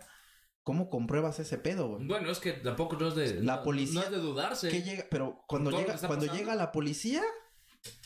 ¿Cómo 0.62 0.90
compruebas 0.90 1.40
ese 1.40 1.58
pedo, 1.58 1.90
güey? 1.90 2.06
Bueno, 2.08 2.30
es 2.32 2.40
que 2.40 2.52
tampoco 2.54 2.96
no 2.98 3.08
es 3.08 3.16
de... 3.16 3.42
La 3.44 3.58
no- 3.58 3.64
policía- 3.64 4.00
No 4.02 4.04
es 4.06 4.12
de 4.12 4.18
dudarse. 4.18 5.06
Pero 5.10 5.44
cuando 5.48 5.72
llega, 5.72 5.96
cuando 5.98 6.26
pasando. 6.26 6.34
llega 6.36 6.56
la 6.56 6.72
policía, 6.72 7.24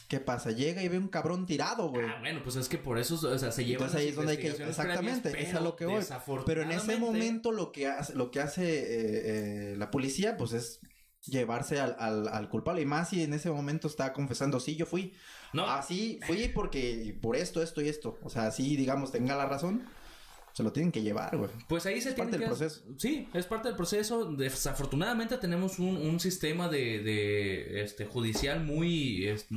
¿qué 0.10 0.20
pasa? 0.20 0.52
Llega 0.52 0.84
y 0.84 0.88
ve 0.90 0.98
un 0.98 1.08
cabrón 1.08 1.46
tirado, 1.46 1.90
güey. 1.90 2.06
Ah, 2.06 2.18
bueno, 2.20 2.42
pues 2.44 2.56
es 2.56 2.68
que 2.68 2.80
por 2.80 2.98
eso, 2.98 3.16
o 3.16 3.38
sea, 3.38 3.52
se 3.52 3.64
llevan 3.64 3.86
Entonces 3.86 4.02
ahí 4.02 4.08
es 4.10 4.16
donde 4.16 4.32
hay 4.34 4.38
que, 4.40 4.50
exactamente, 4.50 5.42
es 5.42 5.54
a 5.54 5.62
lo 5.62 5.76
que 5.76 5.86
voy. 5.86 6.04
Pero 6.46 6.64
en 6.64 6.72
ese 6.72 6.98
momento 6.98 7.52
lo 7.52 7.72
que 7.72 7.88
hace, 7.88 8.16
lo 8.16 8.32
que 8.32 8.42
hace 8.42 8.64
eh, 8.64 9.72
eh, 9.72 9.76
la 9.78 9.92
policía, 9.92 10.36
pues 10.36 10.54
es 10.54 10.82
llevarse 11.26 11.80
al, 11.80 11.96
al, 12.00 12.28
al 12.28 12.50
culpable. 12.50 12.82
Y 12.82 12.86
más 12.86 13.10
si 13.10 13.24
en 13.24 13.34
ese 13.34 13.52
momento 13.52 13.88
está 13.88 14.12
confesando, 14.12 14.60
sí, 14.60 14.76
yo 14.76 14.88
fui. 14.88 15.14
No, 15.54 15.66
Así 15.68 16.20
fui 16.26 16.50
porque 16.50 17.16
por 17.22 17.36
esto, 17.36 17.62
esto 17.62 17.82
y 17.82 17.88
esto. 17.88 18.18
O 18.24 18.30
sea, 18.30 18.52
sí, 18.52 18.76
digamos, 18.76 19.12
tenga 19.12 19.36
la 19.36 19.46
razón. 19.46 19.84
Se 20.60 20.64
lo 20.64 20.74
tienen 20.74 20.92
que 20.92 21.02
llevar, 21.02 21.38
güey. 21.38 21.50
Pues 21.70 21.86
ahí 21.86 22.02
se 22.02 22.10
Es 22.10 22.16
tiene 22.16 22.32
parte 22.32 22.38
del 22.38 22.48
proceso. 22.50 22.84
Sí, 22.98 23.30
es 23.34 23.46
parte 23.46 23.70
del 23.70 23.78
proceso. 23.78 24.26
Desafortunadamente 24.36 25.38
tenemos 25.38 25.80
un, 25.80 25.96
un 25.96 26.20
sistema 26.20 26.68
de, 26.68 27.02
de, 27.02 27.82
este 27.82 28.06
judicial 28.06 28.62
muy, 28.66 29.26
es- 29.26 29.48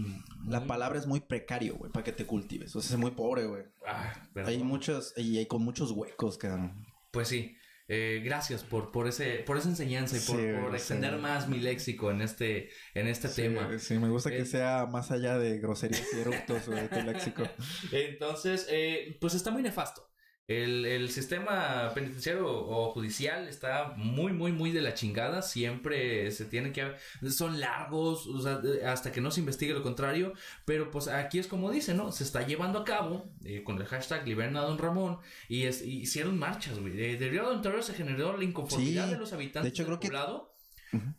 La 0.47 0.65
palabra 0.65 1.01
es 1.01 1.09
muy 1.09 1.19
precario, 1.19 1.75
güey, 1.75 1.91
para 1.91 2.05
que 2.05 2.13
te 2.13 2.25
cultives. 2.25 2.77
O 2.77 2.81
sea, 2.81 2.95
es 2.95 3.01
muy 3.01 3.11
pobre, 3.11 3.47
güey. 3.47 3.65
Ah. 3.85 4.13
Hay 4.47 4.63
muchos, 4.63 5.13
y 5.17 5.39
hay 5.39 5.47
con 5.47 5.65
muchos 5.65 5.91
huecos, 5.91 6.39
cabrón. 6.39 6.87
Pues 7.11 7.27
sí. 7.27 7.57
Eh, 7.89 8.23
gracias 8.25 8.63
por, 8.63 8.93
por 8.93 9.09
ese, 9.09 9.39
por 9.45 9.59
esa 9.59 9.69
enseñanza 9.69 10.17
y 10.17 10.21
por, 10.21 10.37
Sí, 10.41 10.47
por 10.63 10.71
sí. 10.71 10.77
extender 10.77 11.19
más 11.19 11.49
mi 11.49 11.59
léxico 11.59 12.13
en 12.13 12.23
este, 12.23 12.71
en 12.95 13.09
este 13.09 13.29
tema. 13.29 13.77
Sí, 13.81 13.99
me 13.99 14.09
gusta 14.09 14.31
Eh, 14.33 14.37
que 14.39 14.45
sea 14.47 14.87
más 14.87 15.11
allá 15.11 15.37
de 15.37 15.59
groserías 15.59 16.07
y 16.17 16.21
eructos, 16.21 16.69
güey, 16.69 16.89
tu 16.89 17.01
léxico. 17.03 17.43
Entonces, 17.93 18.67
eh, 18.71 19.19
pues 19.21 19.35
está 19.35 19.51
muy 19.51 19.63
nefasto. 19.63 20.09
El, 20.49 20.85
el 20.85 21.09
sistema 21.11 21.93
penitenciario 21.95 22.47
o 22.47 22.91
judicial 22.91 23.49
está 23.49 23.95
muy, 23.97 24.33
muy, 24.33 24.53
muy 24.53 24.71
de 24.73 24.83
la 24.83 24.93
chingada. 24.93 25.41
Siempre 25.41 26.31
se 26.33 26.45
tiene 26.45 26.73
que... 26.73 26.93
Son 27.31 27.61
largos, 27.61 28.27
o 28.27 28.41
sea, 28.41 28.59
de- 28.59 28.85
hasta 28.85 29.13
que 29.13 29.21
no 29.21 29.31
se 29.31 29.41
investigue 29.41 29.73
lo 29.73 29.83
contrario. 29.83 30.33
Pero 30.65 30.91
pues 30.91 31.09
aquí 31.09 31.39
es 31.39 31.47
como 31.47 31.71
dice, 31.71 31.95
¿no? 31.95 32.13
Se 32.13 32.25
está 32.25 32.45
llevando 32.47 32.81
a 32.81 32.85
cabo 32.85 33.31
eh, 33.45 33.63
con 33.63 33.79
el 33.79 33.87
hashtag 33.87 34.27
Liberen 34.27 34.57
a 34.57 34.63
Don 34.63 34.79
Ramón. 34.79 35.19
Y, 35.49 35.63
es, 35.65 35.81
y 35.83 36.01
hicieron 36.01 36.39
marchas, 36.39 36.79
güey. 36.79 36.93
De, 36.93 37.17
de 37.17 37.29
Río 37.29 37.49
de 37.49 37.57
Ontario 37.57 37.83
se 37.83 37.95
generó 37.95 38.37
la 38.37 38.45
inconformidad 38.45 39.07
Sí, 39.07 39.13
de 39.13 39.19
los 39.19 39.33
habitantes 39.33 39.63
de 39.63 39.69
hecho, 39.71 39.85
del 39.85 39.99
creo 39.99 40.01
que- 40.01 40.09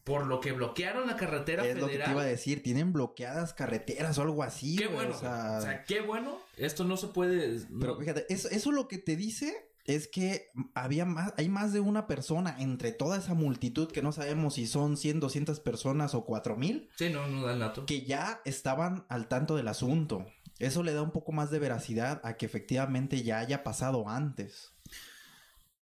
Por 0.04 0.28
lo 0.28 0.40
que 0.40 0.52
bloquearon 0.52 1.08
la 1.08 1.16
carretera 1.16 1.66
Es 1.66 1.78
lo 1.78 1.88
que 1.88 1.98
te 1.98 2.12
iba 2.12 2.22
a 2.22 2.26
decir. 2.26 2.62
Tienen 2.62 2.94
bloqueadas 2.94 3.54
carreteras 3.54 4.18
o 4.18 4.22
algo 4.22 4.44
así, 4.44 4.76
Qué 4.76 4.88
bueno. 4.88 5.16
O 5.16 5.20
sea, 5.20 5.58
o 5.58 5.62
sea, 5.62 5.84
qué 5.84 6.02
bueno. 6.02 6.38
Esto 6.58 6.84
no 6.84 6.98
se 6.98 7.08
puede. 7.08 7.60
pero 7.80 7.98
fíjate, 7.98 8.26
eso, 8.32 8.50
eso 8.50 8.72
lo 8.72 8.88
que 8.88 8.98
te 9.00 9.16
dice 9.16 9.70
es 9.86 10.08
que 10.08 10.50
había 10.76 11.06
más, 11.06 11.34
hay 11.38 11.50
más 11.50 11.74
de 11.74 11.80
una 11.80 12.08
persona 12.08 12.56
entre 12.60 12.92
toda 12.92 13.18
esa 13.18 13.34
multitud 13.34 13.92
que 13.92 14.02
no 14.02 14.12
sabemos 14.12 14.54
si 14.54 14.66
son 14.66 14.96
100, 14.96 15.20
200 15.20 15.60
personas 15.60 16.16
o 16.16 16.24
4000 16.24 16.90
Sí, 16.96 17.10
no, 17.10 17.28
no 17.28 17.46
da 17.46 17.54
el 17.54 17.60
nato. 17.60 17.86
que 17.86 18.04
ya 18.06 18.42
estaban 18.46 19.06
al 19.10 19.28
tanto 19.28 19.56
del 19.56 19.68
asunto. 19.68 20.26
Eso 20.60 20.84
le 20.84 20.94
da 20.94 21.02
un 21.02 21.12
poco 21.12 21.32
más 21.32 21.52
de 21.52 21.60
veracidad 21.60 22.22
a 22.24 22.38
que 22.38 22.46
efectivamente 22.46 23.24
ya 23.24 23.40
haya 23.40 23.64
pasado 23.64 24.08
antes. 24.08 24.74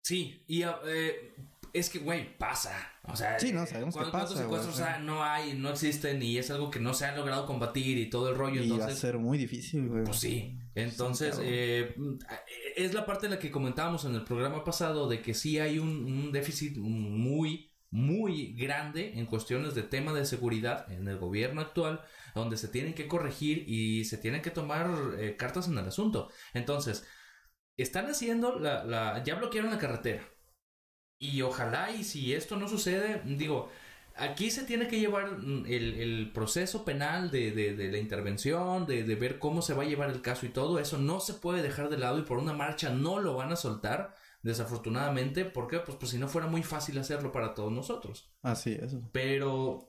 Sí, 0.03 0.45
y 0.47 0.63
eh, 0.63 1.35
es 1.73 1.91
que, 1.91 1.99
güey, 2.01 2.37
pasa. 2.39 2.75
O 3.05 3.17
sea, 3.17 3.39
Sí, 3.39 3.53
no, 3.53 3.65
sabemos 3.67 3.95
que 3.95 4.01
¿cuántos- 4.01 4.13
pasa, 4.35 4.35
cuántos 4.35 4.39
secuestros 4.39 4.75
güey, 4.79 4.89
o 4.89 4.91
sea. 4.93 4.99
no 4.99 5.23
hay, 5.25 5.55
no 5.55 5.71
existen 5.71 6.23
y 6.23 6.39
es 6.39 6.51
algo 6.51 6.71
que 6.71 6.81
no 6.81 6.95
se 6.95 7.07
ha 7.07 7.17
logrado 7.17 7.47
combatir 7.47 7.99
y 7.99 8.11
todo 8.11 8.31
el 8.31 8.37
rollo. 8.37 8.63
y 8.63 8.71
va 8.71 8.87
a 8.87 8.91
ser 8.91 9.19
muy 9.19 9.39
difícil, 9.39 9.89
güey. 9.89 10.05
pues 10.05 10.19
sí. 10.19 10.59
Entonces, 10.75 11.39
eh, 11.43 11.95
es 12.77 12.95
la 12.95 13.05
parte 13.07 13.27
en 13.27 13.33
la 13.33 13.39
que 13.39 13.51
comentábamos 13.51 14.05
en 14.05 14.15
el 14.15 14.25
programa 14.25 14.65
pasado 14.65 15.09
de 15.09 15.21
que 15.23 15.35
sí 15.35 15.59
hay 15.59 15.79
un, 15.79 15.89
un 16.05 16.33
déficit 16.33 16.77
muy, 16.77 17.73
muy 17.91 18.55
grande 18.55 19.19
en 19.19 19.27
cuestiones 19.27 19.75
de 19.75 19.83
tema 19.83 20.13
de 20.13 20.25
seguridad 20.27 20.91
en 20.93 21.09
el 21.09 21.19
gobierno 21.19 21.61
actual, 21.63 22.03
donde 22.35 22.57
se 22.57 22.69
tienen 22.69 22.95
que 22.95 23.09
corregir 23.09 23.65
y 23.67 24.05
se 24.05 24.19
tienen 24.19 24.43
que 24.43 24.51
tomar 24.51 24.89
eh, 25.19 25.35
cartas 25.37 25.67
en 25.69 25.79
el 25.79 25.87
asunto. 25.89 26.31
Entonces, 26.55 27.05
están 27.77 28.07
haciendo 28.07 28.59
la, 28.59 28.85
la, 28.85 29.23
ya 29.25 29.37
bloquearon 29.37 29.71
la 29.71 29.79
carretera. 29.79 30.23
Y 31.19 31.43
ojalá 31.43 31.91
y 31.93 32.05
si 32.05 32.33
esto 32.33 32.57
no 32.57 32.69
sucede, 32.69 33.23
digo, 33.25 33.71
aquí 34.17 34.51
se 34.51 34.65
tiene 34.65 34.87
que 34.89 35.01
llevar 35.01 35.39
el, 35.67 35.95
el 36.01 36.31
proceso 36.33 36.85
penal 36.85 37.31
de, 37.31 37.51
de, 37.53 37.75
de 37.75 37.91
la 37.91 37.99
intervención, 37.99 38.87
de, 38.87 39.03
de 39.05 39.15
ver 39.17 39.39
cómo 39.39 39.63
se 39.63 39.75
va 39.75 39.83
a 39.83 39.87
llevar 39.87 40.11
el 40.11 40.23
caso 40.23 40.47
y 40.47 40.51
todo 40.51 40.79
eso, 40.79 40.99
no 40.99 41.21
se 41.21 41.35
puede 41.35 41.63
dejar 41.63 41.89
de 41.89 41.99
lado 41.99 42.19
y 42.19 42.23
por 42.23 42.39
una 42.39 42.53
marcha 42.53 42.91
no 42.91 43.19
lo 43.21 43.35
van 43.35 43.53
a 43.53 43.57
soltar, 43.57 44.15
desafortunadamente, 44.43 45.45
¿por 45.45 45.67
qué? 45.69 45.81
Pues, 45.81 45.99
pues 45.99 46.13
si 46.13 46.19
no 46.19 46.29
fuera 46.29 46.47
muy 46.47 46.63
fácil 46.63 46.99
hacerlo 46.99 47.33
para 47.33 47.55
todos 47.55 47.73
nosotros. 47.73 48.31
Así 48.43 48.73
es. 48.81 48.97
Pero, 49.13 49.89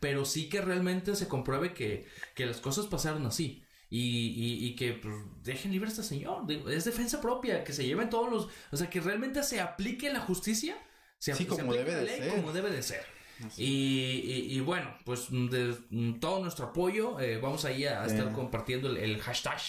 pero 0.00 0.24
sí 0.24 0.48
que 0.48 0.60
realmente 0.60 1.14
se 1.16 1.28
compruebe 1.28 1.74
que, 1.74 2.06
que 2.34 2.46
las 2.46 2.60
cosas 2.60 2.86
pasaron 2.86 3.26
así. 3.26 3.64
Y, 3.94 4.28
y, 4.34 4.66
y 4.68 4.74
que 4.74 4.94
pues, 4.94 5.14
dejen 5.42 5.70
libre 5.70 5.88
a 5.88 5.90
este 5.92 6.02
señor. 6.02 6.46
Es 6.70 6.84
defensa 6.86 7.20
propia, 7.20 7.62
que 7.62 7.74
se 7.74 7.84
lleven 7.84 8.08
todos 8.08 8.30
los... 8.32 8.48
O 8.70 8.76
sea, 8.78 8.88
que 8.88 9.00
realmente 9.02 9.42
se 9.42 9.60
aplique 9.60 10.10
la 10.10 10.20
justicia. 10.20 10.76
Se, 11.18 11.34
Sí, 11.34 11.44
como 11.44 11.74
debe 11.74 11.92
la 11.92 11.98
de 11.98 12.04
ley 12.06 12.18
ser. 12.20 12.30
como 12.30 12.52
debe 12.54 12.70
de 12.70 12.82
ser. 12.82 13.04
Y, 13.58 13.64
y- 13.66 14.46
y 14.56 14.60
bueno, 14.60 14.96
pues 15.04 15.26
de, 15.30 15.76
todo 16.20 16.40
nuestro 16.40 16.66
apoyo. 16.68 17.20
eh, 17.20 17.36
vamos 17.38 17.66
ahí 17.66 17.84
a, 17.84 18.02
a 18.02 18.06
estar 18.06 18.28
Eh. 18.28 18.32
compartiendo 18.34 18.88
el, 18.88 18.96
el 18.96 19.20
hashtag 19.20 19.60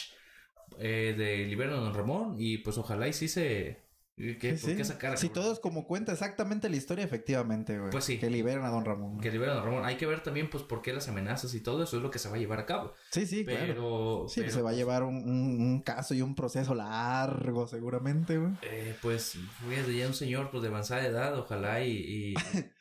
eh, 0.79 1.13
de 1.17 1.45
Libera 1.45 1.73
a 1.73 1.81
Don 1.81 1.93
Ramón. 1.93 2.35
Y 2.39 2.59
pues 2.59 2.77
ojalá 2.77 3.09
y 3.09 3.13
sí 3.13 3.27
se... 3.27 3.82
Sí, 4.15 4.37
pues, 4.39 4.61
sí. 4.61 4.83
sacara, 4.85 5.17
Si 5.17 5.27
cabrón. 5.29 5.43
todo 5.43 5.53
es 5.53 5.59
como 5.59 5.87
cuenta 5.87 6.11
exactamente 6.11 6.69
la 6.69 6.75
historia, 6.75 7.03
efectivamente, 7.03 7.79
güey. 7.79 7.89
Pues 7.89 8.03
sí. 8.03 8.19
Que 8.19 8.29
liberen 8.29 8.63
a 8.63 8.69
Don 8.69 8.85
Ramón. 8.85 9.19
Que 9.19 9.31
libera 9.31 9.53
a 9.53 9.55
Don 9.55 9.65
Ramón. 9.65 9.85
Hay 9.85 9.95
que 9.97 10.05
ver 10.05 10.21
también, 10.21 10.49
pues, 10.51 10.63
por 10.63 10.81
qué 10.83 10.93
las 10.93 11.07
amenazas 11.09 11.53
y 11.55 11.61
todo 11.61 11.81
eso 11.83 11.97
es 11.97 12.03
lo 12.03 12.11
que 12.11 12.19
se 12.19 12.29
va 12.29 12.35
a 12.35 12.39
llevar 12.39 12.59
a 12.59 12.65
cabo. 12.67 12.93
Sí, 13.09 13.25
sí, 13.25 13.43
pero, 13.43 13.57
claro. 13.65 14.25
Sí, 14.29 14.41
pero, 14.41 14.53
se 14.53 14.61
va 14.61 14.69
a 14.69 14.73
llevar 14.73 15.01
un, 15.03 15.15
un- 15.15 15.61
un 15.61 15.81
caso 15.81 16.13
y 16.13 16.21
un 16.21 16.35
proceso 16.35 16.75
largo, 16.75 17.67
seguramente, 17.67 18.37
güey. 18.37 18.53
eh, 18.61 18.95
pues, 19.01 19.37
fíjate, 19.67 19.95
ya 19.95 20.05
un 20.07 20.13
señor, 20.13 20.51
pues, 20.51 20.61
de 20.61 20.69
avanzada 20.69 21.05
edad, 21.07 21.37
ojalá 21.39 21.83
y, 21.83 21.91
y, 21.91 22.33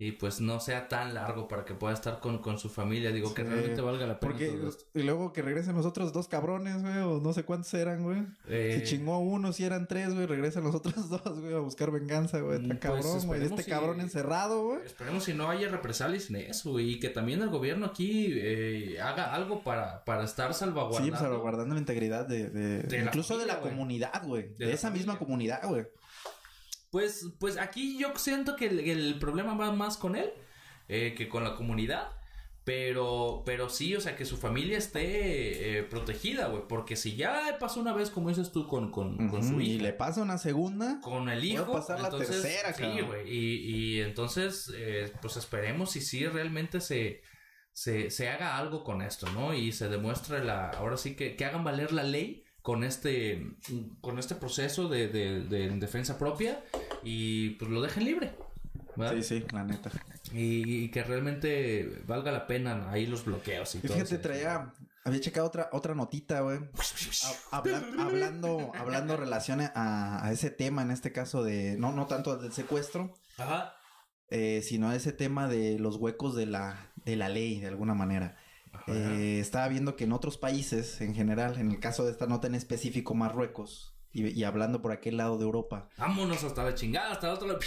y, 0.00 0.12
pues, 0.12 0.40
no 0.40 0.60
sea 0.60 0.86
tan 0.88 1.12
largo 1.12 1.48
para 1.48 1.64
que 1.64 1.74
pueda 1.74 1.92
estar 1.92 2.20
con, 2.20 2.38
con 2.38 2.56
su 2.60 2.68
familia. 2.68 3.10
Digo, 3.10 3.34
que 3.34 3.42
realmente 3.42 3.80
valga 3.80 4.06
la 4.06 4.20
pena. 4.20 4.30
Porque, 4.32 4.46
todo 4.50 4.68
esto. 4.68 4.84
y 4.94 5.02
luego 5.02 5.32
que 5.32 5.42
regresen 5.42 5.74
los 5.74 5.84
otros 5.86 6.12
dos 6.12 6.28
cabrones, 6.28 6.80
güey, 6.82 6.98
o 6.98 7.18
no 7.20 7.32
sé 7.32 7.42
cuántos 7.42 7.74
eran, 7.74 8.04
güey. 8.04 8.22
Eh, 8.48 8.76
Se 8.80 8.84
chingó 8.86 9.18
uno, 9.18 9.52
si 9.52 9.64
eran 9.64 9.88
tres, 9.88 10.14
güey, 10.14 10.26
regresan 10.26 10.62
los 10.62 10.76
otros 10.76 10.94
dos, 11.10 11.40
güey, 11.40 11.52
a 11.52 11.58
buscar 11.58 11.90
venganza, 11.90 12.38
güey. 12.40 12.60
Está 12.62 12.74
Mm, 12.74 12.78
pues, 12.78 12.80
cabrón, 13.04 13.26
güey. 13.26 13.44
Este 13.44 13.64
cabrón 13.64 14.00
encerrado, 14.00 14.62
güey. 14.68 14.86
Esperemos 14.86 15.24
si 15.24 15.34
no 15.34 15.50
haya 15.50 15.68
represalias 15.68 16.30
en 16.30 16.36
eso 16.36 16.70
güey, 16.70 16.90
y 16.92 17.00
que 17.00 17.08
también 17.08 17.42
el 17.42 17.48
gobierno 17.48 17.86
aquí 17.86 18.28
eh, 18.36 19.00
haga 19.00 19.34
algo 19.34 19.64
para, 19.64 20.04
para 20.04 20.22
estar 20.22 20.54
salvaguardando. 20.54 21.16
Sí, 21.16 21.20
salvaguardando 21.20 21.74
la 21.74 21.80
integridad 21.80 22.24
de, 22.24 22.50
de- 22.50 22.82
De 22.84 22.98
la 22.98 23.04
incluso 23.06 23.36
de 23.36 23.46
la 23.46 23.58
comunidad, 23.58 24.22
güey. 24.24 24.54
De, 24.56 24.72
esa 24.72 24.90
misma 24.90 25.18
comunidad, 25.18 25.60
güey. 25.66 25.88
Pues, 26.90 27.26
pues 27.38 27.56
aquí 27.58 27.98
yo 27.98 28.12
siento 28.16 28.56
que 28.56 28.66
el, 28.66 28.80
el 28.80 29.18
problema 29.18 29.54
va 29.54 29.72
más 29.72 29.96
con 29.96 30.16
él 30.16 30.30
eh, 30.88 31.14
que 31.16 31.28
con 31.28 31.44
la 31.44 31.54
comunidad. 31.54 32.12
Pero, 32.64 33.44
pero 33.46 33.70
sí, 33.70 33.96
o 33.96 34.00
sea, 34.00 34.14
que 34.14 34.26
su 34.26 34.36
familia 34.36 34.76
esté 34.76 35.78
eh, 35.78 35.82
protegida, 35.84 36.48
güey. 36.48 36.64
Porque 36.68 36.96
si 36.96 37.16
ya 37.16 37.56
pasó 37.58 37.80
una 37.80 37.94
vez, 37.94 38.10
como 38.10 38.28
dices 38.28 38.52
tú, 38.52 38.66
con, 38.68 38.90
con, 38.90 39.16
con 39.28 39.42
su 39.42 39.52
Ujú, 39.52 39.60
Y 39.62 39.78
le 39.78 39.94
pasa 39.94 40.20
una 40.20 40.36
segunda. 40.36 41.00
con 41.00 41.30
el 41.30 41.38
Puede 41.38 41.46
hijo. 41.54 41.72
pasar 41.72 41.98
la 41.98 42.08
entonces, 42.08 42.42
tercera, 42.42 42.74
Sí, 42.74 43.00
güey. 43.00 43.26
Y, 43.26 43.54
y 43.96 44.00
entonces, 44.02 44.70
eh, 44.76 45.10
pues 45.22 45.38
esperemos 45.38 45.92
si 45.92 46.02
sí 46.02 46.26
realmente 46.26 46.82
se, 46.82 47.22
se, 47.72 48.10
se 48.10 48.28
haga 48.28 48.58
algo 48.58 48.84
con 48.84 49.00
esto, 49.00 49.30
¿no? 49.32 49.54
Y 49.54 49.72
se 49.72 49.88
demuestre 49.88 50.44
la. 50.44 50.68
Ahora 50.68 50.98
sí 50.98 51.16
que, 51.16 51.36
que 51.36 51.44
hagan 51.46 51.64
valer 51.64 51.90
la 51.92 52.02
ley 52.02 52.44
con 52.68 52.84
este, 52.84 53.46
con 54.02 54.18
este 54.18 54.34
proceso 54.34 54.90
de, 54.90 55.08
de, 55.08 55.40
de 55.44 55.70
defensa 55.78 56.18
propia 56.18 56.62
y 57.02 57.50
pues 57.54 57.70
lo 57.70 57.80
dejen 57.80 58.04
libre. 58.04 58.34
¿verdad? 58.94 59.14
Sí, 59.16 59.22
sí, 59.22 59.44
la 59.54 59.64
neta. 59.64 59.90
Y, 60.34 60.84
y 60.84 60.90
que 60.90 61.02
realmente 61.02 62.02
valga 62.06 62.30
la 62.30 62.46
pena 62.46 62.90
ahí 62.90 63.06
los 63.06 63.24
bloqueos 63.24 63.74
y, 63.74 63.78
Y 63.78 63.80
todo 63.80 63.94
fíjate, 63.94 64.16
eso. 64.16 64.20
traía, 64.22 64.74
había 65.02 65.20
checado 65.20 65.46
otra, 65.46 65.70
otra 65.72 65.94
notita, 65.94 66.40
güey. 66.42 66.58
Ha- 66.58 67.56
habla- 67.56 67.82
hablando, 68.00 68.70
hablando 68.74 69.16
relación 69.16 69.62
a, 69.62 70.22
a 70.22 70.30
ese 70.30 70.50
tema, 70.50 70.82
en 70.82 70.90
este 70.90 71.10
caso 71.10 71.42
de, 71.42 71.76
no, 71.78 71.92
no 71.92 72.04
tanto 72.04 72.36
del 72.36 72.52
secuestro, 72.52 73.14
Ajá. 73.38 73.72
eh, 74.28 74.60
sino 74.62 74.90
a 74.90 74.94
ese 74.94 75.12
tema 75.12 75.48
de 75.48 75.78
los 75.78 75.96
huecos 75.96 76.36
de 76.36 76.44
la, 76.44 76.92
de 76.96 77.16
la 77.16 77.30
ley, 77.30 77.60
de 77.60 77.68
alguna 77.68 77.94
manera. 77.94 78.36
Eh, 78.94 79.38
estaba 79.40 79.68
viendo 79.68 79.96
que 79.96 80.04
en 80.04 80.12
otros 80.12 80.38
países, 80.38 81.00
en 81.00 81.14
general, 81.14 81.58
en 81.58 81.70
el 81.70 81.80
caso 81.80 82.04
de 82.04 82.12
esta 82.12 82.26
nota 82.26 82.46
en 82.46 82.54
específico, 82.54 83.14
Marruecos, 83.14 83.94
y, 84.12 84.26
y 84.28 84.44
hablando 84.44 84.80
por 84.82 84.92
aquel 84.92 85.16
lado 85.16 85.36
de 85.38 85.44
Europa, 85.44 85.88
Vámonos 85.98 86.42
hasta 86.44 86.64
la 86.64 86.74
chingada, 86.74 87.12
hasta 87.12 87.28
el 87.28 87.34
otro 87.34 87.46
lado. 87.48 87.60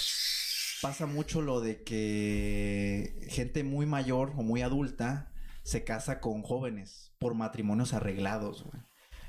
pasa 0.81 1.05
mucho 1.05 1.41
lo 1.41 1.61
de 1.61 1.83
que 1.83 3.27
gente 3.29 3.63
muy 3.63 3.85
mayor 3.85 4.33
o 4.37 4.41
muy 4.43 4.61
adulta 4.61 5.31
se 5.63 5.83
casa 5.83 6.19
con 6.19 6.41
jóvenes 6.41 7.13
por 7.19 7.35
matrimonios 7.35 7.93
arreglados, 7.93 8.63
güey. 8.63 8.81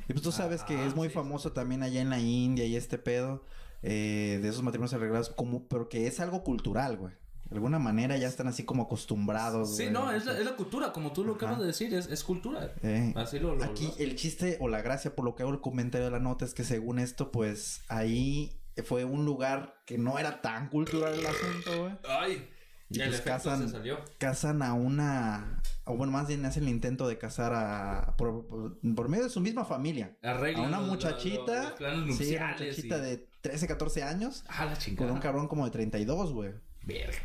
Y 0.09 0.13
pues 0.15 0.23
tú 0.23 0.33
sabes 0.33 0.63
que 0.65 0.75
Ah, 0.75 0.87
es 0.87 0.97
muy 0.97 1.09
sí, 1.09 1.15
famoso 1.15 1.53
también 1.53 1.83
allá 1.83 2.01
en 2.01 2.11
la 2.11 2.19
India 2.19 2.65
y 2.65 2.75
este 2.77 2.99
pedo 2.99 3.45
eh, 3.83 4.39
de 4.43 4.49
esos 4.49 4.63
matrimonios 4.63 4.95
arreglados, 4.95 5.29
como, 5.31 5.69
pero 5.69 5.89
que 5.89 6.07
es 6.07 6.21
algo 6.21 6.43
cultural, 6.43 6.97
güey. 6.97 7.15
De 7.53 7.59
alguna 7.59 7.79
manera 7.79 8.17
ya 8.17 8.27
están 8.29 8.49
así 8.49 8.65
como 8.65 8.85
acostumbrados. 8.85 9.77
Sí, 9.77 9.83
güey. 9.85 9.93
no, 9.93 10.11
es 10.11 10.25
la, 10.27 10.39
es 10.39 10.45
la 10.45 10.57
cultura, 10.57 10.93
como 10.93 11.13
tú 11.13 11.23
lo 11.25 11.33
Ajá. 11.33 11.37
acabas 11.47 11.61
de 11.61 11.67
decir, 11.67 11.93
es, 11.95 12.07
es 12.09 12.25
cultura. 12.25 12.75
Eh, 12.83 13.13
Así 13.17 13.39
lo, 13.39 13.55
lo- 13.55 13.65
Aquí 13.65 13.87
lo- 13.99 14.05
el 14.05 14.17
chiste 14.17 14.57
o 14.61 14.69
la 14.69 14.81
gracia 14.83 15.15
por 15.15 15.25
lo 15.25 15.35
que 15.35 15.43
hago 15.43 15.53
el 15.53 15.61
comentario 15.61 16.07
de 16.07 16.11
la 16.11 16.19
nota 16.19 16.45
es 16.45 16.55
que 16.55 16.65
según 16.65 16.99
esto, 16.99 17.31
pues 17.31 17.83
ahí 17.89 18.59
fue 18.85 19.05
un 19.05 19.25
lugar 19.27 19.75
que 19.87 19.99
no 19.99 20.19
era 20.19 20.41
tan 20.41 20.69
cultural 20.71 21.13
el 21.15 21.27
asunto, 21.27 21.83
güey. 21.83 21.93
Ay, 22.09 22.49
Y 22.89 23.01
el 23.01 23.09
pues 23.11 23.21
casan, 23.21 23.63
se 23.67 23.69
salió. 23.69 23.99
casan 24.19 24.63
a 24.63 24.73
una, 24.75 25.61
o 25.85 25.95
bueno, 25.97 26.13
más 26.13 26.29
bien 26.29 26.45
hacen 26.47 26.63
el 26.65 26.69
intento 26.71 27.07
de 27.07 27.19
casar 27.19 27.53
a, 27.55 28.15
por, 28.17 28.47
por- 28.47 28.79
por 28.95 29.09
medio 29.11 29.25
de 29.25 29.31
su 29.31 29.41
misma 29.41 29.65
familia. 29.67 30.17
Arreglan 30.23 30.73
a 30.73 30.79
una 30.79 30.81
muchachita, 30.81 31.75
los- 31.79 32.07
los 32.09 32.17
sí, 32.17 32.35
una 32.37 32.49
muchachita 32.53 32.99
y- 32.99 33.01
de 33.03 33.29
13, 33.43 33.67
14 33.67 34.03
años, 34.05 34.45
Ah, 34.49 34.65
la 34.65 34.71
con 34.73 34.79
chingada. 34.81 35.13
un 35.13 35.19
cabrón 35.21 35.49
como 35.49 35.65
de 35.65 35.71
32, 35.71 36.33
güey. 36.33 36.53
Verga. 36.85 37.19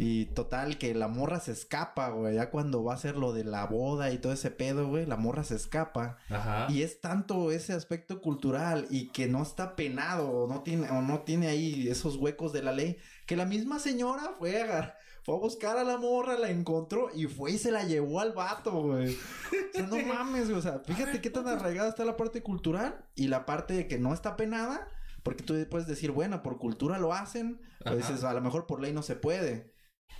Y 0.00 0.26
total, 0.26 0.78
que 0.78 0.94
la 0.94 1.08
morra 1.08 1.40
se 1.40 1.50
escapa, 1.50 2.10
güey. 2.10 2.36
Ya 2.36 2.50
cuando 2.50 2.84
va 2.84 2.94
a 2.94 2.98
ser 2.98 3.16
lo 3.16 3.32
de 3.32 3.42
la 3.42 3.66
boda 3.66 4.12
y 4.12 4.18
todo 4.18 4.32
ese 4.32 4.52
pedo, 4.52 4.86
güey, 4.86 5.06
la 5.06 5.16
morra 5.16 5.42
se 5.42 5.56
escapa. 5.56 6.18
Ajá. 6.30 6.66
Y 6.70 6.82
es 6.82 7.00
tanto 7.00 7.50
ese 7.50 7.72
aspecto 7.72 8.20
cultural 8.20 8.86
y 8.90 9.08
que 9.08 9.26
no 9.26 9.42
está 9.42 9.74
penado 9.74 10.30
o 10.30 10.46
no 10.46 10.62
tiene, 10.62 10.88
o 10.90 11.02
no 11.02 11.22
tiene 11.22 11.48
ahí 11.48 11.88
esos 11.88 12.14
huecos 12.14 12.52
de 12.52 12.62
la 12.62 12.70
ley, 12.70 12.96
que 13.26 13.36
la 13.36 13.44
misma 13.44 13.80
señora 13.80 14.34
fue 14.38 14.62
a, 14.62 14.96
fue 15.24 15.34
a 15.34 15.38
buscar 15.38 15.76
a 15.76 15.82
la 15.82 15.96
morra, 15.96 16.38
la 16.38 16.50
encontró 16.50 17.10
y 17.12 17.26
fue 17.26 17.50
y 17.50 17.58
se 17.58 17.72
la 17.72 17.82
llevó 17.82 18.20
al 18.20 18.34
vato, 18.34 18.70
güey. 18.70 19.16
O 19.16 19.76
sea, 19.76 19.86
no 19.88 19.96
mames, 20.14 20.44
güey. 20.44 20.60
O 20.60 20.62
sea, 20.62 20.78
fíjate 20.78 21.20
qué 21.20 21.30
tan 21.30 21.48
arraigada 21.48 21.88
está 21.88 22.04
la 22.04 22.16
parte 22.16 22.40
cultural 22.40 23.04
y 23.16 23.26
la 23.26 23.44
parte 23.46 23.74
de 23.74 23.88
que 23.88 23.98
no 23.98 24.14
está 24.14 24.36
penada, 24.36 24.86
porque 25.24 25.42
tú 25.42 25.54
puedes 25.68 25.88
decir, 25.88 26.12
bueno, 26.12 26.44
por 26.44 26.58
cultura 26.58 26.98
lo 26.98 27.12
hacen, 27.12 27.60
Ajá. 27.84 27.96
dices, 27.96 28.22
a 28.22 28.32
lo 28.32 28.40
mejor 28.40 28.66
por 28.66 28.80
ley 28.80 28.92
no 28.92 29.02
se 29.02 29.16
puede. 29.16 29.76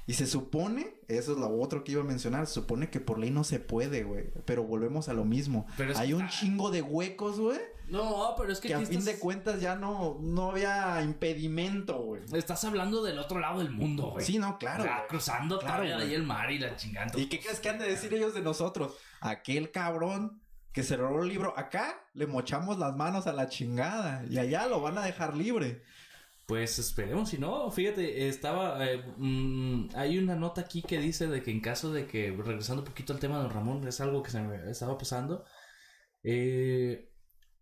Y 0.07 0.15
se 0.15 0.27
supone, 0.27 0.95
eso 1.09 1.33
es 1.33 1.39
lo 1.39 1.55
otro 1.61 1.85
que 1.85 1.93
iba 1.93 2.01
a 2.01 2.05
mencionar, 2.05 2.47
se 2.47 2.55
supone 2.55 2.89
que 2.89 2.99
por 2.99 3.19
ley 3.19 3.31
no 3.31 3.45
se 3.45 3.61
puede, 3.61 4.05
güey. 4.05 4.31
Pero 4.47 4.65
volvemos 4.65 5.09
a 5.09 5.13
lo 5.13 5.25
mismo. 5.27 5.67
Pero 5.77 5.97
Hay 5.99 6.09
que- 6.09 6.15
un 6.15 6.29
chingo 6.29 6.71
de 6.71 6.81
huecos, 6.81 7.39
güey. 7.39 7.59
No, 7.89 8.35
pero 8.37 8.53
es 8.53 8.61
que, 8.61 8.69
Que 8.69 8.75
a 8.75 8.79
fin 8.81 8.99
estás, 8.99 9.05
de 9.07 9.19
cuentas 9.19 9.61
ya 9.63 9.75
no, 9.75 10.19
no 10.21 10.51
había 10.51 11.01
impedimento, 11.03 11.99
güey. 12.03 12.23
estás 12.35 12.63
hablando 12.65 13.03
del 13.03 13.19
otro 13.19 13.39
lado 13.41 13.59
del 13.61 13.71
mundo, 13.71 14.11
güey. 14.13 14.25
Sí, 14.25 14.39
no, 14.39 14.59
claro. 14.59 14.83
O 14.83 14.87
sea, 14.87 15.07
cruzando 15.09 15.59
Claro, 15.59 15.83
todavía 15.85 15.99
ahí 15.99 16.15
el 16.15 16.23
mar 16.23 16.51
y 16.51 16.59
la 16.59 16.77
chingando. 16.77 17.19
¿Y 17.19 17.27
qué 17.29 17.41
crees 17.41 17.61
que 17.61 17.69
han 17.69 17.79
de 17.79 17.89
decir 17.89 18.13
ellos 18.13 18.35
de 18.35 18.43
nosotros? 18.43 18.95
Aquel 19.21 19.71
cabrón 19.71 20.41
que 20.73 20.83
se 20.83 20.97
robó 20.97 21.23
el 21.23 21.29
libro 21.29 21.55
acá, 21.59 21.99
le 22.15 22.27
mochamos 22.27 22.79
las 22.79 22.95
manos 22.95 23.27
a 23.27 23.33
la 23.33 23.49
chingada. 23.49 24.23
Y 24.29 24.39
allá 24.39 24.67
lo 24.67 24.81
van 24.81 24.99
a 24.99 25.03
dejar 25.03 25.35
libre. 25.37 25.83
Pues 26.49 26.79
esperemos, 26.79 27.29
si 27.29 27.37
no, 27.37 27.71
fíjate, 27.71 28.27
estaba, 28.27 28.83
eh, 28.91 29.05
mm, 29.19 29.91
hay 29.95 30.17
una 30.17 30.35
nota 30.35 30.63
aquí 30.63 30.81
que 30.81 30.99
dice 30.99 31.27
de 31.27 31.43
que 31.43 31.51
en 31.51 31.61
caso 31.61 31.93
de 31.93 32.07
que, 32.07 32.31
regresando 32.31 32.81
un 32.81 32.89
poquito 32.89 33.13
al 33.13 33.21
tema 33.21 33.37
de 33.37 33.43
Don 33.43 33.53
Ramón, 33.53 33.87
es 33.87 34.01
algo 34.01 34.23
que 34.23 34.31
se 34.31 34.41
me 34.41 34.71
estaba 34.71 34.97
pasando, 34.97 35.45
eh, 36.23 37.13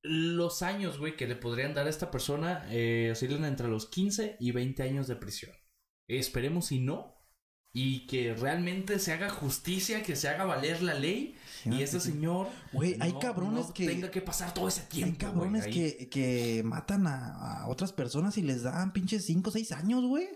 los 0.03 0.62
años, 0.62 1.01
güey, 1.01 1.16
que 1.16 1.27
le 1.27 1.35
podrían 1.35 1.75
dar 1.75 1.88
a 1.88 1.90
esta 1.90 2.12
persona 2.12 2.64
eh, 2.70 3.11
oscilan 3.11 3.44
entre 3.44 3.66
los 3.66 3.90
15 3.90 4.37
y 4.38 4.53
20 4.53 4.85
años 4.85 5.09
de 5.09 5.16
prisión. 5.16 5.53
Esperemos 6.07 6.66
si 6.66 6.79
no, 6.79 7.15
y 7.79 8.07
que 8.07 8.33
realmente 8.33 8.99
se 8.99 9.12
haga 9.12 9.29
justicia, 9.29 10.03
que 10.03 10.17
se 10.17 10.29
haga 10.31 10.47
valer 10.47 10.83
la 10.83 10.95
ley, 10.95 11.35
y 11.67 11.83
este 11.83 12.01
señor... 12.01 12.49
Güey, 12.73 12.97
hay 13.01 13.12
cabrones 13.21 13.67
no 13.69 13.75
que- 13.75 13.87
tenga 13.87 14.11
que 14.11 14.23
pasar 14.23 14.55
todo 14.55 14.67
ese 14.67 14.81
tiempo. 14.83 15.12
Hay 15.12 15.19
cabrones 15.19 15.67
que, 15.67 16.09
que 16.09 16.62
matan 16.65 17.07
a, 17.07 17.61
a 17.62 17.69
otras 17.69 17.93
personas 17.93 18.39
y 18.39 18.43
les 18.43 18.62
dan 18.62 18.95
pinches 18.95 19.27
5 19.27 19.51
o 19.51 19.53
6 19.53 19.73
años, 19.73 20.03
güey. 20.07 20.27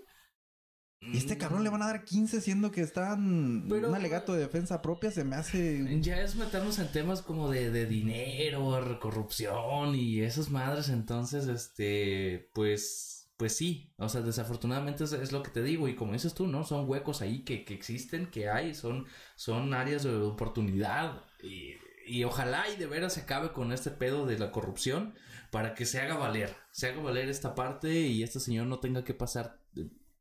Y 1.00 1.16
este 1.16 1.38
cabrón 1.38 1.64
le 1.64 1.70
van 1.70 1.81
a 1.81 1.87
dar 1.87 2.05
15 2.05 2.42
siendo 2.42 2.70
que 2.70 2.83
están 2.83 3.64
Pero- 3.70 3.88
un 3.88 3.94
alegato 3.94 4.35
de 4.35 4.40
defensa 4.40 4.83
propia, 4.83 5.11
se 5.11 5.24
me 5.24 5.35
hace... 5.37 5.83
Ya 6.03 6.20
es 6.20 6.35
meternos 6.35 6.79
en 6.79 6.92
temas 6.92 7.22
como 7.22 7.48
de, 7.48 7.70
de 7.70 7.87
dinero, 7.87 8.98
corrupción 9.00 9.94
y 9.94 10.20
esas 10.20 10.50
madres, 10.50 10.90
entonces, 10.90 11.46
este, 11.46 12.50
pues, 12.53 13.09
pues 13.40 13.57
sí, 13.57 13.90
o 13.96 14.07
sea, 14.11 14.20
desafortunadamente 14.20 15.03
es, 15.05 15.33
lo 15.33 15.42
que 15.42 15.50
te 15.50 15.62
digo 15.62 15.88
y 15.88 15.96
como 15.96 16.12
dices 16.12 16.35
tú, 16.35 16.46
¿no? 16.46 16.62
Son 16.62 16.87
huecos 16.87 17.22
ahí 17.22 17.42
que, 17.42 17.64
que 17.64 17.72
existen, 17.72 18.26
que 18.26 18.50
hay, 18.50 18.74
son, 18.74 19.07
son 19.35 19.72
áreas 19.72 20.03
de 20.03 20.14
oportunidad 20.14 21.24
y, 21.42 21.76
y 22.07 22.24
ojalá 22.24 22.68
y 22.68 22.76
de 22.76 22.85
veras 22.85 23.14
se 23.14 23.22
acabe 23.22 23.53
con 23.53 23.72
este 23.72 23.90
pedo 23.90 24.26
de 24.26 24.38
la 24.38 24.53
corrupción 24.53 25.14
para 25.50 25.72
que 25.72 25.87
se 25.87 26.03
haga 26.03 26.18
valer, 26.18 26.55
se 26.70 26.88
haga 26.88 27.00
valer 27.00 27.31
esta 27.31 27.55
parte 27.55 28.00
y 28.00 28.22
este 28.22 28.40
señor 28.40 28.66
no 28.66 28.79
tenga 28.79 29.05
que 29.05 29.14
pasar 29.14 29.59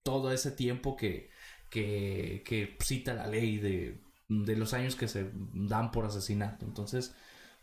todo 0.02 0.32
ese 0.32 0.52
tiempo 0.52 0.96
que, 0.96 1.30
que, 1.70 2.42
que 2.46 2.78
cita 2.80 3.14
la 3.14 3.28
ley 3.28 3.58
de, 3.58 4.02
de 4.30 4.56
los 4.56 4.74
años 4.74 4.96
que 4.96 5.10
se 5.10 5.30
dan 5.34 5.92
por 5.92 6.06
asesinato. 6.06 6.66
Entonces, 6.66 7.14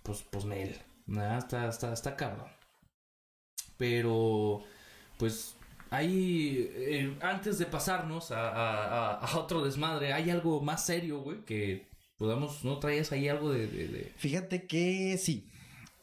pues, 0.02 0.22
pues 0.22 0.44
Nel, 0.44 0.76
nada, 1.06 1.38
está, 1.38 1.66
está, 1.66 1.94
está 1.94 2.14
cabrón. 2.14 2.50
Pero, 3.78 4.62
pues, 5.18 5.56
ahí, 5.90 6.68
eh, 6.74 7.16
antes 7.20 7.58
de 7.58 7.66
pasarnos 7.66 8.30
a, 8.30 9.16
a- 9.20 9.38
otro 9.38 9.64
desmadre, 9.64 10.12
hay 10.12 10.30
algo 10.30 10.60
más 10.60 10.84
serio, 10.84 11.20
güey, 11.20 11.44
que 11.44 11.86
podamos, 12.18 12.64
¿no 12.64 12.78
traías 12.78 13.12
ahí 13.12 13.28
algo 13.28 13.50
de... 13.52 13.66
de- 13.66 13.88
de- 13.88 14.12
Fíjate 14.16 14.66
que 14.66 15.18
sí. 15.18 15.48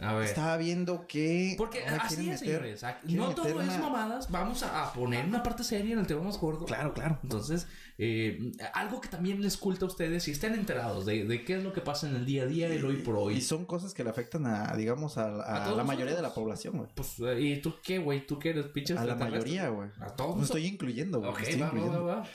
A 0.04 0.14
ver. 0.14 0.26
Estaba 0.26 0.58
viendo 0.58 1.08
que... 1.08 1.56
Porque 1.58 1.84
así 1.86 2.30
es, 2.30 2.42
meter- 2.42 2.62
señores. 2.62 2.86
No 3.04 3.34
todo 3.34 3.62
es 3.62 3.80
mamadas. 3.80 4.30
Vamos 4.30 4.64
a, 4.64 4.88
a 4.90 4.94
poner 4.94 5.26
una 5.26 5.42
parte 5.44 5.64
seria 5.64 5.94
en 5.94 6.00
el 6.00 6.08
tema 6.08 6.22
más 6.22 6.38
gordo. 6.38 6.66
Claro, 6.66 6.94
claro. 6.94 7.20
Entonces, 7.24 7.68
eh, 7.98 8.52
algo 8.74 9.02
que 9.02 9.08
también 9.08 9.42
les 9.42 9.58
culta 9.58 9.86
a 9.86 9.88
ustedes, 9.88 10.24
si 10.24 10.32
estén 10.32 10.54
enterados 10.56 11.06
de, 11.06 11.26
de 11.26 11.44
qué 11.46 11.58
es 11.58 11.64
lo 11.64 11.74
que 11.74 11.82
pasa 11.82 12.08
en 12.10 12.16
el 12.16 12.26
día 12.26 12.44
a 12.44 12.46
día, 12.46 12.68
el 12.68 12.84
hoy 12.86 12.98
por 12.98 13.16
hoy. 13.16 13.36
Y 13.36 13.42
son 13.42 13.66
cosas 13.66 13.94
que 13.94 14.04
le 14.04 14.10
afectan 14.10 14.46
a, 14.46 14.76
digamos, 14.76 15.18
a, 15.18 15.28
a 15.42 15.62
A 15.62 15.64
todos 15.66 15.78
la 15.78 15.84
mayoría 15.84 16.16
de 16.16 16.22
la 16.22 16.34
población, 16.34 16.78
güey. 16.78 16.90
Pues, 16.96 17.20
eh, 17.20 17.40
¿y 17.42 17.62
tú 17.62 17.76
qué, 17.84 18.00
güey? 18.00 18.26
¿Tú 18.28 18.40
qué 18.40 18.50
eres, 18.50 18.66
pinches? 18.68 18.98
A 18.98 19.06
la 19.06 19.16
mayoría, 19.16 19.70
güey. 19.70 19.90
A 20.00 20.16
todos. 20.16 20.38
No 20.38 20.44
estoy 20.44 20.66
incluyendo, 20.66 21.20
güey. 21.20 21.32
Ok, 21.32 21.42
estoy 21.42 21.60
va, 21.62 21.68
va, 21.68 21.74
incluyendo. 21.74 22.06
va, 22.06 22.16
va. 22.16 22.28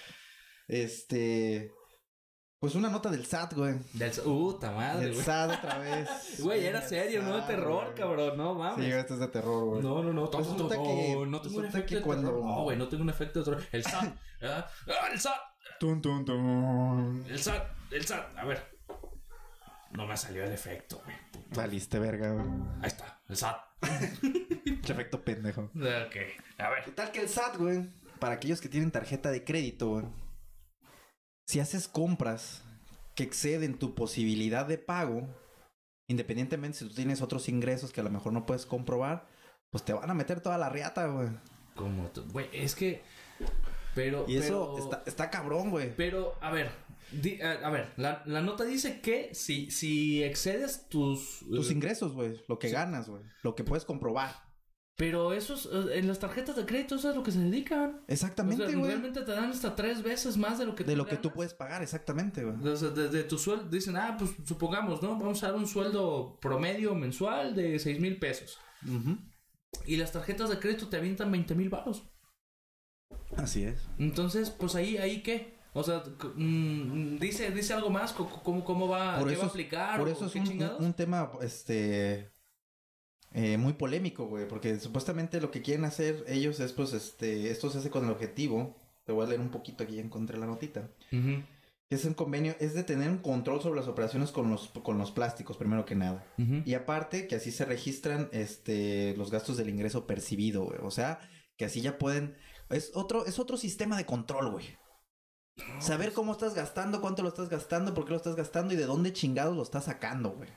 Este... 0.69 1.73
Pues 2.61 2.75
una 2.75 2.89
nota 2.91 3.09
del 3.09 3.25
SAT, 3.25 3.55
güey. 3.55 3.77
Del... 3.93 4.11
Puta 4.11 4.73
madre, 4.73 5.05
Del 5.05 5.13
güey. 5.15 5.25
SAT 5.25 5.59
otra 5.59 5.79
vez. 5.79 6.09
Güey, 6.41 6.67
era 6.67 6.83
serio, 6.83 7.23
no 7.23 7.35
de 7.35 7.39
SAT, 7.41 7.47
terror, 7.47 7.85
güey. 7.85 7.95
cabrón. 7.95 8.37
No 8.37 8.53
Sí, 8.55 8.59
mames. 8.59 8.95
esto 8.95 9.15
es 9.15 9.21
de 9.21 9.29
terror, 9.29 9.65
güey. 9.65 9.83
No, 9.83 10.03
no, 10.03 10.13
no. 10.13 10.27
Resulta 10.27 10.75
no, 10.75 10.83
que- 10.83 11.25
no 11.29 11.41
tengo 11.41 11.59
un 11.59 11.67
efecto 11.67 11.89
que 11.89 11.95
de 11.97 12.03
cuando- 12.03 12.29
terror. 12.31 12.45
No, 12.45 12.63
güey, 12.65 12.77
no 12.77 12.89
tengo 12.89 13.03
un 13.05 13.11
efecto 13.11 13.39
de 13.39 13.45
terror. 13.45 13.65
El 13.71 13.85
SAT. 13.85 14.13
¡Ah, 14.43 14.67
el 15.13 15.21
SAT! 15.21 15.37
Tun, 15.79 16.03
tun, 16.03 16.25
tun. 16.25 17.25
El 17.29 17.39
SAT, 17.39 17.65
el 17.93 18.05
SAT. 18.05 18.37
A 18.37 18.45
ver. 18.45 18.77
No 19.93 20.07
me 20.09 20.17
salió 20.17 20.43
el 20.45 20.53
efecto, 20.53 21.01
güey. 21.05 21.17
Valiste 21.55 22.01
verga, 22.01 22.33
güey. 22.33 22.47
Ahí 22.83 22.89
está, 22.89 23.21
el 23.29 23.37
SAT. 23.37 23.57
Pinche 24.65 24.93
efecto 24.93 25.23
pendejo. 25.23 25.63
Ok. 25.77 26.17
A 26.59 26.71
ver. 26.71 26.85
Total 26.87 27.13
que 27.13 27.21
el 27.21 27.29
SAT, 27.29 27.57
güey, 27.57 27.89
para 28.19 28.35
aquellos 28.35 28.61
que 28.61 28.69
tienen 28.69 28.91
tarjeta 28.91 29.31
de 29.31 29.45
crédito, 29.45 29.91
güey, 29.91 30.05
si 31.49 31.61
haces 31.61 31.89
compras 31.89 32.63
que 33.15 33.23
exceden 33.25 33.79
tu 33.79 33.95
posibilidad 33.95 34.67
de 34.67 34.79
pago, 34.79 35.27
independientemente 36.09 36.79
si 36.79 36.85
tú 36.89 36.95
tienes 36.95 37.23
otros 37.23 37.49
ingresos 37.49 37.93
que 37.93 38.01
a 38.01 38.05
lo 38.05 38.11
mejor 38.11 38.33
no 38.33 38.47
puedes 38.47 38.67
comprobar, 38.67 39.27
pues 39.71 39.85
te 39.85 39.93
van 39.93 40.11
a 40.11 40.15
meter 40.15 40.41
toda 40.41 40.59
la 40.59 40.69
riata, 40.69 41.07
güey. 41.07 41.29
Como 41.75 42.09
tú- 42.09 42.25
Güey, 42.33 42.49
es 42.53 42.75
que. 42.75 43.03
Pero. 43.95 44.25
Y 44.29 44.37
eso 44.37 44.75
pero- 44.75 44.85
está, 44.85 45.03
está 45.07 45.31
cabrón, 45.31 45.71
güey. 45.71 45.95
Pero, 45.97 46.35
a 46.41 46.51
ver. 46.51 46.71
di- 47.11 47.41
a, 47.41 47.53
a 47.67 47.71
ver, 47.71 47.93
la, 47.97 48.23
la 48.27 48.41
nota 48.43 48.65
dice 48.65 49.01
que 49.01 49.35
si, 49.35 49.71
si 49.71 50.23
excedes 50.23 50.89
tus. 50.89 51.41
Tus 51.49 51.71
eh, 51.71 51.73
ingresos, 51.73 52.13
güey, 52.13 52.41
lo 52.49 52.59
que 52.59 52.69
ganas, 52.71 53.09
güey, 53.09 53.23
lo 53.43 53.55
que 53.55 53.65
puedes 53.65 53.85
comprobar. 53.85 54.48
Pero 54.99 55.33
esos. 55.33 55.67
eh, 55.73 55.99
En 56.01 56.09
las 56.09 56.19
tarjetas 56.19 56.57
de 56.57 56.67
crédito, 56.67 56.97
eso 56.97 57.09
es 57.11 57.15
lo 57.17 57.23
que 57.23 57.31
se 57.31 57.39
dedican. 57.39 58.03
Exactamente, 58.09 58.65
O 58.65 58.67
sea, 58.69 58.77
güey. 58.77 58.91
realmente 58.91 59.23
te 59.23 59.31
dan 59.33 59.51
hasta 59.51 59.75
tres 59.77 60.03
veces 60.03 60.37
más 60.37 60.59
de 60.59 60.67
lo 60.67 60.75
que 60.75 60.83
de 60.85 60.97
lo 60.97 61.07
que 61.07 61.17
tú 61.17 61.31
puedes 61.33 61.55
pagar, 61.55 61.83
exactamente, 61.83 62.43
güey. 62.45 62.57
O 62.73 62.77
sea, 62.77 62.89
desde 62.91 63.23
tu 63.23 63.39
sueldo, 63.39 63.69
dicen, 63.71 63.97
ah, 63.97 64.17
pues 64.19 64.33
supongamos, 64.45 65.01
¿no? 65.01 65.11
Vamos 65.17 65.43
a 65.45 65.47
dar 65.47 65.57
un 65.57 65.69
sueldo 65.69 66.39
promedio 66.41 66.95
mensual 66.97 67.55
de 67.55 67.79
seis 67.79 68.01
mil 68.01 68.19
pesos. 68.19 68.59
Y 69.87 69.97
las 69.99 70.11
tarjetas 70.13 70.51
de 70.51 70.59
crédito 70.59 70.89
te 70.89 70.97
avientan 70.97 71.31
20 71.31 71.55
mil 71.55 71.69
baros. 71.69 72.03
Así 73.37 73.63
es. 73.65 73.79
Entonces, 73.99 74.51
pues 74.51 74.75
ahí, 74.75 74.97
ahí 74.97 75.23
qué. 75.23 75.57
O 75.75 75.85
sea, 75.85 76.03
mm, 76.35 77.19
dice, 77.19 77.51
dice 77.53 77.73
algo 77.75 77.91
más, 77.91 78.13
¿cómo, 78.13 78.65
cómo 78.65 78.89
va, 78.89 79.19
Por 79.19 79.29
qué 79.29 79.35
eso 79.35 79.43
va 79.43 79.45
a 79.45 79.49
es- 79.49 79.53
aplicar? 79.53 79.99
Por 79.99 80.09
o 80.09 80.11
eso 80.11 80.27
es 80.27 80.35
un 80.81 80.93
tema, 80.95 81.31
este, 81.43 82.33
eh, 83.33 83.59
muy 83.59 83.75
polémico, 83.75 84.27
güey, 84.27 84.49
porque 84.49 84.79
supuestamente 84.81 85.41
lo 85.41 85.51
que 85.51 85.63
quieren 85.63 85.85
hacer 85.85 86.25
ellos 86.29 86.61
es, 86.61 86.73
pues, 86.73 86.93
este, 86.93 87.51
esto 87.51 87.71
se 87.71 87.79
hace 87.79 87.91
con 87.91 88.05
el 88.05 88.11
objetivo, 88.11 88.77
te 89.05 89.13
voy 89.13 89.27
a 89.27 89.29
leer 89.29 89.41
un 89.41 89.51
poquito 89.51 89.85
aquí, 89.85 89.99
encontré 89.99 90.39
la 90.39 90.47
notita, 90.47 90.89
que 91.11 91.95
es 91.95 92.05
un 92.05 92.15
convenio, 92.15 92.55
es 92.61 92.75
de 92.75 92.85
tener 92.85 93.11
un 93.11 93.19
control 93.19 93.61
sobre 93.61 93.81
las 93.81 93.89
operaciones 93.89 94.31
con 94.31 94.51
los, 94.51 94.69
con 94.69 94.99
los 94.99 95.11
plásticos, 95.11 95.57
primero 95.57 95.85
que 95.85 95.95
nada. 95.95 96.25
Y 96.65 96.75
aparte, 96.75 97.27
que 97.27 97.37
así 97.37 97.51
se 97.51 97.65
registran, 97.65 98.29
este, 98.33 99.15
los 99.17 99.31
gastos 99.31 99.57
del 99.57 99.69
ingreso 99.69 100.07
percibido, 100.07 100.65
güey, 100.65 100.79
o 100.83 100.91
sea, 100.91 101.21
que 101.57 101.65
así 101.65 101.81
ya 101.81 101.99
pueden, 101.99 102.37
es 102.71 102.93
otro, 102.95 103.27
es 103.27 103.39
otro 103.39 103.57
sistema 103.57 103.97
de 103.97 104.07
control, 104.07 104.51
güey. 104.53 104.67
Saber 105.81 106.13
cómo 106.13 106.33
estás 106.33 106.55
gastando, 106.55 107.01
cuánto 107.01 107.23
lo 107.23 107.29
estás 107.29 107.49
gastando, 107.49 107.93
por 107.93 108.05
qué 108.05 108.11
lo 108.11 108.17
estás 108.17 108.37
gastando 108.37 108.75
y 108.75 108.77
de 108.77 108.87
dónde 108.87 109.13
chingados 109.13 109.57
lo 109.57 109.63
estás 109.63 109.85
sacando, 109.85 110.31
güey. 110.31 110.49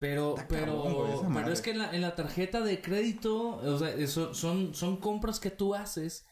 Pero, 0.00 0.30
Está 0.36 0.48
pero, 0.48 0.82
cabrón, 0.82 1.32
pero 1.34 1.52
es 1.52 1.60
que 1.60 1.70
en 1.72 1.78
la, 1.78 1.94
en 1.94 2.00
la 2.00 2.16
tarjeta 2.16 2.60
de 2.62 2.80
crédito, 2.80 3.56
o 3.58 3.78
sea, 3.78 3.90
eso- 3.90 4.32
son, 4.34 4.74
son 4.74 4.96
compras 4.96 5.38
que 5.38 5.50
tú 5.50 5.74
haces 5.74 6.26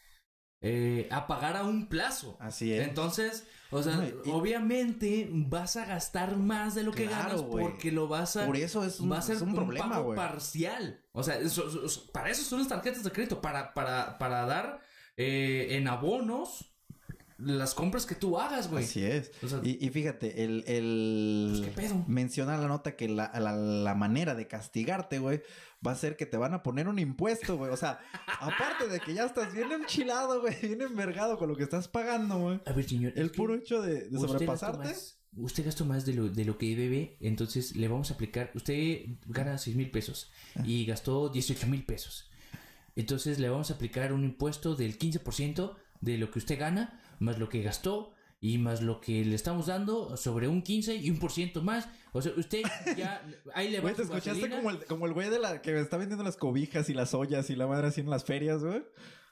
eh, 0.63 1.07
a 1.13 1.27
pagar 1.29 1.57
a 1.57 1.63
un 1.65 1.89
plazo. 1.89 2.37
Así 2.41 2.73
es. 2.73 2.89
Entonces, 2.89 3.47
o 3.71 3.81
sea, 3.83 3.97
No, 3.97 4.09
y- 4.09 4.31
obviamente 4.31 5.29
vas 5.31 5.77
a 5.77 5.85
gastar 5.85 6.37
más 6.37 6.75
de 6.75 6.83
lo 6.83 6.91
que 6.93 7.07
Claro, 7.07 7.29
ganas 7.29 7.43
porque 7.43 7.93
lo 7.93 8.09
vas 8.09 8.37
a 8.37 8.47
Por 8.47 8.57
eso 8.57 8.83
es 8.85 8.99
un, 9.01 9.13
va 9.13 9.19
a 9.19 9.23
ser 9.23 9.37
es 9.37 9.43
un 9.43 9.55
problema, 9.55 9.89
pago 9.91 10.15
parcial. 10.15 11.05
O 11.13 11.23
sea, 11.23 11.37
eso- 11.39 11.69
eso- 11.69 11.85
eso- 11.85 12.11
para 12.11 12.31
eso 12.31 12.43
son 12.43 12.61
las 12.61 12.69
tarjetas 12.69 13.05
de 13.05 13.13
crédito, 13.13 13.41
para, 13.41 13.73
para, 13.75 14.19
para 14.19 14.47
dar 14.47 14.81
eh, 15.17 15.77
en 15.77 15.87
abonos 15.89 16.75
las 17.39 17.75
compras 17.75 18.05
que 18.05 18.15
tú 18.15 18.39
hagas, 18.39 18.69
güey. 18.71 18.85
Así 18.85 19.05
es. 19.05 19.31
O 19.43 19.49
sea, 19.49 19.61
Y, 19.63 19.85
y 19.85 19.91
fíjate, 19.91 20.45
el, 20.45 20.65
el 20.67 21.49
Pues, 21.55 21.61
¿qué 21.69 21.71
pedo? 21.83 22.05
menciona 22.09 22.57
la 22.59 22.67
nota 22.69 22.97
que 22.97 23.09
la, 23.09 23.31
la, 23.39 23.53
la 23.57 23.95
manera 23.95 24.35
de 24.35 24.47
castigarte, 24.49 25.19
güey, 25.21 25.43
va 25.87 25.93
a 25.93 25.95
ser 25.95 26.17
que 26.17 26.27
te 26.27 26.37
van 26.37 26.53
a 26.55 26.63
poner 26.63 26.89
un 26.89 26.99
impuesto, 26.99 27.57
güey. 27.57 27.71
O 27.71 27.77
sea, 27.77 28.01
aparte 28.41 28.89
de 28.89 28.99
que 29.01 29.15
ya 29.15 29.25
estás 29.25 29.53
bien 29.55 29.71
enchilado, 29.73 30.41
güey, 30.41 30.55
bien 30.61 30.83
envergado 30.83 31.39
con 31.39 31.49
lo 31.49 31.57
que 31.57 31.63
estás 31.63 31.87
pagando, 31.89 32.39
güey. 32.39 32.61
A 32.67 32.73
ver, 32.73 32.89
señor. 32.89 33.13
El 33.17 33.31
puro 33.31 33.55
hecho 33.55 33.81
de, 33.83 34.09
de 34.09 34.19
sobrepasarte. 34.19 34.79
más- 34.89 35.15
Usted 35.37 35.65
gastó 35.67 35.85
más 35.85 36.05
de 36.07 36.15
lo, 36.15 36.29
de 36.29 36.45
lo 36.45 36.57
que 36.59 36.75
debe, 36.75 37.17
entonces 37.21 37.77
le 37.77 37.87
vamos 37.87 38.11
a 38.11 38.15
aplicar. 38.15 38.51
Usted 38.55 39.03
gana 39.27 39.57
6 39.59 39.77
mil 39.77 39.91
pesos 39.91 40.33
y 40.65 40.85
gastó 40.87 41.29
18 41.29 41.67
mil 41.69 41.85
pesos. 41.85 42.29
Entonces 42.97 43.39
le 43.39 43.49
vamos 43.49 43.71
a 43.71 43.75
aplicar 43.75 44.13
un 44.13 44.25
impuesto 44.25 44.75
del 44.75 44.99
15% 44.99 45.77
de 46.01 46.19
lo 46.19 46.31
que 46.31 46.39
usted 46.41 46.59
gana, 46.59 47.01
más 47.19 47.39
lo 47.39 47.49
que 47.49 47.63
gastó 47.63 48.13
y 48.41 48.59
más 48.59 48.83
lo 48.83 49.01
que 49.01 49.25
le 49.25 49.35
estamos 49.35 49.67
dando 49.67 50.17
sobre 50.17 50.47
un 50.47 50.63
15 50.63 50.97
y 50.97 51.11
un 51.11 51.19
por 51.19 51.33
ciento 51.33 51.63
más. 51.63 51.89
O 52.13 52.23
sea, 52.23 52.33
usted 52.37 52.63
ya 52.97 53.23
ahí 53.55 53.71
le 53.71 53.79
va 53.79 53.83
Güey, 53.83 53.95
te 53.95 54.03
escuchaste 54.03 54.49
como 54.49 54.71
el, 54.71 54.85
como 54.85 55.07
el 55.07 55.13
güey 55.13 55.29
de 55.31 55.39
la 55.39 55.61
que 55.61 55.79
está 55.81 55.97
vendiendo 55.97 56.25
las 56.25 56.37
cobijas 56.37 56.89
y 56.89 56.95
las 56.95 57.15
ollas 57.15 57.51
y 57.51 57.57
la 57.57 57.67
madre 57.67 57.89
así 57.89 58.01
en 58.01 58.11
las 58.11 58.25
ferias, 58.25 58.63
güey. 58.63 58.83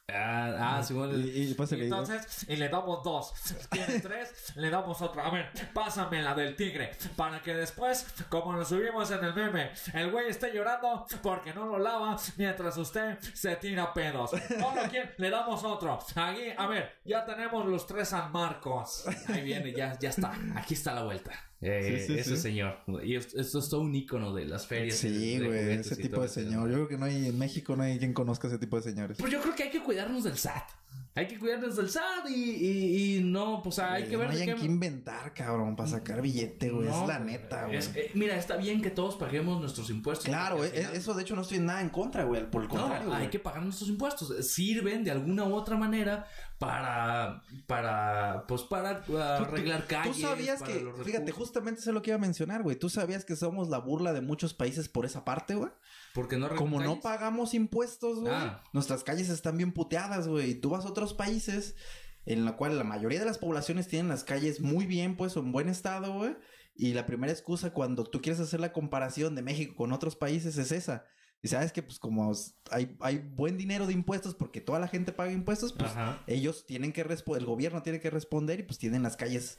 Ah, 0.08 0.76
ah, 0.78 0.82
Simón. 0.84 1.10
Y, 1.12 1.50
y 1.50 1.56
¿no? 1.58 1.64
Entonces, 1.68 2.46
y 2.48 2.54
le 2.54 2.68
damos 2.68 3.02
dos. 3.02 3.32
Tiene 3.70 3.98
tres, 4.00 4.52
le 4.54 4.70
damos 4.70 5.02
otra. 5.02 5.26
A 5.26 5.30
ver, 5.30 5.50
pásame 5.74 6.22
la 6.22 6.32
del 6.32 6.54
tigre. 6.54 6.92
Para 7.16 7.42
que 7.42 7.52
después, 7.54 8.06
como 8.28 8.52
lo 8.52 8.64
subimos 8.64 9.10
en 9.10 9.24
el 9.24 9.34
meme, 9.34 9.72
el 9.94 10.12
güey 10.12 10.28
esté 10.28 10.52
llorando 10.54 11.06
porque 11.22 11.52
no 11.52 11.66
lo 11.66 11.78
lava 11.80 12.16
mientras 12.36 12.76
usted 12.76 13.18
se 13.34 13.56
tira 13.56 13.92
pedos. 13.92 14.30
No 14.58 14.74
lo 14.76 14.82
quiere, 14.88 15.14
le 15.18 15.28
damos 15.28 15.64
otro. 15.64 15.98
Aquí, 16.14 16.52
a 16.56 16.66
ver, 16.68 17.00
ya 17.04 17.24
tenemos 17.24 17.66
los 17.66 17.84
tres 17.86 18.08
San 18.10 18.30
Marcos. 18.30 19.06
Ahí 19.28 19.42
viene, 19.42 19.72
ya, 19.72 19.98
ya 19.98 20.10
está. 20.10 20.32
Aquí 20.54 20.74
está 20.74 20.94
la 20.94 21.02
vuelta. 21.02 21.32
Eh, 21.62 22.04
Sí, 22.06 22.06
sí, 22.14 22.18
ese 22.20 22.36
sí. 22.36 22.42
señor. 22.42 22.76
Y 23.02 23.16
es- 23.16 23.34
esto 23.34 23.58
es 23.60 23.68
todo 23.70 23.80
un 23.80 23.94
icono 23.94 24.34
de 24.34 24.44
las 24.44 24.66
ferias. 24.66 24.96
Sí, 24.98 25.38
güey, 25.42 25.70
ese 25.72 25.96
tipo 25.96 26.20
de 26.20 26.28
señor. 26.28 26.68
Yo 26.68 26.74
creo 26.74 26.88
que 26.88 26.98
no 26.98 27.06
hay, 27.06 27.26
en 27.28 27.38
México 27.38 27.74
no 27.76 27.82
hay 27.82 27.98
quien 27.98 28.12
conozca 28.12 28.48
ese 28.48 28.58
tipo 28.58 28.76
de 28.76 28.82
señores. 28.82 29.16
Pues 29.18 29.32
yo 29.32 29.40
creo 29.40 29.54
que 29.54 29.62
hay 29.64 29.70
que 29.70 29.82
cuidarnos 29.82 30.24
del 30.24 30.36
SAT. 30.36 30.68
Hay 31.16 31.26
que 31.26 31.38
cuidarnos 31.38 31.74
del 31.76 31.88
SAT 31.90 32.29
y, 32.29 32.35
y, 32.35 33.16
y 33.16 33.22
no, 33.24 33.62
pues 33.62 33.79
hay 33.79 34.05
que 34.05 34.12
no 34.12 34.18
ver 34.20 34.29
de 34.31 34.42
hayan 34.42 34.55
qué... 34.57 34.61
que 34.61 34.66
inventar, 34.66 35.33
cabrón, 35.35 35.74
para 35.74 35.88
sacar 35.88 36.20
billete, 36.22 36.70
güey. 36.70 36.88
No, 36.88 37.02
es 37.02 37.09
la 37.09 37.18
neta, 37.18 37.64
güey. 37.64 37.76
es- 37.79 37.90
eh, 37.96 38.11
mira, 38.14 38.37
está 38.37 38.57
bien 38.57 38.83
que 38.83 38.90
todos 38.90 39.16
paguemos 39.16 39.61
nuestros 39.61 39.88
impuestos. 39.90 40.26
Claro, 40.26 40.62
al 40.62 40.68
final- 40.68 40.94
Eso 40.94 41.14
de 41.14 41.22
hecho 41.22 41.35
no 41.35 41.42
estoy 41.42 41.59
nada 41.59 41.81
en 41.81 41.88
contra, 41.88 42.24
güey. 42.24 42.48
Por 42.50 42.62
el 42.62 42.68
contrario, 42.68 43.07
No, 43.09 43.12
hay 43.14 43.18
güey. 43.20 43.31
que 43.31 43.38
pagar 43.38 43.62
nuestros 43.62 43.88
impuestos. 43.88 44.46
Sirven 44.46 45.02
de 45.05 45.11
alguna 45.11 45.44
u 45.44 45.55
otra 45.55 45.76
manera 45.76 46.26
para, 46.59 47.42
para, 47.66 48.44
pues 48.46 48.62
para 48.62 49.02
uh, 49.09 49.16
arreglar 49.16 49.83
Tú 49.83 49.88
calles. 49.88 50.20
sabías 50.20 50.61
para 50.61 50.72
que, 50.72 50.81
los 50.81 51.02
fíjate, 51.02 51.33
justamente 51.33 51.81
eso 51.81 51.90
es 51.90 51.94
lo 51.94 52.02
que 52.02 52.11
iba 52.11 52.16
a 52.16 52.20
mencionar, 52.20 52.62
güey. 52.62 52.76
Tú 52.76 52.88
sabías 52.88 53.24
que 53.24 53.37
somos 53.37 53.68
la 53.68 53.79
burla 53.79 54.12
de 54.12 54.20
muchos 54.20 54.55
países 54.55 54.88
por 54.88 55.05
esa 55.07 55.24
parte, 55.24 55.55
güey. 55.55 55.70
Porque 56.16 56.38
no 56.38 56.48
Como 56.57 56.81
no 56.81 57.00
pagamos 57.00 57.52
impuestos, 57.52 58.20
güey. 58.20 58.33
Ah. 58.33 58.62
Nuestras 58.72 59.05
calles 59.05 59.29
están 59.29 59.59
bien 59.59 59.72
puteadas, 59.72 60.26
güey. 60.26 60.52
Y 60.52 60.55
tú 60.55 60.70
vas 60.70 60.87
a 60.87 60.88
otros 60.88 61.12
países 61.12 61.76
en 62.24 62.46
la 62.46 62.57
cual 62.57 62.79
la 62.79 62.85
mayoría 62.85 63.18
de 63.18 63.26
las 63.26 63.37
poblaciones 63.37 63.87
tienen 63.87 64.09
las 64.09 64.24
calles 64.24 64.62
muy 64.62 64.87
bien, 64.87 65.18
pues, 65.18 65.37
o 65.37 65.40
en 65.40 65.52
buen 65.52 65.68
estado, 65.68 66.14
güey. 66.14 66.35
Y 66.74 66.94
la 66.94 67.05
primera 67.05 67.35
excusa 67.35 67.74
cuando 67.74 68.02
tú 68.05 68.22
quieres 68.22 68.40
hacer 68.40 68.61
la 68.61 68.72
comparación 68.72 69.35
de 69.35 69.42
México 69.42 69.76
con 69.76 69.92
otros 69.92 70.16
países 70.16 70.57
es 70.57 70.72
esa. 70.72 71.05
Y 71.42 71.48
sabes 71.48 71.70
que, 71.70 71.83
pues, 71.83 71.98
como 71.98 72.33
hay, 72.70 72.96
hay 73.00 73.18
buen 73.18 73.59
dinero 73.59 73.87
de 73.87 73.92
impuestos 73.92 74.35
porque 74.35 74.62
toda 74.62 74.79
la 74.79 74.88
gente 74.88 75.12
paga 75.12 75.33
impuestos, 75.33 75.74
pues, 75.74 75.90
Ajá. 75.90 76.22
ellos 76.26 76.64
tienen 76.64 76.94
que 76.94 77.05
responder, 77.05 77.42
el 77.42 77.46
gobierno 77.46 77.83
tiene 77.83 78.00
que 78.00 78.09
responder 78.09 78.61
y, 78.61 78.62
pues, 78.62 78.79
tienen 78.79 79.02
las 79.02 79.18
calles 79.18 79.59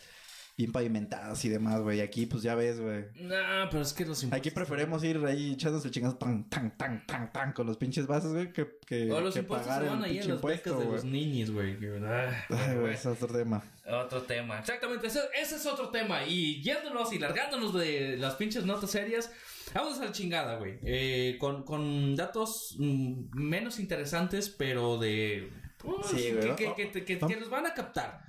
bien 0.57 0.71
pavimentadas 0.71 1.45
y 1.45 1.49
demás, 1.49 1.81
güey. 1.81 2.01
Aquí, 2.01 2.25
pues, 2.25 2.41
ya 2.41 2.55
ves, 2.55 2.79
güey. 2.79 3.05
No, 3.21 3.35
pero 3.69 3.83
es 3.83 3.93
que 3.93 4.05
los 4.05 4.23
impuestos. 4.23 4.33
Aquí 4.47 4.49
preferimos 4.51 5.03
ir 5.03 5.17
ahí 5.25 5.53
echándose 5.53 5.87
el 5.87 5.93
chingazo 5.93 6.17
tan, 6.17 6.49
tan, 6.49 6.75
tan, 6.75 7.05
tan, 7.05 7.31
tan 7.31 7.53
con 7.53 7.67
los 7.67 7.77
pinches 7.77 8.07
vasos, 8.07 8.33
güey, 8.33 8.51
que, 8.51 8.67
que, 8.87 9.11
O 9.11 9.21
los 9.21 9.35
que 9.35 9.41
impuestos 9.41 9.67
pagar 9.67 9.83
se 9.83 9.89
van 9.89 10.03
ahí 10.03 10.17
en 10.17 10.27
las 10.29 10.41
becas 10.41 10.79
de 10.79 10.85
los 10.85 11.03
niños, 11.05 11.51
güey. 11.51 11.77
que- 11.79 11.99
ah, 12.03 12.45
Ay, 12.49 12.75
güey. 12.77 12.93
es 12.95 13.05
otro 13.05 13.27
tema. 13.27 13.63
Otro 13.85 14.23
tema. 14.23 14.57
Exactamente, 14.59 15.05
ese, 15.07 15.19
ese 15.39 15.55
es 15.57 15.65
otro 15.67 15.89
tema. 15.89 16.25
Y 16.25 16.59
yéndonos 16.63 17.13
y 17.13 17.19
largándonos 17.19 17.73
de 17.75 18.17
las 18.17 18.33
pinches 18.33 18.65
notas 18.65 18.89
serias, 18.89 19.31
vamos 19.75 19.99
a 19.99 20.05
la 20.05 20.11
chingada, 20.11 20.55
güey. 20.57 20.79
Eh, 20.83 21.37
con, 21.39 21.63
con 21.65 22.15
datos 22.15 22.75
mm, 22.79 23.29
menos 23.39 23.77
interesantes, 23.79 24.49
pero 24.49 24.97
de... 24.97 25.51
pues, 25.77 26.07
Sí, 26.07 26.31
que, 26.41 26.55
que, 26.57 26.73
que, 26.75 26.91
que- 26.91 27.05
que 27.05 27.15
Vamos- 27.17 27.39
los 27.41 27.49
van 27.51 27.67
a 27.67 27.75
captar. 27.75 28.23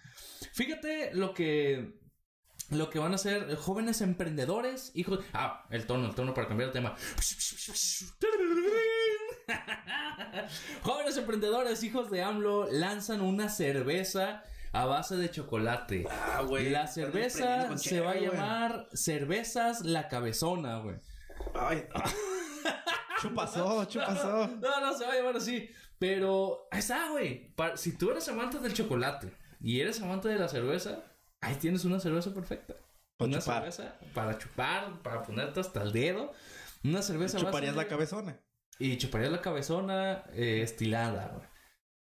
Fíjate 0.52 1.14
lo 1.14 1.32
que... 1.32 1.96
Lo 2.70 2.90
que 2.90 2.98
van 2.98 3.12
a 3.12 3.14
hacer 3.14 3.56
jóvenes 3.56 4.02
emprendedores, 4.02 4.92
hijos... 4.94 5.20
Ah, 5.32 5.64
el 5.70 5.86
tono, 5.86 6.08
el 6.08 6.14
tono 6.14 6.34
para 6.34 6.48
cambiar 6.48 6.68
de 6.68 6.74
tema. 6.74 6.94
Jóvenes 10.82 11.16
emprendedores, 11.16 11.82
hijos 11.82 12.10
de 12.10 12.22
AMLO, 12.22 12.68
lanzan 12.70 13.22
una 13.22 13.48
cerveza 13.48 14.42
a 14.72 14.84
base 14.84 15.16
de 15.16 15.30
chocolate. 15.30 16.04
Ah, 16.10 16.42
güey. 16.46 16.70
La 16.70 16.86
cerveza 16.86 17.76
se 17.78 18.00
va 18.00 18.12
a 18.12 18.16
llamar 18.16 18.88
Cervezas 18.92 19.82
La 19.82 20.08
Cabezona, 20.08 20.78
güey. 20.78 20.96
Ay. 21.54 21.86
chupasó, 23.20 23.84
chupasó. 23.86 24.46
No, 24.46 24.80
no, 24.80 24.96
se 24.96 25.06
va 25.06 25.12
a 25.12 25.16
llamar 25.16 25.36
así. 25.36 25.70
Pero 25.98 26.68
ahí 26.70 26.80
está, 26.80 27.10
güey. 27.10 27.50
Si 27.76 27.96
tú 27.96 28.10
eres 28.10 28.28
amante 28.28 28.58
del 28.58 28.74
chocolate 28.74 29.32
y 29.60 29.80
eres 29.80 30.00
amante 30.00 30.28
de 30.28 30.38
la 30.38 30.48
cerveza, 30.48 31.02
ahí 31.40 31.54
tienes 31.56 31.84
una 31.84 32.00
cerveza 32.00 32.32
perfecta. 32.34 32.74
Para 33.16 33.28
una 33.30 33.38
chupar. 33.40 33.72
cerveza 33.72 33.98
para 34.14 34.38
chupar, 34.38 35.02
para 35.02 35.22
ponerte 35.22 35.60
hasta 35.60 35.82
el 35.82 35.92
dedo. 35.92 36.32
Una 36.84 37.02
cerveza 37.02 37.38
base 37.38 37.46
Chuparías 37.46 37.74
la 37.76 37.88
cabezona. 37.88 38.40
Y 38.78 38.96
chuparías 38.96 39.32
la 39.32 39.40
cabezona 39.40 40.24
eh, 40.32 40.62
estilada, 40.62 41.32
güey. 41.34 41.48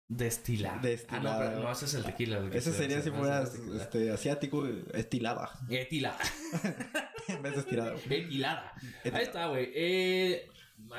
Destilada. 0.07 0.79
Destilada, 0.81 1.35
Ah, 1.35 1.39
no, 1.43 1.49
pero 1.51 1.63
no, 1.63 1.71
ese 1.71 1.85
es 1.85 1.93
el 1.93 2.03
tequila. 2.03 2.37
el 2.37 2.53
Ese 2.53 2.71
se- 2.71 2.77
sería 2.77 2.97
se- 2.97 3.03
si 3.03 3.11
fueras 3.11 3.55
este, 3.79 4.11
asiático, 4.11 4.65
estilada. 4.93 5.49
Etilada. 5.69 6.19
en 7.27 7.41
vez 7.41 7.53
de 7.53 7.59
estirada. 7.59 7.95
Etilada. 8.09 8.73
Ahí 9.13 9.23
está, 9.23 9.47
güey. 9.47 9.71
Eh, 9.73 10.49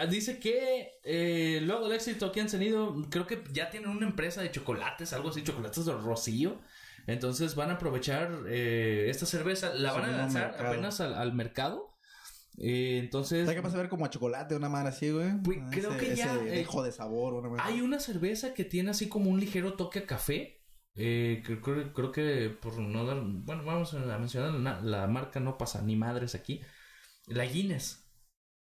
dice 0.09 0.39
que 0.39 0.93
eh, 1.05 1.61
luego 1.63 1.85
del 1.89 1.97
éxito 1.97 2.33
que 2.33 2.41
han 2.41 2.47
tenido, 2.51 2.95
creo 3.11 3.27
que 3.27 3.43
ya 3.53 3.69
tienen 3.71 3.91
una 3.91 4.07
empresa 4.07 4.41
de 4.41 4.51
chocolates, 4.51 5.13
algo 5.13 5.29
así, 5.31 5.43
chocolates 5.43 5.85
de 5.85 5.93
Rocío. 5.93 6.61
Entonces 7.07 7.55
van 7.55 7.71
a 7.71 7.75
aprovechar 7.75 8.45
eh, 8.49 9.07
esta 9.09 9.27
cerveza, 9.27 9.75
la 9.75 9.93
van 9.93 10.05
a 10.05 10.17
lanzar 10.17 10.51
mercado. 10.51 10.69
apenas 10.69 11.01
al, 11.01 11.15
al 11.15 11.33
mercado. 11.33 11.93
Eh, 12.59 12.99
entonces, 12.99 13.41
¿Sabes 13.47 13.57
qué 13.57 13.63
pasa 13.63 13.77
a 13.77 13.81
ver 13.81 13.89
como 13.89 14.05
a 14.05 14.11
chocolate, 14.11 14.55
una 14.55 14.69
madre 14.69 14.91
así, 14.91 15.11
güey? 15.11 15.31
Güey, 15.43 15.61
creo 15.71 15.97
que 15.97 16.15
ya, 16.15 16.35
Ese 16.35 16.49
eh, 16.49 16.59
dejo 16.59 16.83
de 16.83 16.93
sabor, 16.93 17.35
una 17.35 17.49
madre. 17.49 17.63
Hay 17.65 17.81
una 17.81 17.99
cerveza 17.99 18.53
que 18.55 18.65
tiene 18.65 18.91
así 18.91 19.09
como 19.09 19.31
un 19.31 19.41
ligero 19.41 19.75
toque 19.75 20.01
a 20.01 20.07
café. 20.07 20.59
Eh, 20.95 21.43
que 21.47 21.59
creo, 21.61 21.93
creo 21.95 22.13
que 22.13 22.51
por 22.51 22.79
no 22.79 23.07
dar. 23.07 23.23
Bueno, 23.23 23.65
vamos 23.65 23.95
a 23.95 24.19
mencionar 24.19 24.53
la, 24.53 24.81
la 24.83 25.07
marca, 25.07 25.41
no 25.41 25.57
pasa 25.57 25.81
ni 25.81 25.97
madres 25.97 26.35
aquí. 26.35 26.61
La 27.27 27.47
Guinness. 27.47 28.02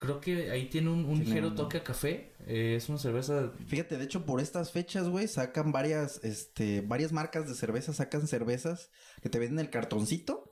Creo 0.04 0.20
que 0.20 0.52
ahí 0.52 0.66
tiene 0.68 0.89
un, 0.89 1.06
un 1.06 1.20
ligero 1.20 1.54
toque 1.54 1.78
a 1.78 1.84
café. 1.86 2.34
Eh, 2.46 2.76
es 2.76 2.89
una 2.89 2.98
cerveza. 2.98 3.54
Fíjate, 3.68 3.98
de 3.98 4.04
hecho, 4.04 4.26
por 4.26 4.42
estas 4.42 4.70
fechas, 4.70 5.08
güey, 5.08 5.30
sacan 5.30 5.72
varias, 5.72 6.22
este, 6.26 6.82
varias 6.82 7.13
marcas 7.13 7.48
de 7.48 7.56
cerveza, 7.56 7.94
sacan 7.94 8.28
cervezas 8.28 8.92
que 9.22 9.30
te 9.30 9.39
venden 9.39 9.60
el 9.60 9.70
cartoncito 9.70 10.50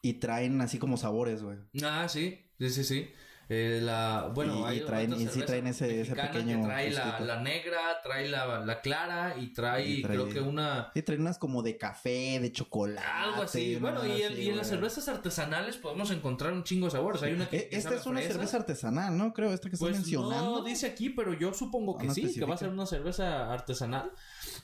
y 0.00 0.14
traen 0.14 0.58
así 0.62 0.78
como 0.78 0.96
sabores, 0.96 1.42
güey. 1.42 1.58
Ah, 1.82 2.08
sí, 2.08 2.46
sí, 2.58 2.70
sí, 2.70 2.82
sí. 2.82 3.10
Eh, 3.48 3.80
la, 3.82 4.30
bueno, 4.34 4.70
Y- 4.72 4.78
y 4.78 4.80
traen- 4.80 5.12
y 5.20 5.26
sí 5.28 5.42
traen 5.42 5.66
ese- 5.66 6.00
ese 6.00 6.14
pequeño 6.16 6.60
que 6.60 6.64
trae 6.66 6.90
la, 6.90 7.20
la 7.20 7.40
negra, 7.40 8.00
trae 8.02 8.28
la, 8.28 8.60
la 8.60 8.80
clara 8.80 9.36
y 9.38 9.52
trae, 9.52 9.86
Y 9.86 10.02
trae- 10.02 10.12
creo 10.16 10.28
que 10.30 10.40
una. 10.40 10.90
Sí, 10.94 11.02
traen 11.02 11.20
unas 11.20 11.38
como 11.38 11.62
de 11.62 11.76
café, 11.76 12.38
de 12.40 12.52
chocolate. 12.52 13.06
Algo 13.06 13.42
así. 13.42 13.76
Bueno, 13.76 14.04
y, 14.04 14.08
madre 14.08 14.26
el- 14.26 14.32
así, 14.32 14.42
y 14.42 14.48
en 14.48 14.56
las 14.56 14.68
cervezas 14.68 15.08
artesanales 15.08 15.76
podemos 15.76 16.10
encontrar 16.10 16.52
un 16.54 16.64
chingo 16.64 16.86
de 16.86 16.92
sabores. 16.92 17.22
Hay 17.22 17.34
una 17.34 17.48
que, 17.48 17.56
Eh, 17.58 17.68
que 17.68 17.76
Esta 17.76 17.94
es 17.94 18.06
una 18.06 18.20
fresa. 18.20 18.32
cerveza 18.34 18.56
artesanal, 18.56 19.18
¿no? 19.18 19.32
Creo, 19.34 19.52
esta 19.52 19.68
que 19.68 19.76
Pues 19.76 19.94
mencionando. 19.96 20.58
no 20.60 20.64
dice 20.64 20.86
aquí, 20.86 21.10
pero 21.10 21.34
yo 21.34 21.52
supongo 21.52 21.98
que 21.98 22.06
No 22.06 22.14
sí, 22.14 22.32
que 22.34 22.44
va 22.46 22.54
a 22.54 22.58
ser 22.58 22.70
una 22.70 22.86
cerveza 22.86 23.52
artesanal. 23.52 24.10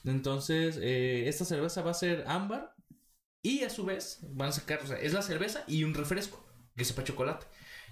Entonces, 0.05 0.77
eh, 0.81 1.27
esta 1.27 1.45
cerveza 1.45 1.81
va 1.81 1.91
a 1.91 1.95
ser 1.95 2.23
ámbar 2.27 2.73
y 3.43 3.63
a 3.63 3.69
su 3.69 3.85
vez 3.85 4.19
van 4.23 4.49
a 4.49 4.51
sacar, 4.51 4.79
o 4.83 4.87
sea, 4.87 4.97
es 4.99 5.13
la 5.13 5.21
cerveza 5.21 5.63
y 5.67 5.83
un 5.83 5.93
refresco 5.93 6.43
que 6.75 6.85
sepa 6.85 7.03
chocolate. 7.03 7.45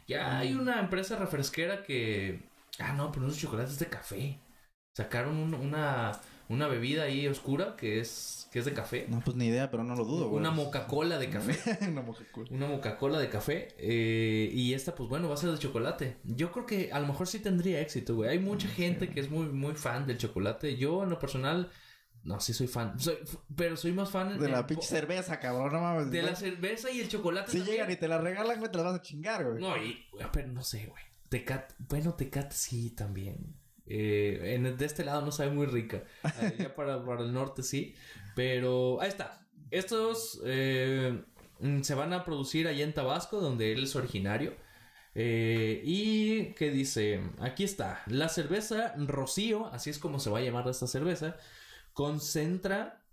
Ya 0.09 0.39
hay 0.39 0.53
una 0.53 0.79
empresa 0.79 1.15
refresquera 1.17 1.83
que, 1.83 2.41
ah, 2.79 2.93
no, 2.93 3.11
pero 3.11 3.25
no 3.25 3.31
es 3.31 3.37
chocolate, 3.39 3.71
es 3.71 3.79
de 3.79 3.87
café. 3.87 4.39
Sacaron 4.95 5.37
un- 5.37 5.53
una, 5.53 6.19
una 6.49 6.67
bebida 6.67 7.03
ahí 7.03 7.27
oscura 7.27 7.75
que 7.77 7.99
es, 7.99 8.47
que 8.51 8.59
es 8.59 8.65
de 8.65 8.73
café. 8.73 9.05
No, 9.07 9.21
pues 9.23 9.37
ni 9.37 9.45
idea, 9.47 9.69
pero 9.71 9.83
no 9.83 9.95
lo 9.95 10.03
dudo, 10.05 10.29
güey. 10.29 10.39
Una 10.41 10.51
Moca-Cola 10.51 11.19
de 11.19 11.29
café. 11.29 11.77
Una 11.87 12.01
Moca-Cola. 12.01 12.47
Una 12.51 12.67
Moca-Cola 12.67 13.19
de 13.19 13.29
café. 13.29 13.67
eh, 13.77 14.49
y 14.53 14.73
esta, 14.73 14.95
pues 14.95 15.07
bueno, 15.09 15.29
va 15.29 15.35
a 15.35 15.37
ser 15.37 15.51
de 15.51 15.59
chocolate. 15.59 16.17
Yo 16.23 16.51
creo 16.51 16.65
que 16.65 16.91
a 16.91 16.99
lo 16.99 17.07
mejor 17.07 17.27
sí 17.27 17.39
tendría 17.39 17.79
éxito, 17.81 18.15
güey. 18.15 18.31
Hay 18.31 18.39
mucha 18.39 18.67
gente 18.67 19.09
que 19.09 19.19
es 19.19 19.29
muy, 19.29 19.45
muy 19.47 19.75
fan 19.75 20.07
del 20.07 20.17
chocolate. 20.17 20.75
Yo, 20.77 21.03
en 21.03 21.11
lo 21.11 21.19
personal, 21.19 21.69
no, 22.23 22.39
sí 22.39 22.53
soy 22.53 22.67
fan. 22.67 22.99
Soy, 22.99 23.17
pero 23.55 23.75
soy 23.77 23.91
más 23.93 24.09
fan 24.11 24.37
De 24.39 24.45
en- 24.45 24.51
la 24.51 24.67
pinche 24.67 24.87
cerveza, 24.87 25.39
cabrón, 25.39 25.73
no 25.73 25.81
mames. 25.81 26.11
de 26.11 26.21
la 26.21 26.35
cerveza 26.35 26.91
y 26.91 26.99
el 27.01 27.09
chocolate. 27.09 27.51
Si 27.51 27.57
también. 27.57 27.75
llegan 27.77 27.91
y 27.91 27.95
te 27.95 28.07
la 28.07 28.17
regalan, 28.19 28.59
güey, 28.59 28.71
te 28.71 28.77
la 28.77 28.83
vas 28.85 28.95
a 28.95 29.01
chingar, 29.01 29.45
güey. 29.45 29.61
No, 29.61 29.75
y, 29.77 30.05
pero 30.31 30.47
no 30.49 30.63
sé, 30.63 30.85
güey. 30.87 31.03
Tecate, 31.29 31.75
bueno, 31.79 32.13
Tecate 32.15 32.55
sí 32.55 32.91
también. 32.91 33.55
Eh, 33.85 34.55
en, 34.55 34.77
de 34.77 34.85
este 34.85 35.03
lado 35.03 35.21
no 35.21 35.31
sabe 35.31 35.51
muy 35.51 35.65
rica. 35.65 36.03
Allá 36.23 36.75
para, 36.75 37.03
para 37.05 37.21
el 37.23 37.33
norte 37.33 37.63
sí. 37.63 37.95
Pero 38.35 39.01
ahí 39.01 39.09
está. 39.09 39.47
Estos 39.71 40.41
eh, 40.45 41.23
mm, 41.59 41.81
se 41.81 41.93
van 41.95 42.13
a 42.13 42.23
producir 42.23 42.67
allá 42.67 42.83
en 42.83 42.93
Tabasco, 42.93 43.39
donde 43.41 43.71
él 43.73 43.83
es 43.83 43.95
originario. 43.95 44.53
Eh, 45.15 45.81
y 45.83 46.53
que 46.53 46.69
dice, 46.69 47.19
aquí 47.39 47.63
está, 47.63 48.03
la 48.05 48.29
cerveza 48.29 48.93
Rocío, 48.95 49.65
así 49.67 49.89
es 49.89 49.97
como 49.97 50.19
se 50.19 50.29
va 50.29 50.37
a 50.37 50.41
llamar 50.41 50.67
esta 50.69 50.85
cerveza, 50.87 51.35
concentra 51.99 53.05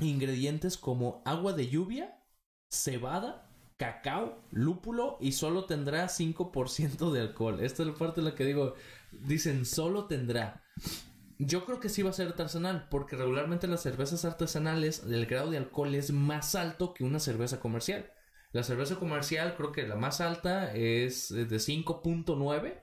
ingredientes 0.00 0.76
como 0.76 1.22
agua 1.24 1.52
de 1.52 1.68
lluvia, 1.68 2.20
cebada, 2.68 3.48
cacao, 3.76 4.44
lúpulo 4.50 5.18
y 5.20 5.30
solo 5.30 5.66
tendrá 5.66 6.08
5% 6.08 7.12
de 7.12 7.20
alcohol. 7.20 7.60
Esta 7.60 7.84
es 7.84 7.90
la 7.90 7.94
parte 7.94 8.20
en 8.20 8.24
la 8.24 8.34
que 8.34 8.44
digo, 8.44 8.74
dicen 9.12 9.64
solo 9.64 10.06
tendrá. 10.06 10.64
Yo 11.38 11.64
creo 11.64 11.78
que 11.78 11.88
sí 11.88 12.02
va 12.02 12.10
a 12.10 12.12
ser 12.12 12.26
artesanal, 12.26 12.88
porque 12.90 13.14
regularmente 13.14 13.68
las 13.68 13.84
cervezas 13.84 14.24
artesanales, 14.24 15.04
el 15.04 15.26
grado 15.26 15.52
de 15.52 15.58
alcohol 15.58 15.94
es 15.94 16.10
más 16.10 16.56
alto 16.56 16.92
que 16.92 17.04
una 17.04 17.20
cerveza 17.20 17.60
comercial. 17.60 18.10
La 18.50 18.64
cerveza 18.64 18.96
comercial, 18.96 19.54
creo 19.56 19.70
que 19.70 19.86
la 19.86 19.94
más 19.94 20.20
alta 20.20 20.74
es 20.74 21.30
eh, 21.30 21.44
de 21.44 21.58
5.9, 21.58 22.82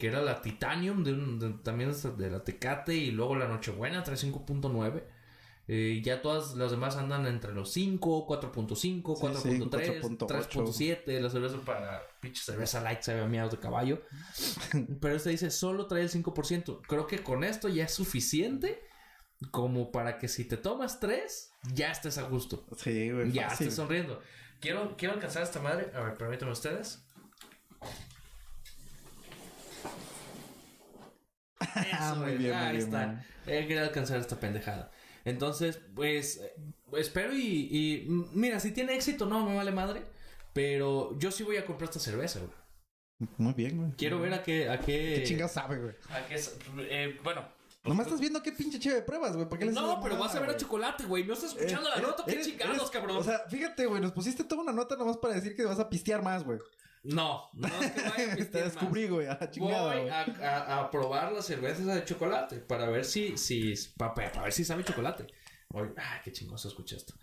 que 0.00 0.08
era 0.08 0.20
la 0.22 0.42
Titanium, 0.42 1.04
de, 1.04 1.12
de- 1.14 1.54
también 1.62 1.92
de 2.16 2.30
la 2.30 2.42
Tecate, 2.42 2.96
y 2.96 3.12
luego 3.12 3.36
la 3.36 3.46
Nochebuena 3.46 4.02
trae 4.02 4.16
5.9. 4.16 5.04
Eh, 5.72 6.00
ya 6.04 6.20
todas 6.20 6.54
las 6.56 6.72
demás 6.72 6.96
andan 6.96 7.26
entre 7.28 7.52
los 7.52 7.70
5, 7.72 8.26
4.5, 8.26 9.02
4.3, 9.02 10.00
4.8. 10.00 10.26
3.7. 11.06 11.20
La 11.20 11.30
cerveza 11.30 11.58
para 11.64 12.02
pinche 12.20 12.42
cerveza 12.42 12.80
light 12.80 13.02
sabe 13.02 13.20
a 13.20 13.28
miados 13.28 13.52
de 13.52 13.58
caballo. 13.58 14.02
Pero 15.00 15.14
este 15.14 15.30
dice 15.30 15.50
solo 15.52 15.86
trae 15.86 16.02
el 16.02 16.10
5%. 16.10 16.80
Creo 16.88 17.06
que 17.06 17.22
con 17.22 17.44
esto 17.44 17.68
ya 17.68 17.84
es 17.84 17.94
suficiente 17.94 18.82
como 19.52 19.92
para 19.92 20.18
que 20.18 20.26
si 20.26 20.44
te 20.44 20.56
tomas 20.56 20.98
3, 20.98 21.52
ya 21.74 21.92
estés 21.92 22.18
a 22.18 22.22
gusto. 22.22 22.66
Sí, 22.76 23.10
güey. 23.12 23.30
Ya 23.30 23.46
estés 23.46 23.74
sonriendo. 23.74 24.20
Quiero, 24.58 24.96
quiero 24.96 25.14
alcanzar 25.14 25.44
esta 25.44 25.60
madre. 25.60 25.92
A 25.94 26.00
ver, 26.00 26.16
permítanme 26.16 26.50
ustedes. 26.52 27.04
Ah, 31.92 32.14
muy 32.16 32.24
güey. 32.26 32.38
bien, 32.38 32.56
muy 32.56 32.64
Ahí 32.66 32.72
bien, 32.76 32.84
está. 32.86 33.06
muy 33.06 33.16
bien. 33.16 33.24
Eh, 33.46 33.66
quería 33.66 33.82
alcanzar 33.82 34.18
esta 34.20 34.40
pendejada. 34.40 34.90
Entonces, 35.24 35.80
pues, 35.94 36.38
eh, 36.38 36.54
espero 36.96 37.34
y, 37.34 37.68
y, 37.70 38.06
mira, 38.32 38.58
si 38.60 38.72
tiene 38.72 38.94
éxito, 38.94 39.26
no 39.26 39.44
me 39.44 39.54
vale 39.54 39.70
madre. 39.72 40.02
Pero 40.52 41.16
yo 41.18 41.30
sí 41.30 41.42
voy 41.44 41.58
a 41.58 41.66
comprar 41.66 41.88
esta 41.90 42.00
cerveza, 42.00 42.40
güey. 42.40 43.30
Muy 43.36 43.52
bien, 43.52 43.76
güey. 43.78 43.92
Quiero 43.92 44.18
ver 44.18 44.32
a 44.34 44.42
qué, 44.42 44.68
a 44.68 44.80
qué, 44.80 45.16
¿Qué 45.18 45.24
chingados 45.24 45.52
sabe, 45.52 45.78
güey? 45.78 45.94
a 46.10 46.26
qué, 46.26 46.40
eh, 46.88 47.20
bueno. 47.22 47.46
Nomás 47.84 48.06
estás 48.06 48.20
viendo 48.20 48.42
qué 48.42 48.52
pinche 48.52 48.78
chévere 48.78 49.02
pruebas, 49.02 49.34
güey. 49.36 49.48
¿Por 49.48 49.58
qué 49.58 49.66
le 49.66 49.70
haces 49.70 49.82
No, 49.82 50.00
pero 50.02 50.18
vas 50.18 50.34
a 50.34 50.40
ver 50.40 50.50
a 50.50 50.56
chocolate, 50.56 51.04
güey. 51.04 51.24
No 51.24 51.34
estás 51.34 51.52
escuchando 51.54 51.88
Eh, 51.88 51.92
la 51.96 52.02
nota, 52.02 52.24
qué 52.26 52.40
chingados, 52.40 52.90
cabrón. 52.90 53.16
O 53.18 53.22
sea, 53.22 53.40
fíjate, 53.48 53.86
güey, 53.86 54.00
nos 54.02 54.12
pusiste 54.12 54.44
toda 54.44 54.62
una 54.62 54.72
nota 54.72 54.96
nomás 54.96 55.16
para 55.18 55.34
decir 55.34 55.54
que 55.54 55.64
vas 55.64 55.78
a 55.78 55.88
pistear 55.88 56.22
más, 56.22 56.44
güey. 56.44 56.58
No, 57.02 57.50
no 57.54 57.66
es 57.68 57.90
que 57.92 58.00
vaya 58.08 58.12
a 58.12 58.14
Te 58.30 58.36
pistear 58.36 58.64
descubrí, 58.64 59.08
güey, 59.08 59.26
a 59.26 59.38
la 59.40 59.50
chingada, 59.50 59.96
Voy 60.00 60.08
a, 60.08 60.22
a- 60.22 60.80
a 60.80 60.90
probar 60.90 61.32
las 61.32 61.46
cervezas 61.46 61.86
de 61.86 62.04
chocolate 62.04 62.56
para 62.56 62.88
ver 62.88 63.04
si, 63.04 63.36
si, 63.38 63.74
para, 63.96 64.14
para 64.14 64.42
ver 64.42 64.52
si 64.52 64.64
sabe 64.64 64.84
chocolate. 64.84 65.26
Oye, 65.72 65.90
ay, 65.96 66.20
qué 66.24 66.32
chingón 66.32 66.58
se 66.58 66.66
escucha 66.68 66.96
esto. 66.96 67.14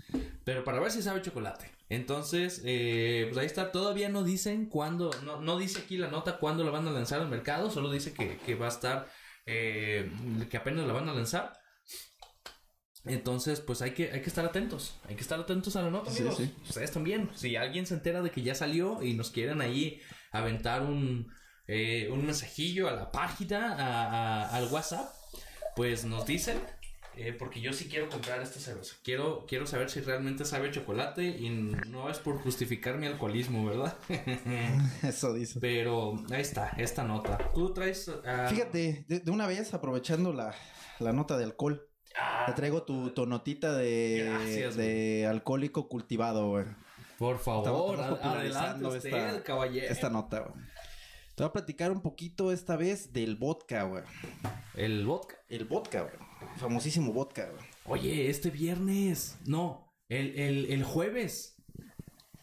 Pero 0.46 0.64
para 0.64 0.80
ver 0.80 0.90
si 0.90 1.02
sabe 1.02 1.22
chocolate. 1.22 1.70
Entonces, 1.90 2.62
eh, 2.66 3.26
pues 3.28 3.38
ahí 3.40 3.46
está. 3.46 3.72
Todavía 3.74 4.08
no 4.10 4.24
dicen 4.24 4.68
cuándo, 4.68 5.12
no, 5.26 5.42
no 5.42 5.58
dice 5.58 5.80
aquí 5.80 5.98
la 5.98 6.08
nota 6.08 6.38
cuándo 6.38 6.64
la 6.64 6.72
van 6.72 6.88
a 6.88 6.92
lanzar 6.92 7.20
al 7.22 7.28
mercado. 7.28 7.70
Solo 7.70 7.92
dice 7.92 8.14
que, 8.14 8.38
que 8.38 8.56
va 8.56 8.68
a 8.68 8.70
estar, 8.70 9.08
eh, 9.46 10.10
que 10.50 10.56
apenas 10.58 10.88
la 10.88 10.94
van 10.94 11.10
a 11.10 11.14
lanzar. 11.14 11.60
Entonces, 13.10 13.60
pues 13.62 13.82
hay 13.82 13.92
que, 13.92 14.12
hay 14.12 14.22
que 14.22 14.30
estar 14.30 14.46
atentos. 14.46 15.00
Hay 15.08 15.16
que 15.16 15.22
estar 15.22 15.40
atentos 15.40 15.76
a 15.76 15.82
la 15.84 15.90
nota, 15.92 16.12
amigos. 16.12 16.38
sí. 16.38 16.54
Ustedes 16.68 16.92
también. 16.92 17.30
Si 17.36 17.56
alguien 17.56 17.86
se 17.86 17.94
entera 17.96 18.22
de 18.22 18.32
que 18.32 18.42
ya 18.42 18.56
salió 18.56 19.02
y 19.04 19.14
nos 19.14 19.30
quieren 19.32 19.62
ahí 19.62 20.00
aventar 20.32 20.82
un, 20.84 21.32
eh, 21.68 22.10
un 22.12 22.26
mensajillo 22.26 22.88
a 22.88 22.92
la 22.94 23.12
página, 23.12 23.74
a- 23.76 24.44
a- 24.44 24.56
al 24.58 24.68
WhatsApp, 24.72 25.10
pues 25.76 26.06
nos 26.06 26.26
dicen. 26.26 26.58
eh, 27.20 27.34
porque 27.34 27.60
yo 27.62 27.74
sí 27.74 27.88
quiero 27.90 28.10
comprar 28.10 28.44
esta 28.44 28.60
cerveza. 28.60 28.94
Quiero, 29.04 29.48
quiero 29.48 29.66
saber 29.66 29.90
si 29.90 30.02
realmente 30.02 30.46
sabe 30.46 30.68
a 30.68 30.72
chocolate 30.72 31.24
y 31.26 31.50
no 31.50 32.12
es 32.12 32.20
por 32.20 32.38
justificar 32.38 33.00
mi 33.00 33.08
alcoholismo, 33.08 33.66
¿verdad? 33.66 33.98
Eso 35.04 35.34
dice. 35.34 35.60
Pero 35.60 36.24
ahí 36.30 36.42
está, 36.42 36.70
esta 36.78 37.04
nota. 37.04 37.40
Tú 37.56 37.74
traes... 37.74 38.12
ah, 38.24 38.46
Fíjate, 38.52 39.06
de, 39.08 39.20
de 39.22 39.32
una 39.32 39.48
vez, 39.48 39.74
aprovechando 39.74 40.32
la, 40.32 40.54
la 41.00 41.12
nota 41.12 41.38
de 41.40 41.46
alcohol, 41.46 41.90
te 42.46 42.54
traigo 42.54 42.84
tu, 42.84 43.10
tu 43.12 43.26
notita 43.26 43.76
de, 43.76 44.24
Gracias, 44.26 44.76
de 44.76 45.26
alcohólico 45.28 45.88
cultivado, 45.90 46.50
güey. 46.50 46.66
por 47.18 47.40
favor, 47.40 48.00
adelante 48.22 48.86
usted, 48.86 49.14
esta- 49.14 49.44
caballero. 49.44 49.88
Esta 49.90 50.10
nota, 50.10 50.40
güey. 50.40 50.66
Te 51.36 51.44
voy 51.44 51.50
a 51.50 51.54
platicar 51.54 51.92
un 51.92 52.02
poquito 52.02 52.52
esta 52.52 52.76
vez 52.76 53.14
del 53.14 53.36
vodka, 53.36 53.84
güey. 53.84 54.04
El 54.76 55.06
vodka. 55.06 55.36
El 55.50 55.66
vodka, 55.66 56.02
güey. 56.02 56.16
Famosísimo 56.58 57.14
vodka, 57.14 57.48
güey. 57.50 57.66
Oye, 57.86 58.30
este 58.30 58.50
viernes. 58.50 59.38
No, 59.46 59.94
el, 60.10 60.38
el, 60.40 60.66
el 60.72 60.84
jueves. 60.84 61.56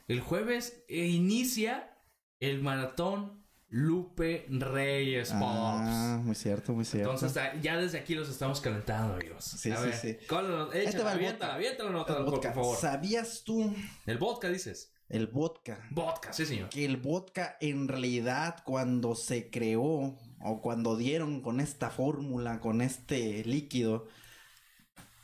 El 0.07 0.21
jueves 0.21 0.85
eh, 0.89 1.07
inicia 1.07 1.97
el 2.39 2.63
maratón 2.63 3.44
Lupe 3.77 4.47
Reyes 4.51 5.33
Ah, 5.35 5.41
Pops. 5.41 6.25
muy 6.25 6.35
cierto, 6.37 6.73
muy 6.75 6.85
cierto. 6.85 7.13
Entonces, 7.13 7.37
ah, 7.43 7.55
ya 7.61 7.77
desde 7.77 7.99
aquí 7.99 8.15
los 8.15 8.29
estamos 8.29 8.61
calentando, 8.61 9.15
amigos. 9.15 9.43
Sí, 9.45 9.73
A 9.73 9.77
sí, 9.79 9.85
ver, 9.87 9.95
sí. 9.97 10.17
¿cuál 10.29 10.45
es 10.45 10.51
la- 10.53 10.63
Ahí 10.67 10.71
te 10.71 10.83
échala, 10.91 11.05
va 11.05 11.11
el 11.13 11.17
aviéntala, 11.19 11.47
vodka. 11.47 11.55
aviéntala 11.57 11.91
la 11.91 11.97
nota 11.97 12.13
El 12.13 12.15
de 12.15 12.19
alcohol, 12.21 12.35
vodka. 12.37 12.53
por 12.55 12.63
favor. 12.65 12.79
¿Sabías 12.79 13.43
tú, 13.45 13.75
El 14.07 14.19
vodka, 14.19 14.49
dices. 14.49 14.93
el 15.09 15.27
vodka, 15.27 15.89
Vodka, 15.91 16.33
sí, 16.33 16.47
señor. 16.47 16.69
que 16.69 16.85
el 16.85 16.99
vodka 16.99 17.57
en 17.61 17.89
realidad 17.89 18.63
cuando 18.65 19.17
se 19.17 19.51
creó 19.51 20.17
o 20.41 20.61
cuando 20.63 20.97
dieron 20.97 21.41
con 21.41 21.59
esta 21.59 21.91
fórmula, 21.91 22.61
con 22.61 22.81
este 22.81 23.43
líquido, 23.45 24.07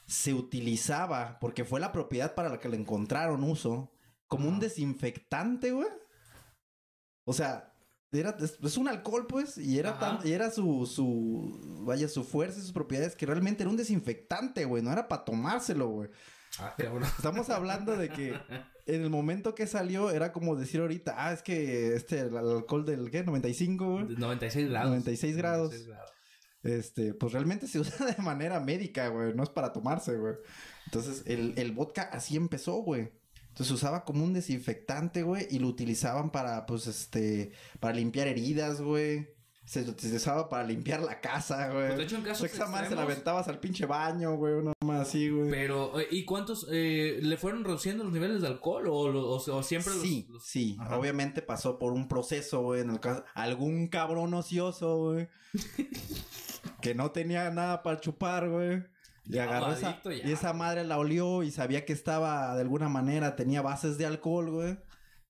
se 0.07 0.35
utilizaba, 0.35 1.39
porque 1.39 1.65
fue 1.65 1.79
la 1.79 1.93
propiedad 1.93 2.35
para 2.35 2.49
la 2.49 2.59
que 2.59 2.69
le 2.69 2.77
encontraron 2.77 3.45
uso, 3.45 3.93
como 4.27 4.49
un 4.49 4.59
desinfectante, 4.59 5.71
güey. 5.71 5.87
O 7.25 7.33
sea, 7.33 7.70
era, 8.13 8.37
es, 8.41 8.59
es 8.63 8.77
un 8.77 8.89
alcohol, 8.89 9.27
pues, 9.29 9.57
y 9.57 9.79
era, 9.79 9.99
tan, 9.99 10.19
y 10.27 10.33
era 10.33 10.51
su, 10.51 10.87
su, 10.87 11.61
vaya, 11.85 12.09
su 12.09 12.25
fuerza 12.25 12.59
y 12.59 12.63
sus 12.63 12.73
propiedades, 12.73 13.15
que 13.15 13.27
realmente 13.27 13.63
era 13.63 13.71
un 13.71 13.77
desinfectante, 13.77 14.65
güey, 14.65 14.83
no 14.83 14.93
era 14.93 15.09
para 15.09 15.25
tomárselo, 15.25 15.89
güey. 15.89 16.11
Ah. 16.59 16.75
Estamos 17.19 17.49
hablando 17.51 17.97
de 17.97 18.09
que 18.09 18.35
en 18.87 19.03
el 19.03 19.11
momento 19.11 19.55
que 19.55 19.67
salió 19.67 20.11
era 20.11 20.33
como 20.33 20.57
decir 20.57 20.81
ahorita, 20.81 21.15
ah, 21.17 21.33
es 21.33 21.43
que 21.43 21.95
este, 21.95 22.21
el 22.21 22.37
alcohol 22.37 22.85
del, 22.85 23.11
¿qué? 23.11 23.23
95, 23.23 23.93
güey. 23.93 24.07
96 24.17 24.69
grados. 24.69 24.91
96 24.91 25.37
grados. 25.37 25.71
96 25.71 25.89
grados. 25.89 26.11
Este, 26.63 27.15
pues 27.15 27.33
realmente 27.33 27.67
se 27.67 27.79
usa 27.81 28.07
de 28.07 28.23
manera 28.23 28.61
médica, 28.61 29.09
güey, 29.09 29.35
no 29.35 29.43
es 29.43 29.49
para 29.51 29.73
tomarse, 29.73 30.17
güey. 30.17 30.35
Entonces, 30.87 31.23
el, 31.27 31.55
el 31.57 31.73
vodka 31.73 32.03
así 32.13 32.37
empezó, 32.37 32.83
güey. 32.83 33.13
Entonces 33.51 33.67
se 33.69 33.75
usaba 33.75 34.05
como 34.05 34.25
un 34.25 34.33
desinfectante, 34.33 35.23
güey, 35.23 35.47
y 35.51 35.59
lo 35.59 35.69
utilizaban 35.69 36.31
para, 36.31 36.67
pues, 36.67 36.87
este, 36.87 37.53
para 37.79 37.95
limpiar 37.95 38.27
heridas, 38.29 38.81
güey. 38.81 39.29
Se 39.67 39.83
utilizaba 39.83 40.49
para 40.49 40.65
limpiar 40.65 41.01
la 41.01 41.21
casa, 41.21 41.69
güey. 41.71 41.87
Pues, 41.89 41.99
de 41.99 42.05
hecho, 42.05 42.17
en 42.17 42.23
casos 42.23 42.41
madre 42.71 42.89
se 42.89 42.95
la 42.97 43.03
extremos- 43.03 43.05
aventabas 43.05 43.47
al 43.49 43.61
pinche 43.61 43.87
baño, 43.87 44.35
güey, 44.37 44.55
una 44.55 44.73
más 44.85 45.03
así, 45.09 45.29
güey. 45.29 45.49
Pero, 45.51 46.01
eh, 46.01 46.09
¿y 46.11 46.25
cuántos 46.25 46.67
eh, 46.73 47.21
le 47.23 47.37
fueron 47.37 47.63
reduciendo 47.63 48.03
los 48.03 48.13
niveles 48.13 48.41
de 48.41 48.49
alcohol 48.49 48.89
o, 48.89 49.09
lo- 49.09 49.29
o- 49.29 49.37
o 49.37 49.63
siempre 49.63 49.93
los- 49.95 50.03
Sí, 50.03 50.27
los- 50.29 50.45
sí. 50.45 50.77
Ajá. 50.81 50.97
Obviamente 50.97 51.41
pasó 51.43 51.79
por 51.79 51.93
un 51.93 52.09
proceso, 52.09 52.63
güey. 52.63 52.81
En 52.81 52.91
el 52.91 52.99
caso, 52.99 53.23
algún 53.35 53.87
cabrón 53.89 54.35
ocioso, 54.35 54.97
güey. 54.99 55.29
que 56.83 56.95
no 56.95 57.11
tenía 57.13 57.51
nada 57.51 57.83
para 57.83 58.01
chupar, 58.01 58.49
güey. 58.49 58.83
Y 59.31 59.39
agarró 59.39 59.73
esa, 59.73 60.03
ya. 60.05 60.29
y 60.29 60.33
esa 60.33 60.53
madre 60.53 60.85
la 60.85 60.99
olió 60.99 61.43
y 61.43 61.51
sabía 61.51 61.85
que 61.85 61.93
estaba 61.93 62.55
de 62.55 62.63
alguna 62.63 62.89
manera, 62.89 63.37
tenía 63.37 63.63
bases 63.63 63.99
de 63.99 64.07
alcohol, 64.07 64.51
güey. 64.51 64.79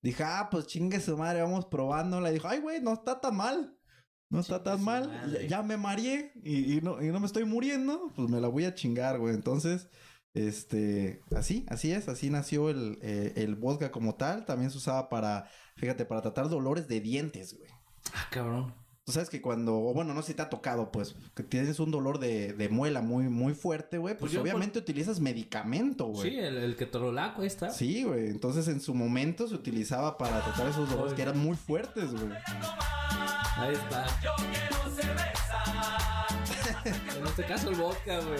Dije, 0.01 0.23
ah, 0.23 0.47
pues 0.49 0.67
chingue 0.67 0.99
su 0.99 1.17
madre, 1.17 1.41
vamos 1.41 1.65
probándola. 1.65 2.31
Y 2.31 2.33
dijo, 2.33 2.47
ay, 2.47 2.59
güey, 2.59 2.81
no 2.81 2.93
está 2.93 3.21
tan 3.21 3.35
mal. 3.35 3.77
no 4.29 4.39
está 4.39 4.63
tan 4.63 4.83
mal, 4.83 5.07
madre. 5.07 5.43
ya, 5.43 5.57
ya 5.57 5.63
me 5.63 5.77
mareé 5.77 6.31
y, 6.43 6.77
y 6.77 6.81
no, 6.81 7.01
y 7.01 7.07
no 7.07 7.19
me 7.19 7.27
estoy 7.27 7.45
muriendo, 7.45 8.11
pues 8.15 8.29
me 8.29 8.41
la 8.41 8.47
voy 8.47 8.65
a 8.65 8.73
chingar, 8.73 9.19
güey. 9.19 9.35
Entonces, 9.35 9.87
este, 10.33 11.21
así, 11.35 11.65
así 11.69 11.91
es, 11.91 12.07
así 12.07 12.29
nació 12.29 12.69
el, 12.69 12.97
eh, 13.01 13.33
el 13.35 13.55
vodka 13.55 13.91
como 13.91 14.15
tal. 14.15 14.45
También 14.45 14.71
se 14.71 14.77
usaba 14.77 15.09
para, 15.09 15.49
fíjate, 15.75 16.05
para 16.05 16.21
tratar 16.21 16.49
dolores 16.49 16.87
de 16.87 17.01
dientes, 17.01 17.55
güey. 17.57 17.69
Ah, 18.13 18.27
cabrón. 18.31 18.73
Tú 19.11 19.15
sabes 19.15 19.29
que 19.29 19.41
cuando, 19.41 19.75
o 19.75 19.93
bueno, 19.93 20.13
no 20.13 20.21
sé 20.21 20.27
si 20.27 20.33
te 20.35 20.41
ha 20.41 20.49
tocado, 20.49 20.89
pues, 20.89 21.17
que 21.35 21.43
tienes 21.43 21.81
un 21.81 21.91
dolor 21.91 22.17
de, 22.17 22.53
de 22.53 22.69
muela 22.69 23.01
muy, 23.01 23.27
muy 23.27 23.53
fuerte, 23.53 23.97
güey, 23.97 24.13
pues, 24.13 24.21
Pues 24.21 24.31
yo, 24.31 24.41
obviamente 24.41 24.79
utilizas 24.79 25.19
medicamento, 25.19 26.05
güey. 26.05 26.29
Sí, 26.29 26.39
el, 26.39 26.55
el 26.55 26.77
que 26.77 26.85
torolaco 26.85 27.41
ahí 27.41 27.47
está. 27.47 27.71
Sí, 27.71 28.05
güey. 28.05 28.29
Entonces 28.29 28.69
en 28.69 28.79
su 28.79 28.93
momento 28.93 29.49
se 29.49 29.55
utilizaba 29.55 30.17
para 30.17 30.41
tratar 30.41 30.69
esos 30.69 30.89
dolores 30.89 31.11
que 31.13 31.23
eran 31.23 31.37
muy 31.37 31.57
fuertes, 31.57 32.13
güey. 32.13 32.31
Ahí 33.57 33.73
está. 33.73 34.05
en 36.85 37.27
este 37.27 37.43
caso 37.43 37.69
el 37.69 37.75
vodka, 37.75 38.17
güey. 38.21 38.39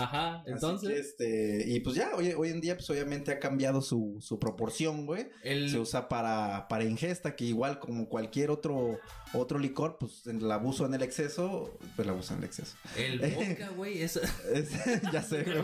Ajá, 0.00 0.42
entonces. 0.46 0.88
que, 0.88 0.98
este, 0.98 1.64
y 1.70 1.80
pues 1.80 1.96
ya, 1.96 2.10
hoy, 2.16 2.32
hoy 2.32 2.48
en 2.50 2.60
día, 2.60 2.76
pues 2.76 2.88
obviamente 2.90 3.30
ha 3.32 3.38
cambiado 3.38 3.82
su, 3.82 4.16
su 4.20 4.38
proporción, 4.38 5.06
güey. 5.06 5.28
El, 5.42 5.70
Se 5.70 5.78
usa 5.78 6.08
para, 6.08 6.66
para 6.68 6.84
ingesta, 6.84 7.36
que 7.36 7.44
igual 7.44 7.78
como 7.78 8.08
cualquier 8.08 8.50
otro, 8.50 8.98
otro 9.32 9.58
licor, 9.58 9.96
pues 9.98 10.26
el 10.26 10.50
abuso 10.50 10.86
en 10.86 10.94
el 10.94 11.02
exceso, 11.02 11.76
pues 11.96 12.06
el 12.06 12.14
abuso 12.14 12.32
en 12.34 12.38
el 12.40 12.44
exceso. 12.46 12.76
el 12.96 13.18
vodka, 13.34 13.68
güey, 13.76 14.02
es. 14.02 14.16
Es- 14.16 14.70
ya 15.12 15.22
sé, 15.22 15.42
güey. 15.44 15.62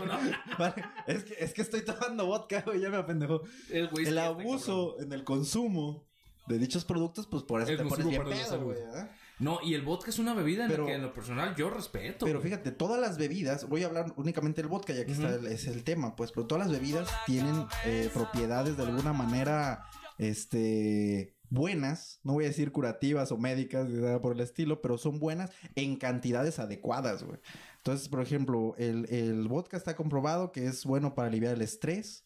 Vale, 0.57 0.83
es, 1.07 1.23
que, 1.23 1.35
es 1.39 1.53
que 1.53 1.61
estoy 1.61 1.81
tomando 1.83 2.25
vodka, 2.25 2.61
güey, 2.65 2.79
ya 2.81 2.89
me 2.89 2.97
apendejó. 2.97 3.41
El, 3.71 3.89
este, 3.99 4.19
abuso 4.19 4.97
en 4.99 5.11
el 5.13 5.23
consumo 5.23 6.05
de 6.47 6.57
dichos 6.59 6.85
productos, 6.85 7.27
pues 7.27 7.43
por 7.43 7.61
eso 7.61 7.71
El 7.71 7.77
te 7.77 7.83
pones 7.85 8.07
bien 8.07 8.23
pedo, 8.23 8.63
güey. 8.63 8.77
¿eh? 8.77 9.07
No, 9.39 9.59
y 9.63 9.75
el 9.75 9.83
vodka 9.83 10.09
es 10.09 10.17
una 10.19 10.33
bebida 10.33 10.63
en 10.65 10.71
Pero- 10.71 10.83
la 10.83 10.89
que 10.89 10.95
en 10.95 11.01
lo 11.03 11.13
personal 11.13 11.55
yo 11.55 11.69
respeto. 11.69 12.25
Pero 12.25 12.39
güey. 12.39 12.49
fíjate, 12.51 12.71
todas 12.71 12.99
las 12.99 13.17
bebidas, 13.17 13.69
voy 13.69 13.83
a 13.83 13.87
hablar 13.87 14.11
únicamente 14.15 14.61
del 14.61 14.69
vodka, 14.69 14.93
ya 14.93 15.05
que 15.05 15.11
está 15.11 15.35
el- 15.35 15.45
es 15.47 15.67
el 15.67 15.83
tema, 15.83 16.15
pues, 16.15 16.31
pero 16.31 16.47
todas 16.47 16.67
las 16.67 16.71
bebidas 16.79 17.07
tienen 17.27 17.65
eh, 17.85 18.09
propiedades 18.13 18.77
de 18.77 18.83
alguna 18.83 19.13
manera, 19.13 19.83
este, 20.17 21.35
buenas, 21.49 22.19
no 22.23 22.33
voy 22.33 22.45
a 22.45 22.47
decir 22.47 22.71
curativas 22.71 23.31
o 23.31 23.37
médicas, 23.37 23.87
ni 23.87 23.99
nada 24.01 24.21
por 24.21 24.33
el 24.33 24.39
estilo, 24.41 24.81
pero 24.81 24.97
son 24.97 25.19
buenas 25.19 25.51
en 25.75 25.97
cantidades 25.97 26.59
adecuadas, 26.59 27.23
güey. 27.23 27.39
Entonces, 27.77 28.09
por 28.09 28.21
ejemplo, 28.21 28.75
el, 28.77 29.05
el 29.13 29.47
vodka 29.47 29.77
está 29.77 29.95
comprobado 29.95 30.51
que 30.51 30.65
es 30.65 30.83
bueno 30.85 31.13
para 31.15 31.27
aliviar 31.29 31.53
el 31.53 31.61
estrés 31.61 32.25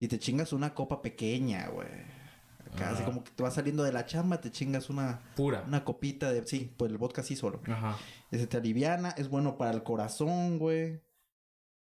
y 0.00 0.08
te 0.08 0.18
chingas 0.18 0.52
una 0.52 0.74
copa 0.74 1.00
pequeña, 1.02 1.68
güey. 1.68 1.88
Como 3.18 3.24
que 3.24 3.32
te 3.32 3.42
vas 3.42 3.54
saliendo 3.54 3.82
de 3.82 3.92
la 3.92 4.06
chamba, 4.06 4.40
te 4.40 4.50
chingas 4.52 4.90
una, 4.90 5.20
Pura. 5.34 5.64
una 5.66 5.84
copita 5.84 6.30
de... 6.32 6.46
Sí, 6.46 6.72
pues 6.76 6.90
el 6.92 6.98
vodka 6.98 7.24
sí 7.24 7.34
solo. 7.34 7.60
Ajá. 7.66 7.98
Ese 8.30 8.46
te 8.46 8.58
aliviana, 8.58 9.10
es 9.16 9.28
bueno 9.28 9.56
para 9.58 9.72
el 9.72 9.82
corazón, 9.82 10.58
güey. 10.58 11.00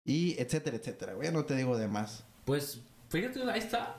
Y 0.04 0.40
etcétera, 0.40 0.78
etcétera, 0.78 1.14
güey. 1.14 1.32
No 1.32 1.46
te 1.46 1.56
digo 1.56 1.78
de 1.78 1.88
más. 1.88 2.26
Pues, 2.46 2.82
fíjate, 3.10 3.42
ahí 3.50 3.60
está. 3.60 3.96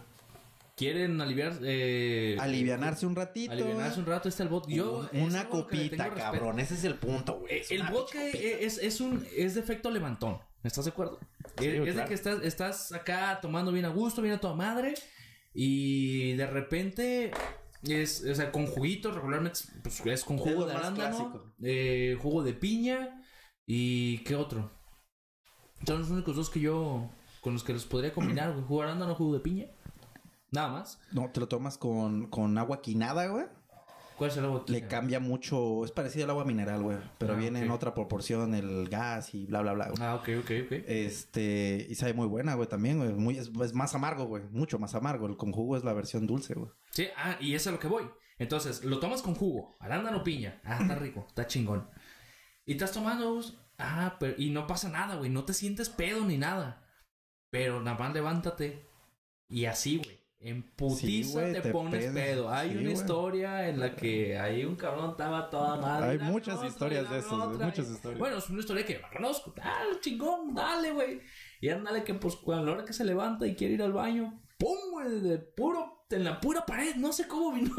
Quieren 0.76 1.20
aliviar. 1.20 1.54
Eh, 1.62 2.36
Alivianarse 2.38 3.06
un 3.06 3.16
ratito. 3.16 3.50
Alivianarse 3.52 3.98
un 3.98 4.06
rato, 4.06 4.28
está 4.28 4.44
el 4.44 4.48
vodka. 4.50 4.70
Yo. 4.72 5.08
una 5.14 5.48
copita, 5.48 6.14
cabrón. 6.14 6.60
Ese 6.60 6.74
es 6.74 6.84
el 6.84 6.94
punto, 6.94 7.40
güey. 7.40 7.54
Eh, 7.54 7.60
Es 7.62 7.70
El 7.72 7.82
vodka 7.88 8.22
es, 8.24 8.78
es 8.78 9.00
un 9.00 9.26
es 9.34 9.54
de 9.54 9.60
efecto 9.60 9.90
levantón. 9.90 10.38
¿Estás 10.62 10.84
de 10.84 10.90
acuerdo? 10.92 11.18
Sí, 11.58 11.66
es 11.66 11.96
de 11.96 12.04
que 12.04 12.14
estás, 12.14 12.42
estás 12.42 12.92
acá 12.92 13.38
tomando 13.40 13.72
bien 13.72 13.84
a 13.84 13.88
gusto, 13.88 14.20
bien 14.22 14.34
a 14.34 14.38
toda 14.40 14.54
madre. 14.54 14.94
Y 15.58 16.34
de 16.34 16.46
repente 16.46 17.30
es, 17.82 18.22
o 18.22 18.34
sea, 18.34 18.52
con 18.52 18.66
juguitos, 18.66 19.14
regularmente 19.14 19.60
pues, 19.82 20.04
es 20.04 20.22
con 20.22 20.36
jugo 20.36 20.66
de 20.66 20.74
arándano, 20.74 21.54
eh, 21.62 22.18
jugo 22.20 22.42
de 22.42 22.52
piña 22.52 23.22
y 23.64 24.18
¿qué 24.18 24.36
otro? 24.36 24.70
Son 25.86 26.00
los 26.00 26.10
únicos 26.10 26.36
dos 26.36 26.50
que 26.50 26.60
yo 26.60 27.10
con 27.40 27.54
los 27.54 27.64
que 27.64 27.72
los 27.72 27.86
podría 27.86 28.12
combinar, 28.12 28.52
güey. 28.52 28.66
Jugo 28.66 28.82
de 28.82 28.88
arándano, 28.88 29.14
jugo 29.14 29.32
de 29.32 29.40
piña. 29.40 29.66
Nada 30.50 30.68
más. 30.68 31.00
No, 31.12 31.30
te 31.30 31.40
lo 31.40 31.48
tomas 31.48 31.78
con, 31.78 32.26
con 32.26 32.58
agua 32.58 32.82
quinada, 32.82 33.26
güey. 33.28 33.46
¿Cuál 34.16 34.30
es 34.30 34.36
el 34.36 34.44
agua 34.46 34.64
Le 34.66 34.86
cambia 34.88 35.20
mucho. 35.20 35.84
Es 35.84 35.90
parecido 35.92 36.24
al 36.24 36.30
agua 36.30 36.44
mineral, 36.44 36.82
güey. 36.82 36.96
Pero 37.18 37.34
Ah, 37.34 37.36
viene 37.36 37.60
en 37.60 37.70
otra 37.70 37.94
proporción 37.94 38.54
el 38.54 38.88
gas 38.88 39.34
y 39.34 39.46
bla, 39.46 39.60
bla, 39.60 39.74
bla. 39.74 39.88
güey. 39.90 39.98
Ah, 40.02 40.14
ok, 40.14 40.28
ok, 40.40 40.50
ok. 40.66 40.72
Este, 40.86 41.86
y 41.88 41.94
sabe 41.94 42.14
muy 42.14 42.26
buena, 42.26 42.54
güey, 42.54 42.68
también, 42.68 42.98
güey. 42.98 43.12
Muy, 43.12 43.38
es, 43.38 43.50
es 43.62 43.74
más 43.74 43.94
amargo, 43.94 44.24
güey. 44.24 44.42
Mucho 44.50 44.78
más 44.78 44.94
amargo. 44.94 45.26
El 45.26 45.36
con 45.36 45.52
jugo 45.52 45.76
es 45.76 45.84
la 45.84 45.92
versión 45.92 46.26
dulce, 46.26 46.54
güey. 46.54 46.70
Sí, 46.90 47.06
ah, 47.16 47.36
y 47.40 47.54
eso 47.54 47.64
es 47.64 47.66
a 47.68 47.72
lo 47.72 47.78
que 47.78 47.88
voy. 47.88 48.04
Entonces, 48.38 48.84
lo 48.84 48.98
tomas 49.00 49.22
con 49.22 49.34
jugo, 49.34 49.76
arándano 49.80 50.22
piña. 50.24 50.60
Ah, 50.64 50.78
está 50.80 50.94
rico, 50.94 51.24
está 51.28 51.46
chingón. 51.46 51.88
Y 52.64 52.72
estás 52.72 52.92
tomando, 52.92 53.34
pues, 53.34 53.54
ah, 53.78 54.16
pero, 54.18 54.34
y 54.38 54.50
no 54.50 54.66
pasa 54.66 54.88
nada, 54.88 55.16
güey. 55.16 55.30
No 55.30 55.44
te 55.44 55.52
sientes 55.54 55.88
pedo 55.88 56.24
ni 56.24 56.36
nada. 56.38 56.86
Pero 57.50 57.80
nada 57.80 57.96
más 57.98 58.12
levántate. 58.12 58.88
Y 59.48 59.66
así, 59.66 59.98
güey. 59.98 60.15
En 60.38 60.62
putiza 60.62 61.40
te, 61.52 61.60
te 61.60 61.70
pones 61.70 62.12
pedo. 62.12 62.50
Hay 62.50 62.70
Sí, 62.70 62.76
una 62.78 62.92
historia 62.92 63.68
en 63.68 63.80
la 63.80 63.96
que 63.96 64.38
hay 64.38 64.64
un 64.64 64.76
cabrón 64.76 65.10
estaba 65.10 65.48
toda 65.50 65.76
madre. 65.76 66.10
Hay 66.10 66.18
muchas 66.18 66.56
otra, 66.56 66.68
historias 66.68 67.10
de 67.10 67.18
esas, 67.18 67.48
muchas 67.58 67.90
historias. 67.90 68.18
Bueno, 68.18 68.36
es 68.36 68.50
una 68.50 68.60
historia 68.60 68.84
que 68.84 69.00
conozco. 69.12 69.52
Dale, 69.56 69.98
chingón, 70.00 70.54
dale, 70.54 70.92
güey. 70.92 71.20
Y 71.60 71.70
ándale 71.70 72.04
que, 72.04 72.14
pues, 72.14 72.36
cuando 72.36 72.62
a 72.62 72.66
la 72.66 72.72
hora 72.72 72.84
que 72.84 72.92
se 72.92 73.04
levanta 73.04 73.46
y 73.46 73.56
quiere 73.56 73.74
ir 73.74 73.82
al 73.82 73.92
baño, 73.92 74.42
¡pum, 74.58 74.76
güey! 74.92 75.20
De 75.20 75.38
puro, 75.38 76.04
en 76.10 76.24
la 76.24 76.40
pura 76.40 76.64
pared. 76.66 76.94
No 76.96 77.12
sé 77.12 77.26
cómo 77.26 77.52
vino. 77.52 77.74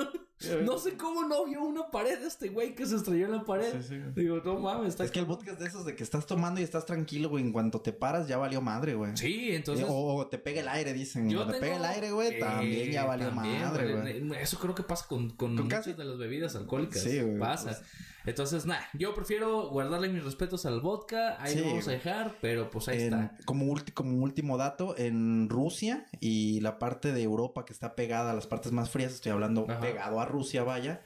No 0.63 0.77
sé 0.77 0.95
cómo 0.97 1.23
no 1.23 1.45
vio 1.45 1.63
una 1.63 1.89
pared 1.89 2.19
de 2.19 2.27
este 2.27 2.49
güey 2.49 2.75
que 2.75 2.85
se 2.85 2.95
estrelló 2.97 3.25
en 3.25 3.31
la 3.31 3.43
pared. 3.43 3.71
Sí, 3.81 3.87
sí, 3.89 3.97
güey. 3.99 4.13
Digo, 4.13 4.41
no 4.45 4.59
mames, 4.59 4.89
está 4.89 5.03
Es 5.03 5.11
que 5.11 5.19
el 5.19 5.25
vodka 5.25 5.51
es 5.53 5.59
de 5.59 5.65
esos 5.65 5.83
de 5.85 5.95
que 5.95 6.03
estás 6.03 6.25
tomando 6.27 6.59
y 6.61 6.63
estás 6.63 6.85
tranquilo, 6.85 7.29
güey. 7.29 7.43
En 7.43 7.51
cuanto 7.51 7.81
te 7.81 7.91
paras, 7.91 8.27
ya 8.27 8.37
valió 8.37 8.61
madre, 8.61 8.93
güey. 8.93 9.17
Sí, 9.17 9.49
entonces. 9.55 9.85
Eh, 9.85 9.89
o, 9.91 10.27
te 10.27 10.37
pega 10.37 10.61
el 10.61 10.67
aire, 10.67 10.93
dicen. 10.93 11.29
yo 11.29 11.39
Cuando 11.39 11.53
te 11.55 11.59
pega 11.59 11.77
el 11.77 11.85
aire, 11.85 12.11
güey, 12.11 12.35
Eh, 12.35 12.39
también 12.39 12.91
ya 12.91 13.05
valió 13.05 13.29
también, 13.29 13.61
madre, 13.61 14.21
güey. 14.21 14.41
Eso 14.41 14.59
creo 14.59 14.75
que 14.75 14.83
pasa 14.83 15.05
con, 15.07 15.29
con, 15.31 15.55
Con 15.55 15.63
muchas 15.65 15.79
casi- 15.85 15.93
de 15.93 16.05
las 16.05 16.17
bebidas 16.17 16.55
alcohólicas. 16.55 17.01
Sí, 17.01 17.19
güey, 17.21 17.39
Pasa. 17.39 17.69
pues. 17.69 17.81
Entonces, 18.25 18.65
nada, 18.65 18.85
yo 18.93 19.15
prefiero 19.15 19.69
guardarle 19.69 20.09
mis 20.09 20.21
respetos 20.21 20.65
al 20.65 20.81
vodka. 20.81 21.41
Ahí 21.41 21.53
Sí, 21.53 21.59
lo 21.61 21.67
vamos 21.67 21.87
a 21.87 21.91
dejar, 21.91 22.35
pero 22.41 22.69
pues 22.69 22.89
ahí 22.89 23.03
En- 23.03 23.13
está. 23.13 23.37
como, 23.45 23.65
ulti- 23.73 23.93
como 23.93 24.21
último 24.21 24.57
dato, 24.57 24.95
en 24.97 25.47
Rusia 25.49 26.05
y 26.19 26.59
la 26.59 26.77
parte 26.77 27.13
de 27.13 27.23
Europa 27.23 27.63
que 27.63 27.71
está 27.71 27.95
pegada 27.95 28.31
a 28.31 28.33
las 28.33 28.45
partes 28.45 28.73
más 28.73 28.89
frías, 28.89 29.13
estoy 29.13 29.31
hablando 29.31 29.65
Ajá. 29.69 29.79
pegado 29.79 30.19
a 30.19 30.25
Rusia, 30.27 30.63
vaya, 30.63 31.03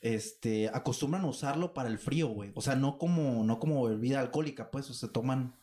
este, 0.00 0.68
acostumbran 0.68 1.24
a 1.24 1.28
usarlo 1.28 1.72
para 1.74 1.88
el 1.88 1.98
frío, 1.98 2.28
güey. 2.28 2.52
O 2.54 2.60
sea, 2.60 2.76
no 2.76 2.98
como, 2.98 3.44
no 3.44 3.58
como 3.58 3.84
bebida 3.84 4.20
alcohólica, 4.20 4.70
pues, 4.70 4.90
o 4.90 4.94
se 4.94 5.08
toman 5.08 5.54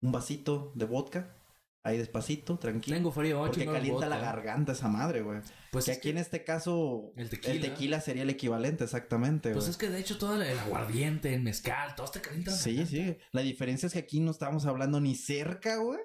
un 0.00 0.12
vasito 0.12 0.72
de 0.74 0.84
vodka, 0.86 1.36
ahí 1.84 1.98
despacito, 1.98 2.58
tranquilo. 2.58 2.96
Tengo 2.96 3.12
frío, 3.12 3.42
a 3.42 3.46
Porque 3.46 3.62
el 3.64 3.70
calienta 3.72 4.08
la 4.08 4.18
garganta 4.18 4.72
esa 4.72 4.88
madre, 4.88 5.22
güey. 5.22 5.40
Pues 5.70 5.86
que 5.86 5.92
aquí 5.92 6.00
que- 6.02 6.10
en 6.10 6.18
este 6.18 6.44
caso 6.44 7.12
El 7.16 7.28
tequila. 7.28 7.52
el 7.54 7.60
tequila 7.60 8.00
sería 8.00 8.22
el 8.22 8.30
equivalente, 8.30 8.84
exactamente, 8.84 9.50
Pues 9.50 9.64
güey. 9.64 9.70
es 9.72 9.76
que 9.76 9.88
de 9.90 9.98
hecho 9.98 10.18
todo 10.18 10.40
el 10.40 10.58
aguardiente, 10.60 11.34
el 11.34 11.42
mezcal, 11.42 11.94
todo 11.96 12.06
este 12.06 12.20
calienta. 12.20 12.52
la 12.52 12.56
Sí, 12.56 12.76
garganta. 12.76 12.90
sí. 12.90 13.18
La 13.32 13.40
diferencia 13.42 13.88
es 13.88 13.92
que 13.92 13.98
aquí 13.98 14.20
no 14.20 14.30
estábamos 14.30 14.66
hablando 14.66 15.00
ni 15.00 15.14
cerca, 15.16 15.76
güey. 15.76 15.98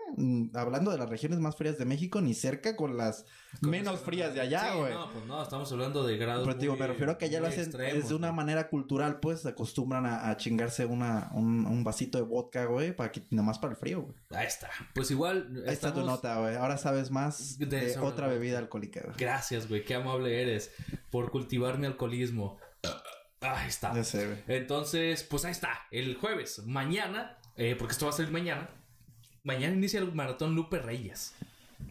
Hablando 0.55 0.91
de 0.91 0.97
las 0.97 1.07
regiones 1.09 1.39
más 1.39 1.55
frías 1.55 1.77
de 1.77 1.86
México, 1.86 2.19
ni 2.19 2.34
cerca 2.34 2.75
con 2.75 2.97
las 2.97 3.25
Con 3.61 3.69
menos 3.69 3.99
frías 4.01 4.34
de 4.34 4.41
allá, 4.41 4.71
Sí, 4.71 4.77
güey. 4.80 4.93
No, 4.93 5.11
pues 5.11 5.25
no, 5.25 5.41
estamos 5.43 5.71
hablando 5.71 6.03
de 6.05 6.17
grados. 6.17 6.45
Pero 6.45 6.55
te 6.57 6.61
digo, 6.61 6.73
muy- 6.73 6.82
me 6.82 6.88
refiero 6.88 7.11
a 7.13 7.17
que 7.19 7.25
allá 7.25 7.39
lo 7.39 7.45
muy 7.45 7.53
hacen 7.53 7.65
extremos, 7.65 8.03
es 8.03 8.09
de 8.09 8.15
una 8.15 8.32
manera 8.32 8.69
cultural, 8.69 9.19
pues 9.19 9.41
se 9.41 9.49
acostumbran 9.49 10.05
a, 10.07 10.30
a 10.30 10.38
chingarse 10.38 10.86
una, 10.86 11.30
un, 11.34 11.65
un 11.67 11.84
vasito 11.84 12.17
de 12.17 12.23
vodka, 12.23 12.65
güey, 12.65 12.95
para 12.95 13.11
que 13.11 13.21
nomás 13.30 13.59
para 13.59 13.73
el 13.73 13.77
frío, 13.80 14.01
güey. 14.01 14.15
Ahí 14.32 14.47
está. 14.47 14.69
Pues 14.95 15.11
igual. 15.11 15.63
Ahí 15.70 15.74
está 15.74 15.93
tu 15.93 15.99
estamos- 15.99 16.17
nota, 16.24 16.39
güey. 16.39 16.55
Ahora 16.55 16.78
sabes 16.78 17.11
más 17.11 17.57
De 17.57 17.97
otra 17.99 18.28
bebida 18.28 18.57
alcohólica. 18.59 19.01
Gracias, 19.17 19.67
güey. 19.67 19.84
Qué 19.86 19.95
amable 19.95 20.41
eres 20.41 20.72
por 21.09 21.32
cultivar 21.32 21.78
mi 21.78 21.88
alcoholismo. 21.88 22.57
Ahí 23.41 23.70
está. 23.70 23.93
Ya 23.93 24.03
sé, 24.03 24.26
güey. 24.26 24.38
Entonces, 24.47 25.24
pues 25.24 25.45
ahí 25.45 25.51
está. 25.51 25.88
El 25.91 26.15
jueves, 26.15 26.63
mañana, 26.65 27.38
eh, 27.55 27.76
porque 27.78 27.93
esto 27.93 28.05
va 28.05 28.11
a 28.11 28.15
ser 28.15 28.30
mañana. 28.32 28.70
Mañana 29.43 29.74
inicia 29.74 29.99
el 29.99 30.11
maratón 30.13 30.55
Lupe 30.55 30.80
Reyes. 30.80 31.34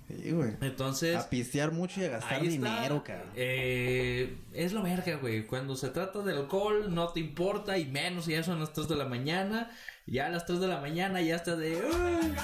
Sí, 0.08 0.30
güey. 0.32 0.52
Entonces. 0.60 1.16
A 1.16 1.30
pistear 1.30 1.72
mucho 1.72 2.00
y 2.00 2.04
a 2.04 2.08
gastar 2.10 2.42
dinero, 2.42 3.02
cabrón. 3.02 3.30
Eh, 3.34 4.36
es 4.52 4.72
lo 4.74 4.82
verga, 4.82 5.16
güey. 5.16 5.46
Cuando 5.46 5.76
se 5.76 5.88
trata 5.88 6.20
de 6.20 6.32
alcohol, 6.34 6.94
no 6.94 7.08
te 7.08 7.20
importa, 7.20 7.78
y 7.78 7.86
menos 7.86 8.26
si 8.26 8.32
ya 8.32 8.42
son 8.42 8.60
las 8.60 8.72
3 8.74 8.86
de 8.88 8.96
la 8.96 9.06
mañana. 9.06 9.70
Ya 10.10 10.26
a 10.26 10.30
las 10.30 10.46
3 10.46 10.60
de 10.60 10.68
la 10.68 10.80
mañana 10.80 11.20
ya 11.20 11.36
está 11.36 11.54
de. 11.54 11.76
"Uy, 11.76 12.34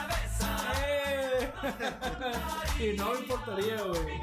eh". 0.84 1.50
y 2.78 2.96
no 2.96 3.12
me 3.12 3.20
importaría, 3.20 3.82
güey. 3.82 4.20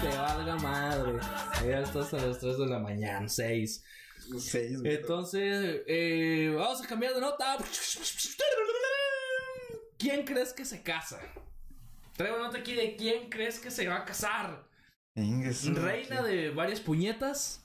Te 0.00 0.16
valga 0.16 0.56
madre. 0.56 1.18
Ya 1.66 1.80
estás 1.80 2.14
a 2.14 2.18
las 2.18 2.38
3 2.38 2.58
de 2.58 2.66
la 2.66 2.78
mañana, 2.78 3.28
6. 3.28 3.84
Seis, 4.38 4.80
güey. 4.80 4.94
Entonces, 4.94 5.82
eh, 5.88 6.54
vamos 6.56 6.80
a 6.82 6.86
cambiar 6.86 7.14
de 7.14 7.20
nota. 7.20 7.56
¿Quién 9.98 10.24
crees 10.24 10.52
que 10.52 10.64
se 10.64 10.82
casa? 10.84 11.20
Traigo 12.16 12.36
una 12.36 12.46
nota 12.46 12.58
aquí 12.58 12.74
de 12.74 12.94
quién 12.96 13.28
crees 13.28 13.58
que 13.58 13.72
se 13.72 13.88
va 13.88 13.96
a 13.96 14.04
casar. 14.04 14.64
Reina 15.16 16.22
de 16.22 16.50
varias 16.50 16.80
puñetas. 16.80 17.59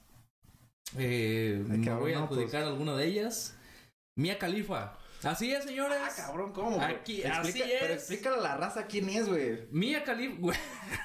Eh, 0.97 1.63
Ay, 1.69 1.77
me 1.77 1.85
cabrón, 1.85 2.01
voy 2.03 2.13
a 2.13 2.27
pues. 2.27 2.39
adjudicar 2.39 2.63
alguna 2.63 2.95
de 2.95 3.05
ellas. 3.07 3.57
Mía 4.17 4.37
Califa. 4.37 4.97
Así 5.23 5.51
es, 5.51 5.63
señores. 5.63 5.97
Ah, 6.01 6.09
cabrón, 6.15 6.51
¿cómo? 6.53 6.71
güey? 6.75 6.81
Aquí, 6.85 7.21
Explica- 7.23 7.39
así 7.41 7.63
Pero 7.79 7.93
es. 7.93 7.99
explícale 7.99 8.35
a 8.37 8.41
la 8.41 8.57
raza 8.57 8.85
quién 8.85 9.09
es, 9.09 9.27
güey. 9.27 9.67
Mía 9.71 10.03
Califa, 10.03 10.35
güey. 10.39 10.57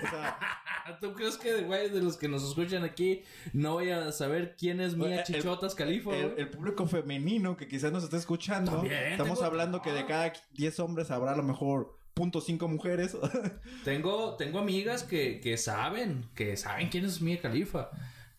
O 0.05 0.11
sea, 0.11 0.39
¿Tú 1.01 1.15
crees 1.15 1.37
que, 1.39 1.63
güey, 1.63 1.89
de 1.89 2.03
los 2.03 2.17
que 2.17 2.29
nos 2.29 2.47
escuchan 2.47 2.85
aquí, 2.85 3.23
no 3.53 3.75
voy 3.75 3.91
a 3.91 4.11
saber 4.13 4.57
quién 4.59 4.81
es 4.81 4.95
Mía 4.97 5.21
El- 5.21 5.25
Chichotas 5.25 5.75
Califa, 5.75 6.15
el, 6.15 6.51
público 6.51 6.87
femenino 6.87 7.57
que 7.57 7.69
quizás 7.69 7.93
nos 7.93 8.05
esté 8.05 8.17
escuchando, 8.17 8.73
También, 8.73 9.13
estamos 9.13 9.39
tengo- 9.39 9.45
hablando 9.47 9.81
que 9.83 9.93
de 9.93 10.05
cada 10.07 10.33
10 10.53 10.81
hombres 10.81 11.11
habrá 11.11 11.33
a 11.33 11.37
lo 11.37 11.43
mejor 11.45 11.97
punto 12.13 12.41
cinco 12.41 12.69
mujeres. 12.69 13.17
Tengo, 13.85 14.37
tengo 14.37 14.59
amigas 14.59 15.05
que, 15.05 15.41
que 15.41 15.57
saben, 15.57 16.29
que 16.35 16.57
saben 16.57 16.89
quién 16.91 17.05
es 17.07 17.21
Mía 17.23 17.41
Califa. 17.41 17.91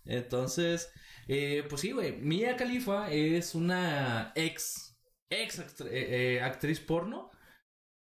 Entonces, 0.05 0.91
eh, 1.27 1.63
pues 1.69 1.81
sí, 1.81 1.91
güey. 1.91 2.13
Mía 2.13 2.55
Califa 2.55 3.11
es 3.11 3.55
una 3.55 4.31
ex, 4.35 4.97
ex 5.29 5.59
eh, 5.59 6.35
eh, 6.37 6.41
actriz 6.41 6.79
porno. 6.79 7.31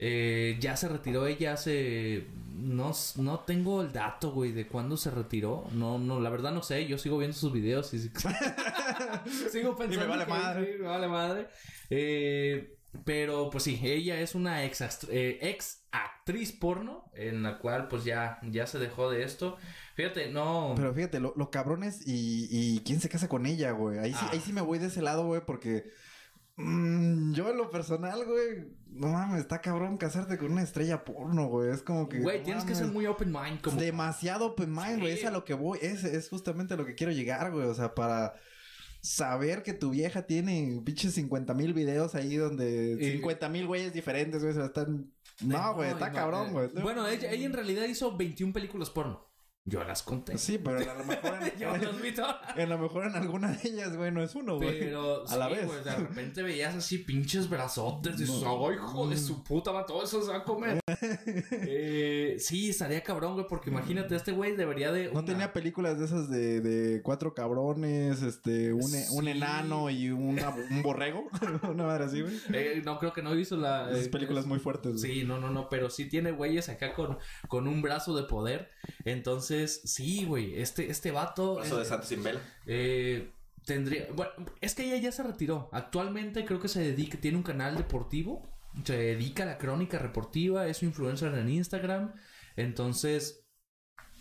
Eh, 0.03 0.57
ya 0.61 0.77
se 0.77 0.89
retiró 0.89 1.27
ella 1.27 1.53
hace... 1.55 2.27
No, 2.55 2.93
no 3.17 3.41
tengo 3.41 3.83
el 3.83 3.93
dato, 3.93 4.33
güey, 4.33 4.53
de 4.53 4.67
cuándo 4.67 4.97
se 4.97 5.11
retiró. 5.11 5.67
No, 5.73 5.99
no, 5.99 6.21
la 6.21 6.31
verdad 6.31 6.53
no 6.53 6.63
sé. 6.63 6.87
Yo 6.87 6.97
sigo 6.99 7.19
viendo 7.19 7.37
sus 7.37 7.53
videos 7.53 7.93
y... 7.95 7.99
sigo 9.51 9.77
pensando 9.77 9.95
Y 9.95 9.99
me 9.99 10.07
vale 10.07 10.25
que- 10.25 10.31
madre. 10.31 10.73
sí, 10.73 10.79
me 10.83 10.89
vale 10.89 11.09
madre. 11.09 11.49
Eh, 11.91 12.79
pero 13.05 13.51
pues 13.51 13.65
sí, 13.65 13.79
ella 13.83 14.21
es 14.21 14.35
una 14.35 14.65
ex, 14.65 14.81
eh, 15.11 15.39
ex 15.43 15.85
actriz 15.93 16.53
porno 16.53 17.11
en 17.15 17.43
la 17.43 17.59
cual 17.59 17.89
pues 17.89 18.05
ya, 18.05 18.39
ya 18.43 18.67
se 18.67 18.79
dejó 18.79 19.11
de 19.11 19.23
esto. 19.25 19.57
Fíjate, 19.95 20.31
no... 20.31 20.73
Pero 20.77 20.95
fíjate, 20.95 21.21
lo, 21.21 21.33
lo 21.37 21.51
cabrones 21.51 22.07
y, 22.07 22.49
y 22.51 22.81
quién 22.81 23.01
se 23.01 23.09
casa 23.09 23.29
con 23.29 23.47
ella, 23.47 23.73
güey. 23.73 23.99
Ahí, 23.99 24.13
sí, 24.13 24.19
Ah. 24.23 24.31
ahí 24.33 24.41
sí 24.41 24.53
me 24.53 24.61
voy 24.61 24.79
de 24.79 24.87
ese 24.87 25.03
lado, 25.03 25.27
güey, 25.27 25.43
porque 25.45 25.91
mm, 26.57 27.33
yo 27.33 27.51
en 27.51 27.57
lo 27.57 27.71
personal, 27.71 28.25
güey, 28.25 28.69
no 28.89 29.09
mames, 29.09 29.41
está 29.41 29.61
cabrón 29.61 29.97
casarte 29.97 30.37
con 30.39 30.53
una 30.53 30.63
estrella 30.63 31.05
porno, 31.05 31.47
güey. 31.47 31.71
Es 31.71 31.83
como 31.83 32.09
que... 32.09 32.19
Güey, 32.21 32.39
no 32.39 32.45
tienes 32.45 32.65
que 32.65 32.75
ser 32.75 32.87
muy 32.87 33.07
open 33.07 33.33
mind 33.33 33.61
como... 33.61 33.81
Demasiado 33.81 34.47
open 34.47 34.73
mind, 34.73 35.01
güey. 35.01 35.13
Sí. 35.15 35.21
Es 35.21 35.27
a 35.27 35.31
lo 35.31 35.45
que 35.45 35.55
voy. 35.55 35.79
Es, 35.83 36.05
es 36.05 36.29
justamente 36.29 36.75
a 36.75 36.77
lo 36.77 36.87
que 36.87 36.95
quiero 36.95 37.13
llegar, 37.13 37.53
güey. 37.53 37.67
O 37.67 37.75
sea, 37.75 37.95
para 37.95 38.35
saber 39.01 39.63
que 39.63 39.73
tu 39.73 39.91
vieja 39.91 40.27
tiene 40.27 40.81
pinches 40.85 41.15
50 41.15 41.55
mil 41.55 41.73
videos 41.75 42.15
ahí 42.15 42.37
donde... 42.37 42.97
Y- 43.01 43.13
50 43.13 43.49
mil 43.49 43.67
güeyes 43.67 43.93
diferentes, 43.93 44.43
güey. 44.43 44.55
Se 44.55 44.65
están... 44.65 45.11
No, 45.43 45.75
güey, 45.75 45.91
está 45.91 46.13
cabrón, 46.13 46.53
güey. 46.53 46.69
Bueno, 46.83 47.09
ella, 47.09 47.31
ella 47.31 47.47
en 47.47 47.53
realidad 47.55 47.85
hizo 47.85 48.15
21 48.17 48.53
películas 48.53 48.91
porno. 48.91 49.30
Yo 49.67 49.85
las 49.85 50.03
conté. 50.03 50.39
Sí, 50.39 50.59
pero 50.59 50.79
a 50.79 50.95
lo 50.95 51.05
mejor 51.05 51.39
Yo 51.59 51.75
en, 51.75 51.85
las 51.85 52.01
vi 52.03 52.13
todas. 52.13 52.37
a 52.57 52.67
lo 52.67 52.79
mejor 52.79 53.07
en 53.07 53.15
alguna 53.15 53.53
de 53.53 53.69
ellas, 53.69 53.95
güey, 53.97 54.11
no 54.11 54.23
es 54.23 54.35
uno, 54.35 54.57
güey. 54.57 54.79
Pero 54.81 55.29
a 55.29 55.37
la 55.37 55.49
vez. 55.49 55.67
güey, 55.67 55.85
de 55.85 55.95
repente 55.97 56.43
veías 56.43 56.75
así 56.75 56.99
pinches 56.99 57.49
brazotes 57.49 58.15
y 58.17 58.21
dices, 58.25 58.43
No. 58.43 58.67
"Ay, 58.69 58.77
hijo 58.77 59.07
de 59.09 59.17
su 59.19 59.45
puta, 59.45 59.71
va, 59.71 59.85
todo 59.85 60.03
eso 60.03 60.23
se 60.23 60.31
va 60.31 60.39
a 60.39 60.45
comer. 60.45 60.81
eh, 61.53 62.37
sí, 62.39 62.71
estaría 62.71 63.03
cabrón, 63.03 63.35
güey, 63.35 63.47
porque 63.49 63.71
imagínate, 63.71 64.17
este 64.17 64.33
güey 64.33 64.57
debería 64.57 64.93
de. 64.93 65.13
No 65.13 65.25
tenía 65.25 65.53
películas 65.53 65.99
de 65.99 66.05
esas 66.07 66.29
de, 66.31 66.61
de 66.61 67.03
cuatro 67.03 67.35
cabrones, 67.35 68.23
este, 68.23 68.73
un, 68.73 68.95
e- 68.95 69.07
un 69.13 69.29
enano 69.29 69.91
y 69.91 70.11
una- 70.11 70.51
un 70.51 70.83
borrego. 70.83 71.29
una 71.71 71.85
madre 71.85 72.05
así, 72.05 72.23
güey. 72.23 72.35
Eh, 72.53 72.83
no 72.85 72.99
creo 72.99 73.13
que 73.13 73.23
no 73.23 73.35
hizo 73.39 73.57
la. 73.57 73.91
Esas 73.91 74.07
eh, 74.07 74.11
películas 74.11 74.47
muy 74.47 74.59
fuertes. 74.59 74.97
güey. 75.03 75.13
Sí, 75.21 75.25
no, 75.25 75.39
no, 75.39 75.51
no, 75.51 75.69
pero 75.69 75.91
sí 75.91 76.07
tiene 76.07 76.31
güeyes 76.33 76.69
acá 76.69 76.95
con, 76.95 77.19
con 77.49 77.69
un 77.69 77.83
brazo 77.83 78.17
de 78.17 78.25
poder. 78.25 78.71
Entonces, 79.05 79.60
sí, 79.69 80.25
güey, 80.25 80.61
este, 80.61 80.91
este 80.91 81.11
vato. 81.11 81.63
eh, 81.63 81.85
Santos 81.85 82.09
sin 82.09 82.23
vela. 82.23 82.41
eh, 82.67 83.33
tendría. 83.65 84.09
Bueno, 84.13 84.33
es 84.61 84.75
que 84.75 84.85
ella 84.85 84.97
ya 84.97 85.13
se 85.13 85.23
retiró. 85.23 85.69
Actualmente 85.73 86.45
creo 86.45 86.61
que 86.61 86.69
se 86.69 86.81
dedica, 86.81 87.19
tiene 87.21 87.37
un 87.37 87.43
canal 87.43 87.77
deportivo. 87.77 88.49
Se 88.85 88.97
dedica 88.97 89.43
a 89.43 89.47
la 89.47 89.59
crónica 89.59 89.99
reportiva, 89.99 90.67
es 90.69 90.83
un 90.83 90.89
influencer 90.89 91.35
en 91.35 91.49
Instagram. 91.49 92.15
Entonces, 92.57 93.47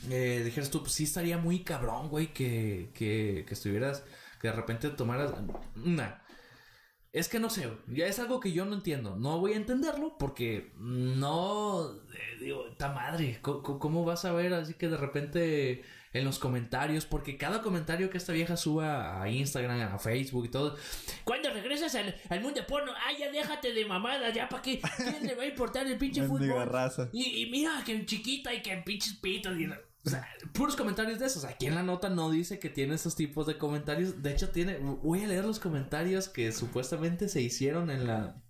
eh, 0.09 0.41
dijeras 0.43 0.71
tú, 0.71 0.81
pues 0.81 0.93
sí 0.93 1.03
estaría 1.03 1.37
muy 1.37 1.63
cabrón, 1.63 2.09
güey, 2.09 2.33
que, 2.33 2.91
que, 2.95 3.45
que 3.47 3.53
estuvieras, 3.53 4.03
que 4.41 4.47
de 4.47 4.53
repente 4.53 4.89
tomaras. 4.89 5.33
Nah. 5.75 6.13
Es 7.11 7.27
que 7.27 7.39
no 7.39 7.49
sé, 7.49 7.67
ya 7.87 8.05
es 8.05 8.19
algo 8.19 8.39
que 8.39 8.51
yo 8.51 8.65
no 8.65 8.75
entiendo. 8.75 9.15
No 9.15 9.39
voy 9.39 9.53
a 9.53 9.55
entenderlo 9.55 10.15
porque 10.19 10.71
no. 10.77 11.91
eh, 12.13 12.37
digo, 12.39 12.65
ta 12.77 12.91
madre, 12.93 13.39
¿cómo, 13.41 13.79
cómo 13.79 14.05
vas 14.05 14.25
a 14.25 14.31
ver 14.31 14.53
así 14.53 14.75
que 14.75 14.89
de 14.89 14.97
repente 14.97 15.83
en 16.13 16.23
los 16.25 16.37
comentarios? 16.37 17.05
Porque 17.07 17.35
cada 17.35 17.63
comentario 17.63 18.11
que 18.11 18.19
esta 18.19 18.31
vieja 18.31 18.55
suba 18.57 19.21
a 19.23 19.27
Instagram, 19.29 19.91
a 19.93 19.97
Facebook 19.97 20.45
y 20.45 20.49
todo. 20.49 20.77
¿Cuándo 21.23 21.49
regresas 21.49 21.95
al, 21.95 22.15
al 22.29 22.41
mundo 22.41 22.61
porno? 22.67 22.91
¡Ay, 23.03 23.17
ya 23.21 23.31
déjate 23.31 23.73
de 23.73 23.85
mamadas! 23.85 24.31
¿Ya 24.35 24.47
para 24.47 24.61
qué? 24.61 24.79
¿Quién 24.97 25.25
le 25.25 25.33
va 25.33 25.43
a 25.43 25.47
importar 25.47 25.87
el 25.87 25.97
pinche 25.97 26.21
fútbol? 26.27 26.67
raza. 26.69 27.09
Y, 27.11 27.41
y 27.41 27.49
mira 27.49 27.81
que 27.83 28.05
chiquita 28.05 28.53
y 28.53 28.61
que 28.61 28.77
pinches 28.85 29.13
pitos. 29.15 29.57
y- 29.59 29.67
o 30.05 30.09
sea, 30.09 30.27
puros 30.53 30.75
comentarios 30.75 31.19
de 31.19 31.25
esos. 31.25 31.43
Aquí 31.45 31.65
en 31.65 31.75
la 31.75 31.83
nota 31.83 32.09
no 32.09 32.31
dice 32.31 32.57
que 32.59 32.69
tiene 32.69 32.95
esos 32.95 33.15
tipos 33.15 33.45
de 33.47 33.57
comentarios. 33.57 34.21
De 34.23 34.31
hecho, 34.31 34.49
tiene. 34.49 34.77
Voy 34.77 35.23
a 35.23 35.27
leer 35.27 35.45
los 35.45 35.59
comentarios 35.59 36.29
que 36.29 36.51
supuestamente 36.51 37.27
se 37.29 37.41
hicieron 37.41 37.89
en 37.89 38.07
la. 38.07 38.41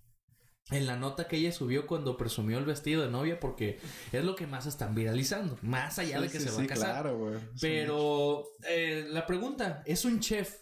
En 0.71 0.85
la 0.85 0.95
nota 0.97 1.27
que 1.27 1.37
ella 1.37 1.51
subió 1.51 1.87
cuando 1.87 2.15
presumió 2.15 2.59
el 2.59 2.65
vestido 2.65 3.01
de 3.01 3.09
novia, 3.09 3.39
porque 3.39 3.79
es 4.11 4.23
lo 4.23 4.35
que 4.35 4.45
más 4.45 4.67
están 4.67 4.93
viralizando. 4.93 5.57
Más 5.63 5.97
allá 5.97 6.21
de 6.21 6.29
que 6.29 6.39
sí, 6.39 6.45
se 6.45 6.51
va 6.51 6.57
sí, 6.57 6.63
a 6.63 6.67
casar. 6.67 6.91
claro, 6.91 7.17
güey. 7.17 7.39
Pero 7.59 8.43
eh, 8.67 9.07
la 9.09 9.25
pregunta, 9.25 9.81
¿es 9.87 10.05
un 10.05 10.19
chef? 10.19 10.57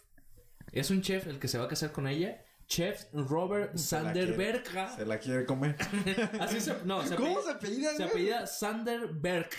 ¿Es 0.71 0.91
un 0.91 1.01
chef 1.01 1.27
el 1.27 1.39
que 1.39 1.49
se 1.49 1.57
va 1.57 1.65
a 1.65 1.67
casar 1.67 1.91
con 1.91 2.07
ella? 2.07 2.41
Chef 2.67 3.05
Robert 3.11 3.75
Sanderberg. 3.77 4.63
Se 4.95 5.05
la 5.05 5.19
quiere 5.19 5.45
comer. 5.45 5.75
Así 6.39 6.61
se, 6.61 6.73
no, 6.85 7.05
se 7.05 7.15
¿Cómo 7.15 7.39
apellida- 7.39 7.43
se 7.43 7.51
apellida, 7.51 7.95
se 7.95 8.03
apellida 8.03 8.47
Sanderberg. 8.47 9.49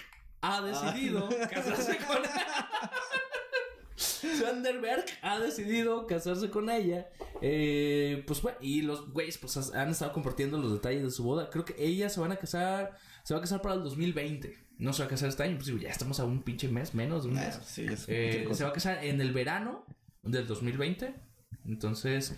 Ha 0.41 0.61
decidido 0.63 1.29
casarse 1.51 1.97
con 2.07 2.19
Sanderberg 3.97 5.05
ha 5.23 5.39
decidido 5.41 6.07
casarse 6.07 6.51
con 6.51 6.71
ella. 6.71 7.09
Eh, 7.43 8.23
pues 8.27 8.43
bueno, 8.43 8.59
y 8.61 8.83
los 8.83 9.11
güeyes 9.13 9.39
pues 9.39 9.57
han 9.75 9.91
estado 9.91 10.13
compartiendo 10.13 10.59
los 10.59 10.73
detalles 10.73 11.03
de 11.03 11.11
su 11.11 11.25
boda. 11.25 11.51
Creo 11.51 11.65
que 11.65 11.75
ella 11.79 12.09
se 12.09 12.21
van 12.21 12.33
a 12.33 12.37
casar, 12.37 12.97
se 13.25 13.35
va 13.35 13.39
a 13.39 13.41
casar 13.41 13.61
para 13.63 13.75
el 13.75 13.83
2020. 13.83 14.57
No 14.79 14.93
se 14.93 15.03
va 15.03 15.07
a 15.07 15.09
casar 15.09 15.29
este 15.29 15.43
año, 15.43 15.57
pues 15.59 15.67
ya 15.81 15.89
estamos 15.89 16.21
a 16.21 16.25
un 16.25 16.43
pinche 16.43 16.69
mes 16.69 16.95
menos 16.95 17.25
de 17.25 17.31
un 17.31 17.39
Ah, 17.39 17.43
mes. 17.47 17.59
sí, 17.67 17.87
es 17.91 18.05
Eh, 18.09 18.47
se 18.53 18.63
va 18.65 18.71
a 18.71 18.73
casar 18.73 19.05
en 19.05 19.21
el 19.21 19.33
verano 19.33 19.85
del 20.23 20.47
2020. 20.47 21.15
Entonces, 21.67 22.37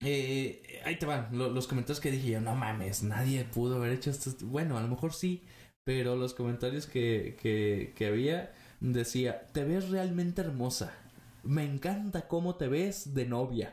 eh, 0.00 0.82
ahí 0.84 0.98
te 0.98 1.06
van 1.06 1.28
lo- 1.32 1.48
los 1.50 1.66
comentarios 1.66 2.00
que 2.00 2.10
dije 2.10 2.28
yo, 2.32 2.40
no 2.42 2.54
mames, 2.54 3.02
nadie 3.02 3.44
pudo 3.44 3.76
haber 3.76 3.92
hecho 3.92 4.10
esto. 4.10 4.30
Bueno, 4.42 4.76
a 4.76 4.82
lo 4.82 4.88
mejor 4.88 5.14
sí, 5.14 5.44
pero 5.86 6.16
los 6.16 6.34
comentarios 6.34 6.88
que, 6.88 7.38
que, 7.40 7.92
que 7.94 8.06
había 8.08 8.52
decía, 8.80 9.46
te 9.52 9.62
ves 9.62 9.88
realmente 9.88 10.40
hermosa. 10.40 10.92
Me 11.44 11.62
encanta 11.62 12.26
cómo 12.26 12.56
te 12.56 12.66
ves 12.66 13.14
de 13.14 13.24
novia. 13.24 13.72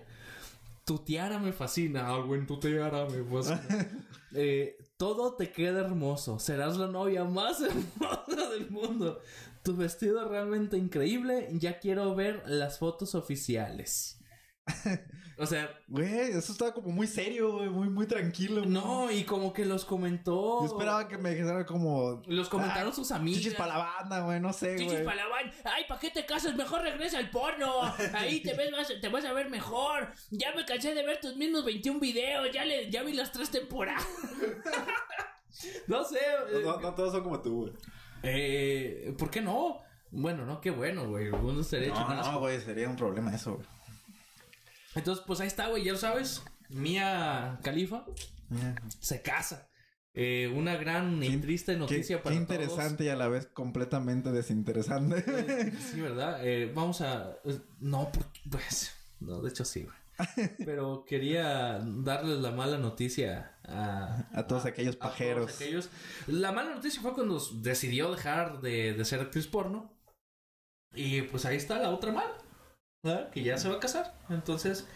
Tu 0.85 0.99
tiara 0.99 1.39
me 1.39 1.53
fascina. 1.53 2.13
Algo 2.13 2.35
en 2.35 2.45
tu 2.45 2.59
tiara 2.59 3.07
me 3.07 3.23
fascina. 3.23 3.89
Eh, 4.35 4.77
todo 4.97 5.35
te 5.35 5.51
queda 5.51 5.81
hermoso. 5.81 6.39
Serás 6.39 6.77
la 6.77 6.87
novia 6.87 7.23
más 7.23 7.61
hermosa 7.61 8.49
del 8.51 8.69
mundo. 8.69 9.19
Tu 9.63 9.75
vestido 9.75 10.21
es 10.21 10.27
realmente 10.27 10.77
increíble. 10.77 11.49
Ya 11.53 11.79
quiero 11.79 12.13
ver 12.13 12.43
las 12.45 12.77
fotos 12.77 13.15
oficiales. 13.15 14.19
O 15.37 15.45
sea, 15.47 15.69
Güey, 15.87 16.31
eso 16.31 16.51
estaba 16.51 16.73
como 16.73 16.89
muy 16.89 17.07
serio, 17.07 17.53
güey. 17.57 17.69
Muy, 17.69 17.89
muy 17.89 18.05
tranquilo. 18.05 18.61
güey. 18.61 18.67
no, 18.69 19.09
y 19.11 19.23
como 19.23 19.51
que 19.51 19.65
los 19.65 19.83
comentó. 19.83 20.59
Yo 20.61 20.67
esperaba 20.67 21.07
que 21.07 21.17
me 21.17 21.31
dijera 21.31 21.65
como... 21.65 22.21
Los 22.27 22.49
comentaron 22.49 22.91
Ah, 22.91 22.95
sus 22.95 23.11
amigas. 23.11 23.41
Chichis 23.41 23.55
para 23.57 23.77
la 23.77 23.83
banda, 23.83 24.19
güey. 24.21 24.39
No 24.39 24.53
sé, 24.53 24.75
Chichis 24.75 24.91
güey. 24.93 25.03
para 25.05 25.17
la 25.17 25.29
ban- 25.29 25.51
Ay, 25.65 25.85
¿para 25.87 25.99
qué 25.99 26.11
te 26.11 26.25
casas? 26.25 26.55
Mejor 26.55 26.81
regresa 26.83 27.17
al 27.17 27.29
porno. 27.31 27.81
Ahí 28.13 28.41
te 28.41 28.53
ves 28.53 28.71
más, 28.71 28.87
te 29.01 29.09
vas 29.09 29.25
a 29.25 29.33
ver 29.33 29.49
mejor. 29.49 30.11
Ya 30.29 30.53
me 30.55 30.65
cansé 30.65 30.93
de 30.93 31.03
ver 31.03 31.19
tus 31.19 31.35
mismos 31.35 31.65
21 31.65 31.99
videos. 31.99 32.49
Ya 32.53 32.63
le, 32.65 32.91
ya 32.91 33.01
vi 33.03 33.13
las 33.13 33.31
tres 33.31 33.49
temporadas. 33.49 34.05
no 35.87 36.03
sé. 36.03 36.17
eh, 36.51 36.61
No, 36.63 36.79
no 36.79 36.93
todos 36.93 37.11
son 37.11 37.23
como 37.23 37.41
tú, 37.41 37.61
güey. 37.61 37.73
eh, 38.23 39.15
¿Por 39.17 39.29
qué 39.29 39.41
no? 39.41 39.79
Bueno, 40.11 40.45
no, 40.45 40.61
qué 40.61 40.69
bueno, 40.71 41.07
güey. 41.07 41.29
Uno 41.29 41.61
estaría 41.61 41.87
hecho 41.87 41.99
No, 42.07 42.13
no, 42.33 42.39
güey. 42.39 42.59
Sería 42.61 42.87
un 42.87 42.95
problema 42.95 43.33
eso, 43.35 43.55
güey. 43.55 43.67
Entonces, 44.95 45.23
pues 45.25 45.39
ahí 45.39 45.47
está, 45.47 45.67
güey. 45.67 45.83
Ya 45.83 45.93
lo 45.93 45.97
sabes. 45.97 46.43
Mía 46.69 47.59
Califa 47.63 48.05
se 48.99 49.21
casa. 49.21 49.69
Eh, 50.15 50.51
una 50.55 50.75
gran 50.75 51.23
y 51.23 51.29
Qué- 51.31 51.37
triste 51.37 51.73
Qué, 51.73 51.79
noticia 51.79 52.17
qué 52.17 52.23
para 52.23 52.35
interesante 52.35 53.03
y 53.05 53.09
a 53.09 53.15
la 53.15 53.27
vez 53.27 53.47
completamente 53.47 54.31
desinteresante. 54.31 55.23
Sí, 55.91 56.01
¿verdad? 56.01 56.39
Eh, 56.45 56.71
vamos 56.73 57.01
a... 57.01 57.35
eh, 57.45 57.59
No, 57.79 58.11
porque... 58.11 58.39
Pues... 58.49 58.91
No, 59.19 59.41
de 59.41 59.49
hecho 59.49 59.65
sí, 59.65 59.83
güey. 59.85 59.95
pero 60.65 61.03
quería 61.07 61.79
darles 61.83 62.37
la 62.39 62.51
mala 62.51 62.77
noticia 62.77 63.57
a, 63.63 64.27
A 64.33 64.45
todos 64.45 64.65
aquellos 64.65 64.99
todos 64.99 65.11
pajeros. 65.11 65.55
aquellos. 65.55 65.89
La 66.27 66.51
mala 66.51 66.75
noticia 66.75 67.01
fue 67.01 67.13
cuando 67.15 67.39
decidió 67.55 68.11
dejar 68.11 68.61
de, 68.61 68.93
de 68.93 69.05
ser 69.05 69.19
actriz 69.21 69.47
porno. 69.47 69.91
Y 70.93 71.23
pues 71.23 71.45
ahí 71.45 71.55
está 71.57 71.79
la 71.79 71.89
otra 71.89 72.11
mala, 72.11 72.37
¿verdad? 73.03 73.29
que 73.29 73.43
ya 73.43 73.57
se 73.57 73.69
va 73.69 73.75
a 73.75 73.79
casar. 73.79 74.17
Entonces, 74.29 74.87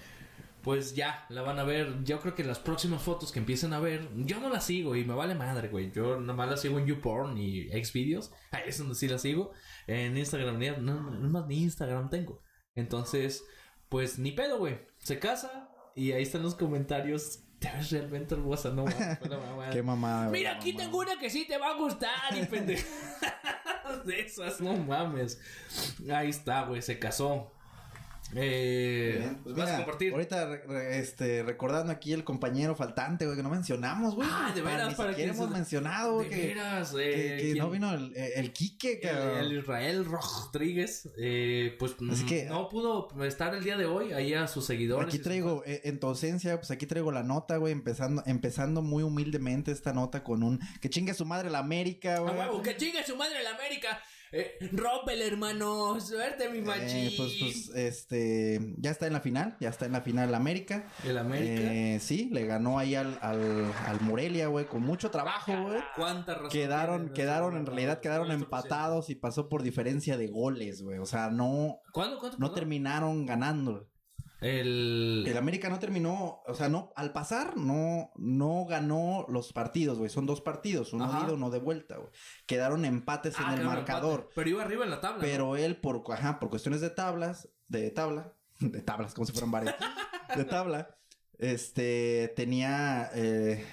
pues 0.64 0.96
ya 0.96 1.26
la 1.30 1.42
van 1.42 1.60
a 1.60 1.64
ver. 1.64 2.04
Yo 2.04 2.20
creo 2.20 2.36
que 2.36 2.44
las 2.44 2.60
próximas 2.60 3.02
fotos 3.02 3.32
que 3.32 3.40
empiecen 3.40 3.74
a 3.74 3.80
ver, 3.80 4.10
yo 4.16 4.40
no 4.40 4.50
las 4.50 4.66
sigo 4.66 4.96
y 4.96 5.04
me 5.04 5.14
vale 5.14 5.36
madre, 5.36 5.68
güey. 5.68 5.92
Yo 5.92 6.20
nomás 6.20 6.50
las 6.50 6.62
sigo 6.62 6.80
en 6.80 6.86
YouPorn 6.86 7.38
y 7.38 7.70
Xvideos. 7.84 8.32
Ahí 8.52 8.64
es 8.68 8.78
donde 8.78 8.96
sí 8.96 9.08
las 9.08 9.22
sigo. 9.22 9.52
En 9.86 10.18
Instagram, 10.18 10.58
ni, 10.58 10.70
no, 10.70 11.00
más 11.02 11.48
ni 11.48 11.62
Instagram 11.64 12.10
tengo. 12.10 12.42
Entonces, 12.76 13.44
pues 13.90 14.20
ni 14.20 14.32
pedo, 14.32 14.58
güey. 14.58 14.80
Se 15.00 15.20
casa 15.20 15.70
y 15.96 16.12
ahí 16.12 16.24
están 16.24 16.44
los 16.44 16.56
comentarios. 16.56 17.44
Te 17.60 17.72
ves 17.72 17.90
realmente 17.90 18.36
hermosa, 18.36 18.70
no 18.70 18.86
mamada. 18.86 19.70
Qué 19.72 19.82
mamada. 19.82 20.30
Mira, 20.30 20.58
aquí 20.58 20.74
tengo 20.74 21.00
una 21.00 21.18
que 21.18 21.28
sí 21.28 21.48
te 21.48 21.58
va 21.58 21.72
a 21.72 21.78
gustar 21.78 22.38
y 22.40 22.46
pendejadas 22.46 24.06
de 24.06 24.20
esas, 24.20 24.62
no 24.62 24.76
mames. 24.76 25.42
Ahí 26.14 26.30
está, 26.30 26.66
güey, 26.66 26.84
se 26.84 27.00
casó. 27.00 27.52
Eh, 28.36 29.16
Bien, 29.20 29.40
pues 29.42 29.56
mira, 29.56 29.66
vas 29.66 29.74
a 29.74 29.78
compartir. 29.78 30.12
Ahorita, 30.12 30.46
re- 30.48 30.64
re- 30.68 31.00
este, 31.00 31.44
recordando 31.44 31.92
aquí 31.94 32.12
el 32.12 32.24
compañero 32.26 32.76
faltante, 32.76 33.26
güey, 33.26 33.38
que 33.38 33.44
no 33.44 33.50
mencionamos, 33.50 34.16
güey. 34.16 34.28
Ah, 34.30 34.52
de 34.54 34.62
veras, 34.62 34.96
para 34.96 35.16
que 35.16 35.24
hemos 35.24 35.50
mencionado, 35.50 36.20
De 36.20 36.30
que, 36.30 36.48
veras, 36.48 36.94
eh, 37.00 37.54
no 37.58 37.70
vino 37.70 37.94
el, 37.94 38.14
el 38.16 38.52
Quique, 38.52 39.00
El, 39.02 39.02
cabrón. 39.02 39.38
el 39.40 39.58
Israel 39.60 40.06
Rodríguez, 40.06 41.10
eh, 41.18 41.76
pues 41.80 41.96
Así 42.12 42.24
mm, 42.24 42.28
que- 42.28 42.46
no 42.46 42.68
pudo 42.70 43.08
estar 43.24 43.54
el 43.56 43.64
día 43.64 43.78
de 43.78 43.86
hoy 43.86 44.12
ahí 44.12 44.34
a 44.34 44.48
sus 44.48 44.66
seguidores. 44.66 45.08
Aquí 45.08 45.18
sus 45.18 45.24
traigo, 45.24 45.64
eh, 45.66 45.82
en 45.86 46.00
tu 46.00 46.08
ausencia, 46.08 46.58
pues 46.58 46.70
aquí 46.72 46.86
traigo 46.86 47.12
la 47.12 47.24
nota, 47.24 47.58
güey, 47.58 47.72
empezando, 47.72 48.24
empezando 48.26 48.82
muy 48.82 49.04
humildemente 49.04 49.72
esta 49.72 49.94
nota 49.94 50.24
con 50.24 50.44
un 50.44 50.60
que 50.82 50.90
chingue 50.90 51.14
su 51.14 51.26
madre 51.26 51.50
la 51.50 51.60
América, 51.60 52.18
¡A 52.18 52.20
güey. 52.20 52.36
huevo! 52.36 52.62
¡Que 52.62 52.76
chingue 52.76 53.06
su 53.06 53.16
madre 53.16 53.42
la 53.44 53.52
América! 53.52 54.02
Eh, 54.32 54.58
¡Rómpele, 54.74 55.26
hermano! 55.28 56.00
¡Suerte, 56.02 56.50
mi 56.50 56.58
Eh, 56.58 56.62
machín! 56.62 57.12
pues, 57.18 57.36
pues, 57.40 57.70
este, 57.76 58.74
ya 58.78 58.92
está 58.92 59.08
en 59.08 59.14
la 59.14 59.22
final, 59.22 59.56
ya 59.60 59.70
está 59.70 59.86
en 59.86 59.94
la 59.94 60.02
final 60.02 60.34
América. 60.36 60.88
El 61.06 61.18
América. 61.18 61.62
Eh, 61.74 62.00
sí, 62.02 62.30
le 62.34 62.46
ganó 62.46 62.78
ahí 62.78 62.96
al, 62.96 63.18
al, 63.22 63.72
al 63.86 64.02
Morelia, 64.02 64.48
güey, 64.48 64.66
con 64.66 64.82
mucho 64.82 65.12
trabajo, 65.12 65.54
güey. 65.64 65.80
¿Cuánta 65.96 66.34
razón 66.36 66.50
Quedaron, 66.50 67.10
quedaron, 67.14 67.56
en 67.58 67.66
realidad 67.66 68.00
quedaron 68.02 68.32
empatados 68.32 69.10
y 69.10 69.16
pasó 69.16 69.48
por 69.50 69.64
diferencia 69.64 70.18
de 70.18 70.28
goles, 70.28 70.82
güey. 70.82 71.00
O 71.00 71.06
sea, 71.06 71.30
no, 71.30 71.80
¿Cuándo? 71.94 72.20
¿Cuánto? 72.20 72.38
no 72.38 72.48
perdón? 72.48 72.56
terminaron 72.56 73.26
ganando. 73.26 73.88
El... 74.40 75.24
El 75.28 75.38
América 75.38 75.68
no 75.70 75.80
terminó, 75.80 76.42
o 76.46 76.54
sea, 76.54 76.70
no, 76.70 76.92
al 76.96 77.12
pasar, 77.12 77.58
no, 77.58 78.12
no 78.16 78.66
ganó 78.66 79.26
los 79.30 79.52
partidos, 79.54 79.98
güey. 79.98 80.10
Son 80.10 80.26
dos 80.26 80.42
partidos, 80.42 80.94
uno 80.94 81.12
de 81.12 81.20
ida, 81.26 81.34
uno 81.34 81.50
de 81.50 81.60
vuelta, 81.60 81.98
güey. 81.98 82.10
Quedaron 82.46 82.86
empates 82.86 83.36
Ah, 83.40 83.54
en 83.54 83.60
el 83.62 83.66
marcador. 83.66 84.20
empate. 84.20 84.34
Pero 84.36 84.50
iba 84.50 84.62
arriba 84.64 84.84
en 84.86 84.92
la 84.92 85.02
tabla. 85.02 85.18
¿no? 85.18 85.22
Pero 85.24 85.56
él, 85.58 85.78
por, 85.78 86.04
ajá, 86.14 86.40
por 86.40 86.50
cuestiones 86.50 86.82
de 86.82 86.90
tablas, 86.92 87.50
de 87.68 87.90
tabla, 87.92 88.34
de 88.60 88.82
tablas, 88.82 89.14
como 89.14 89.26
si 89.26 89.32
fueran 89.34 89.52
varias, 89.52 89.76
de 90.36 90.46
tabla, 90.46 90.96
este, 91.40 92.32
tenía 92.36 93.10
eh, 93.14 93.66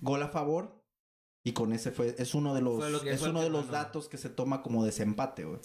gol 0.00 0.22
a 0.22 0.28
favor 0.28 0.82
y 1.42 1.52
con 1.52 1.72
ese 1.72 1.90
fue, 1.90 2.14
es 2.18 2.34
uno 2.34 2.54
de 2.54 2.60
los, 2.60 2.76
Fue 2.78 2.90
lo 2.90 3.00
que- 3.00 3.12
es 3.12 3.22
uno 3.22 3.40
de 3.40 3.48
los 3.50 3.70
datos 3.70 4.08
que 4.08 4.18
se 4.18 4.28
toma 4.28 4.62
como 4.62 4.84
desempate, 4.84 5.44
güey. 5.44 5.60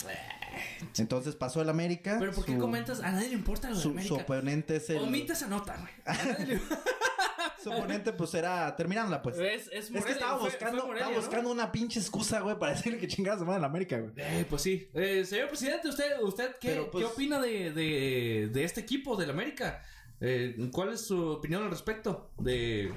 Entonces 0.98 1.36
pasó 1.36 1.62
el 1.62 1.70
América. 1.70 2.18
Pero 2.20 2.32
¿por 2.32 2.46
qué 2.46 2.54
su- 2.54 2.60
comentas? 2.60 3.00
A 3.02 3.12
nadie 3.12 3.30
le 3.30 3.36
importa 3.36 3.70
lo 3.70 3.76
de 3.76 3.82
Su, 3.82 3.90
su 3.90 3.94
América. 3.94 4.16
oponente 4.16 4.76
es 4.78 4.90
el, 4.90 4.98
Omite 4.98 5.34
esa 5.34 5.48
nota, 5.48 5.76
güey. 5.78 6.48
Le- 6.48 6.60
su 7.64 7.72
oponente 7.72 8.14
pues 8.14 8.34
era, 8.34 8.76
terminándola 8.76 9.22
pues. 9.22 9.38
Es, 9.38 9.68
es, 9.68 9.72
Es 9.72 9.92
Morelia, 9.92 10.06
que 10.08 10.12
estaba 10.14 10.38
fue- 10.40 10.50
buscando, 10.50 10.78
fue 10.78 10.88
Morelia, 10.88 11.06
estaba 11.08 11.16
¿no? 11.22 11.22
buscando 11.28 11.52
una 11.52 11.72
pinche 11.72 12.00
excusa, 12.00 12.40
güey, 12.42 12.58
para 12.60 12.74
decirle 12.76 12.98
que 13.00 13.08
chingada 13.08 13.38
su 13.40 13.46
madre 13.46 13.58
en 13.58 13.62
la 13.62 13.68
América, 13.68 13.98
güey. 14.00 14.12
Eh, 14.18 14.46
pues 14.50 14.62
sí. 14.62 14.90
Eh, 14.94 15.24
señor 15.26 15.48
presidente, 15.50 15.88
¿usted, 15.90 16.20
usted 16.22 16.56
qué, 16.60 16.70
Pero, 16.70 16.92
pues- 16.92 17.06
qué 17.06 17.12
opina 17.12 17.40
de, 17.42 17.72
de, 17.72 18.50
de 18.52 18.64
este 18.64 18.82
equipo 18.82 19.16
del 19.16 19.30
América? 19.32 19.82
Eh, 20.22 20.56
¿Cuál 20.72 20.94
es 20.94 21.02
su 21.02 21.20
opinión 21.32 21.64
al 21.64 21.70
respecto? 21.70 22.32
De... 22.38 22.94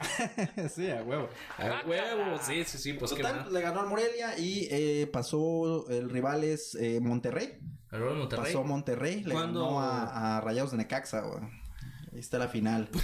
sí, 0.74 0.90
a 0.90 1.02
huevo. 1.02 1.28
A 1.58 1.82
huevo, 1.86 2.38
sí, 2.42 2.64
sí, 2.64 2.78
sí, 2.78 2.92
pues 2.94 3.10
Total, 3.12 3.52
le 3.52 3.60
ganó 3.60 3.80
al 3.80 3.86
Morelia 3.88 4.38
y 4.38 4.68
eh, 4.70 5.08
pasó 5.12 5.88
el 5.88 6.10
rival 6.10 6.44
es 6.44 6.74
eh, 6.74 7.00
Monterrey. 7.00 7.58
Monterrey. 7.92 8.44
Pasó 8.46 8.64
Monterrey, 8.64 9.22
le 9.22 9.32
¿Cuándo? 9.32 9.60
ganó 9.64 9.80
a, 9.80 10.36
a 10.38 10.40
Rayados 10.40 10.72
de 10.72 10.78
Necaxa, 10.78 11.20
güey. 11.20 11.42
Ahí 12.12 12.18
está 12.18 12.38
la 12.38 12.48
final. 12.48 12.88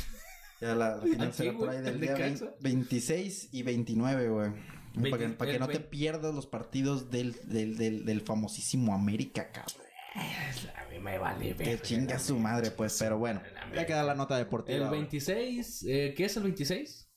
Ya 0.60 0.74
la, 0.74 0.96
la 0.96 1.02
final 1.02 1.28
¿A 1.28 1.32
será 1.32 1.52
por 1.56 1.70
ahí 1.70 1.78
del 1.80 1.94
¿El 1.94 2.00
día 2.02 2.12
Necaxa? 2.12 2.44
20 2.60 2.60
26 2.60 3.48
y 3.52 3.62
29, 3.62 4.28
güey. 4.28 4.50
Para 4.50 5.02
que, 5.02 5.10
20 5.16 5.36
para 5.38 5.52
que 5.52 5.58
no 5.58 5.66
te 5.68 5.72
20. 5.78 5.88
pierdas 5.88 6.34
los 6.34 6.46
partidos 6.46 7.10
del, 7.10 7.34
del, 7.44 7.78
del, 7.78 8.04
del 8.04 8.20
famosísimo 8.20 8.94
América, 8.94 9.50
cabrón. 9.52 9.86
A 10.14 10.90
mí 10.90 10.98
me 10.98 11.18
vale 11.18 11.54
Que 11.54 11.78
chinga 11.80 12.18
su 12.18 12.38
madre, 12.38 12.70
pues. 12.70 12.96
Pero 12.98 13.18
bueno, 13.18 13.40
ya 13.74 13.86
queda 13.86 14.02
la 14.02 14.14
nota 14.14 14.36
deportiva. 14.36 14.76
El 14.78 14.88
güey. 14.88 15.00
26, 15.00 15.84
eh, 15.88 16.14
¿qué 16.16 16.24
es 16.24 16.36
el 16.36 16.42
26? 16.44 17.08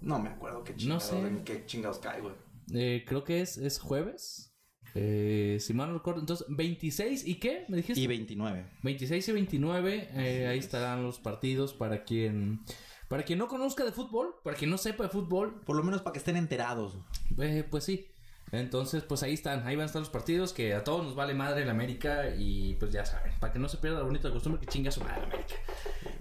No 0.00 0.18
me 0.20 0.28
acuerdo 0.30 0.62
qué 0.62 0.72
No 0.72 0.78
chingados, 0.78 1.04
sé. 1.04 1.18
en 1.18 1.44
qué 1.44 1.66
chingados 1.66 1.98
cae, 1.98 2.20
güey. 2.20 2.34
Eh, 2.72 3.04
creo 3.06 3.24
que 3.24 3.40
es, 3.40 3.56
es 3.58 3.78
jueves. 3.80 4.54
Eh, 4.94 5.58
si 5.60 5.74
mal 5.74 5.88
no 5.88 5.94
recuerdo. 5.94 6.20
Entonces, 6.20 6.46
26 6.48 7.26
y 7.26 7.34
qué? 7.40 7.64
¿Me 7.68 7.78
dijiste? 7.78 8.00
Y 8.00 8.06
29. 8.06 8.70
26 8.82 9.28
y 9.28 9.32
29, 9.32 10.08
eh, 10.14 10.46
ahí 10.46 10.58
estarán 10.58 11.02
los 11.02 11.18
partidos 11.18 11.74
para 11.74 12.04
quien 12.04 12.60
para 13.08 13.22
quien 13.22 13.38
no 13.38 13.48
conozca 13.48 13.84
de 13.84 13.92
fútbol, 13.92 14.34
para 14.44 14.54
quien 14.56 14.70
no 14.70 14.76
sepa 14.76 15.04
de 15.04 15.08
fútbol, 15.08 15.62
Por 15.64 15.76
lo 15.76 15.82
menos 15.82 16.02
para 16.02 16.12
que 16.12 16.18
estén 16.18 16.36
enterados. 16.36 16.98
eh, 17.40 17.66
pues 17.68 17.84
sí. 17.84 18.06
Entonces, 18.52 19.02
pues 19.02 19.22
ahí 19.22 19.34
están, 19.34 19.66
ahí 19.66 19.76
van 19.76 19.82
a 19.84 19.86
estar 19.86 20.00
los 20.00 20.08
partidos 20.10 20.52
que 20.52 20.74
a 20.74 20.82
todos 20.84 21.04
nos 21.04 21.14
vale 21.14 21.34
madre 21.34 21.62
el 21.62 21.68
América 21.70 22.34
y 22.36 22.74
pues 22.76 22.90
ya 22.92 23.04
saben, 23.04 23.32
para 23.40 23.52
que 23.52 23.58
no 23.58 23.68
se 23.68 23.76
pierda 23.78 23.98
la 23.98 24.04
bonita 24.04 24.30
costumbre 24.30 24.60
que 24.60 24.66
chinga 24.66 24.90
su 24.90 25.00
madre 25.02 25.22
América. 25.24 25.54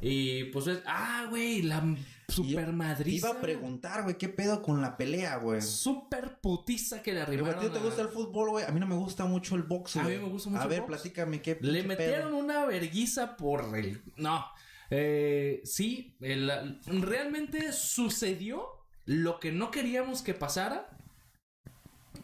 Y 0.01 0.45
pues 0.45 0.67
es, 0.67 0.80
ah, 0.86 1.25
güey, 1.30 1.61
la 1.63 1.84
super 2.28 2.71
madriza. 2.73 3.30
iba 3.30 3.38
a 3.38 3.41
preguntar, 3.41 4.03
güey, 4.03 4.17
¿qué 4.17 4.28
pedo 4.30 4.61
con 4.61 4.82
la 4.82 4.97
pelea, 4.97 5.38
güey? 5.38 5.61
Super 5.61 6.39
putiza 6.41 7.01
que 7.01 7.13
le 7.13 7.21
arribaron. 7.21 7.59
¿A 7.59 7.61
ti 7.61 7.69
te 7.69 7.80
gusta 7.80 8.01
el 8.01 8.09
fútbol, 8.09 8.49
güey? 8.49 8.65
A 8.65 8.71
mí 8.71 8.80
no 8.80 8.88
me 8.88 8.95
gusta 8.95 9.25
mucho 9.25 9.55
el 9.55 9.63
box, 9.63 9.95
A 9.95 10.03
mí 10.03 10.09
me 10.17 10.28
gusta 10.30 10.49
mucho 10.49 10.61
A 10.61 10.65
el 10.65 10.69
ver, 10.69 10.82
box. 10.82 10.88
platícame 10.93 11.41
qué 11.41 11.57
Le 11.61 11.84
metieron 11.84 12.32
pedo? 12.32 12.38
una 12.38 12.65
verguiza 12.65 13.38
por 13.38 13.75
el... 13.78 14.01
No. 14.17 14.45
Eh, 14.89 15.61
sí, 15.65 16.15
el- 16.21 16.80
realmente 16.86 17.71
sucedió 17.73 18.67
lo 19.05 19.39
que 19.39 19.51
no 19.51 19.71
queríamos 19.71 20.21
que 20.21 20.34
pasara. 20.34 20.89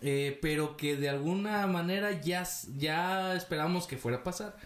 Eh, 0.03 0.37
pero 0.41 0.75
que 0.77 0.97
de 0.97 1.09
alguna 1.09 1.65
manera 1.67 2.11
ya, 2.21 2.43
ya 2.77 3.33
esperamos 3.35 3.87
que 3.87 3.97
fuera 3.97 4.17
a 4.19 4.23
pasar. 4.23 4.57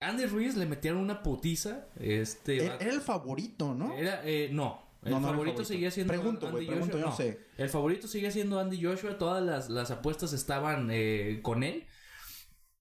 Andy 0.00 0.26
Ruiz 0.26 0.56
le 0.56 0.66
metieron 0.66 1.00
una 1.00 1.22
putiza. 1.22 1.88
Este 1.96 2.58
Era 2.64 2.76
era 2.76 2.92
el 2.92 3.00
favorito, 3.00 3.74
¿no? 3.74 3.94
era, 3.96 4.20
eh, 4.24 4.48
no. 4.52 4.82
El 5.02 5.10
No, 5.10 5.20
no 5.20 5.28
era 5.28 5.38
el 5.38 5.40
favorito 5.40 5.62
favorito. 5.62 5.64
seguía 5.64 5.90
siendo 5.90 6.12
Pregunto, 6.12 6.48
Andy 6.48 6.66
pregunto, 6.66 6.98
Joshua. 6.98 7.00
yo 7.00 7.06
no 7.06 7.12
sé. 7.12 7.40
El 7.56 7.68
favorito 7.70 8.06
sigue 8.08 8.30
siendo 8.30 8.60
Andy 8.60 8.82
Joshua. 8.82 9.18
Todas 9.18 9.42
las, 9.42 9.70
las 9.70 9.90
apuestas 9.90 10.32
estaban 10.32 10.88
eh, 10.92 11.40
con 11.42 11.62
él. 11.62 11.86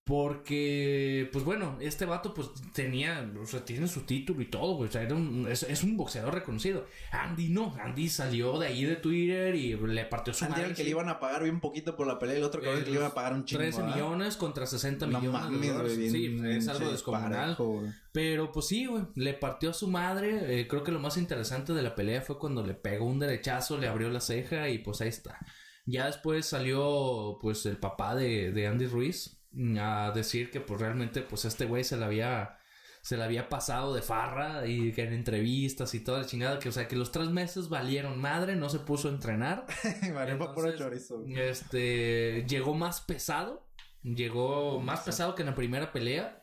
Porque, 0.03 1.29
pues 1.31 1.45
bueno, 1.45 1.77
este 1.79 2.05
vato 2.05 2.33
pues 2.33 2.49
tenía, 2.73 3.31
o 3.41 3.45
sea, 3.45 3.63
tiene 3.63 3.87
su 3.87 4.01
título 4.01 4.41
y 4.41 4.45
todo, 4.45 4.73
güey. 4.75 4.89
O 4.89 4.91
sea, 4.91 5.03
era 5.03 5.15
un- 5.15 5.47
es, 5.49 5.63
es 5.63 5.83
un 5.83 5.95
boxeador 5.97 6.33
reconocido. 6.33 6.85
Andy 7.11 7.49
no, 7.49 7.75
Andy 7.79 8.09
salió 8.09 8.59
de 8.59 8.67
ahí 8.67 8.83
de 8.83 8.95
Twitter 8.97 9.55
y 9.55 9.75
le 9.75 10.05
partió 10.05 10.33
su 10.33 10.45
Andy 10.45 10.53
era 10.53 10.61
madre. 10.61 10.69
el 10.71 10.75
que 10.75 10.81
sí. 10.81 10.83
le 10.85 10.89
iban 10.91 11.09
a 11.09 11.19
pagar 11.19 11.43
bien 11.43 11.59
poquito 11.59 11.95
por 11.95 12.07
la 12.07 12.19
pelea 12.19 12.35
y 12.35 12.37
el 12.39 12.43
otro 12.43 12.61
cabrón 12.61 12.81
Eh, 12.81 12.83
que 12.85 12.91
le 12.91 12.97
iban 12.97 13.11
a 13.11 13.13
pagar 13.13 13.33
un 13.33 13.45
chingo. 13.45 13.61
13 13.61 13.81
¿verdad? 13.81 13.95
millones 13.95 14.37
contra 14.37 14.65
60 14.65 15.05
No 15.07 15.19
millones. 15.19 15.41
mames, 15.41 15.73
güey, 15.81 16.09
sí, 16.09 16.27
bien 16.27 16.45
es 16.45 16.67
algo 16.67 16.91
descomunal. 16.91 17.31
parejo. 17.55 17.83
Pero 18.11 18.51
pues 18.51 18.67
sí, 18.67 18.85
güey, 18.87 19.03
le 19.15 19.33
partió 19.33 19.69
a 19.69 19.73
su 19.73 19.87
madre. 19.87 20.59
eh, 20.59 20.67
creo 20.67 20.83
que 20.83 20.91
lo 20.91 20.99
más 20.99 21.17
interesante 21.17 21.73
de 21.73 21.83
la 21.83 21.95
pelea 21.95 22.21
fue 22.21 22.37
cuando 22.37 22.65
le 22.65 22.73
pegó 22.73 23.05
un 23.05 23.19
derechazo, 23.19 23.77
le 23.77 23.87
abrió 23.87 24.09
la 24.09 24.19
ceja 24.21 24.67
y 24.69 24.79
pues 24.79 24.99
ahí 25.01 25.09
está. 25.09 25.37
Ya 25.85 26.05
después 26.07 26.45
salió 26.45 27.37
pues 27.41 27.65
el 27.65 27.77
papá 27.77 28.15
de, 28.15 28.51
de 28.51 28.67
Andy 28.67 28.85
Ruiz 28.87 29.37
a 29.79 30.11
decir 30.13 30.49
que 30.51 30.61
pues 30.61 30.79
realmente 30.79 31.21
pues 31.21 31.45
este 31.45 31.65
güey 31.65 31.83
se 31.83 31.97
la 31.97 32.05
había 32.07 32.57
se 33.01 33.17
la 33.17 33.25
había 33.25 33.49
pasado 33.49 33.95
de 33.95 34.03
farra 34.03 34.67
y 34.67 34.91
que 34.91 35.03
en 35.03 35.13
entrevistas 35.13 35.93
y 35.95 36.01
toda 36.01 36.19
la 36.19 36.25
chingada 36.27 36.59
que 36.59 36.69
o 36.69 36.71
sea 36.71 36.87
que 36.87 36.95
los 36.95 37.11
tres 37.11 37.29
meses 37.29 37.67
valieron 37.67 38.21
madre 38.21 38.55
no 38.55 38.69
se 38.69 38.79
puso 38.79 39.07
a 39.07 39.11
entrenar. 39.11 39.65
Vale, 40.13 40.37
fue 40.37 40.53
puro 40.53 40.69
Entonces, 40.69 41.07
chorizo. 41.07 41.23
este 41.25 42.45
llegó 42.47 42.75
más 42.75 43.01
pesado 43.01 43.71
llegó 44.03 44.79
más 44.79 45.01
pesado 45.01 45.35
que 45.35 45.43
en 45.43 45.47
la 45.47 45.55
primera 45.55 45.91
pelea. 45.91 46.37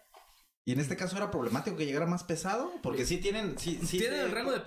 Y 0.65 0.73
en 0.73 0.81
este 0.81 0.97
caso 0.97 1.17
era 1.17 1.31
problemático 1.31 1.77
que 1.77 1.87
llegara 1.87 2.05
más 2.05 2.25
pesado, 2.25 2.71
porque 2.83 3.07
sí. 3.07 3.17
tienen, 3.17 3.59
sí, 3.59 3.81
sí 3.83 3.99
Tienen 3.99 4.21
el 4.21 4.31
rango 4.31 4.53
de 4.53 4.59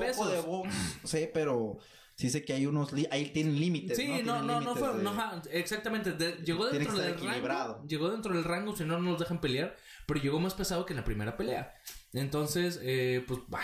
box, 0.41 0.69
sí, 1.03 1.29
pero 1.31 1.77
sí 2.21 2.29
sé 2.29 2.45
que 2.45 2.53
hay 2.53 2.65
unos, 2.65 2.93
ahí 3.11 3.31
tienen 3.33 3.59
límites. 3.59 3.97
Sí, 3.97 4.21
no, 4.23 4.41
no, 4.43 4.61
no, 4.61 4.75
fue, 4.75 4.95
de- 4.97 5.03
no, 5.03 5.09
ajá, 5.09 5.41
exactamente, 5.51 6.13
de- 6.13 6.33
llegó 6.45 6.67
dentro 6.67 6.93
del 6.97 7.13
rango, 7.41 7.83
llegó 7.87 8.09
dentro 8.09 8.33
del 8.33 8.43
rango, 8.43 8.75
si 8.75 8.83
no, 8.85 8.99
no 8.99 9.11
nos 9.11 9.19
dejan 9.19 9.41
pelear, 9.41 9.75
pero 10.05 10.21
llegó 10.21 10.39
más 10.39 10.53
pesado 10.53 10.85
que 10.85 10.93
en 10.93 10.97
la 10.97 11.03
primera 11.05 11.35
pelea. 11.37 11.73
Entonces, 12.13 12.79
eh, 12.83 13.23
pues, 13.27 13.39
bah, 13.47 13.61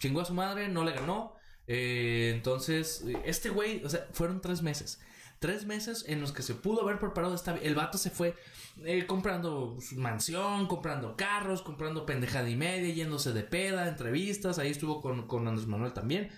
chingó 0.00 0.20
a 0.20 0.24
su 0.24 0.34
madre, 0.34 0.68
no 0.68 0.84
le 0.84 0.92
ganó, 0.92 1.34
eh, 1.66 2.32
entonces, 2.34 3.04
este 3.24 3.50
güey, 3.50 3.84
o 3.84 3.88
sea, 3.88 4.06
fueron 4.12 4.40
tres 4.40 4.62
meses. 4.62 5.00
Tres 5.40 5.66
meses 5.66 6.04
en 6.08 6.20
los 6.20 6.32
que 6.32 6.42
se 6.42 6.54
pudo 6.54 6.82
haber 6.82 6.98
preparado 6.98 7.32
esta... 7.32 7.54
El 7.58 7.76
vato 7.76 7.96
se 7.96 8.10
fue 8.10 8.34
eh, 8.84 9.06
comprando 9.06 9.76
su 9.80 9.94
mansión, 9.96 10.66
comprando 10.66 11.14
carros, 11.16 11.62
comprando 11.62 12.04
pendejada 12.06 12.50
y 12.50 12.56
media, 12.56 12.92
yéndose 12.92 13.32
de 13.32 13.44
peda, 13.44 13.86
entrevistas. 13.86 14.58
Ahí 14.58 14.70
estuvo 14.72 15.00
con, 15.00 15.28
con 15.28 15.46
Andrés 15.46 15.68
Manuel 15.68 15.92
también. 15.92 16.30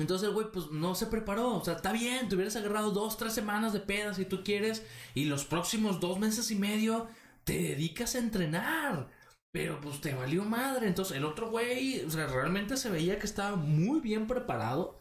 Entonces 0.00 0.28
el 0.28 0.34
güey, 0.34 0.50
pues 0.52 0.70
no 0.70 0.94
se 0.94 1.06
preparó. 1.06 1.56
O 1.56 1.64
sea, 1.64 1.74
está 1.74 1.92
bien, 1.92 2.28
te 2.28 2.34
hubieras 2.34 2.56
agarrado 2.56 2.90
dos, 2.90 3.16
tres 3.16 3.32
semanas 3.32 3.72
de 3.72 3.80
peda 3.80 4.14
si 4.14 4.24
tú 4.24 4.42
quieres. 4.44 4.84
Y 5.14 5.24
los 5.24 5.44
próximos 5.44 6.00
dos 6.00 6.18
meses 6.18 6.50
y 6.50 6.54
medio 6.56 7.08
te 7.44 7.54
dedicas 7.54 8.14
a 8.14 8.18
entrenar. 8.18 9.08
Pero 9.50 9.80
pues 9.80 10.00
te 10.00 10.14
valió 10.14 10.44
madre. 10.44 10.86
Entonces 10.86 11.16
el 11.16 11.24
otro 11.24 11.50
güey, 11.50 12.04
o 12.04 12.10
sea, 12.10 12.26
realmente 12.26 12.76
se 12.76 12.90
veía 12.90 13.18
que 13.18 13.26
estaba 13.26 13.56
muy 13.56 14.00
bien 14.00 14.26
preparado. 14.26 14.98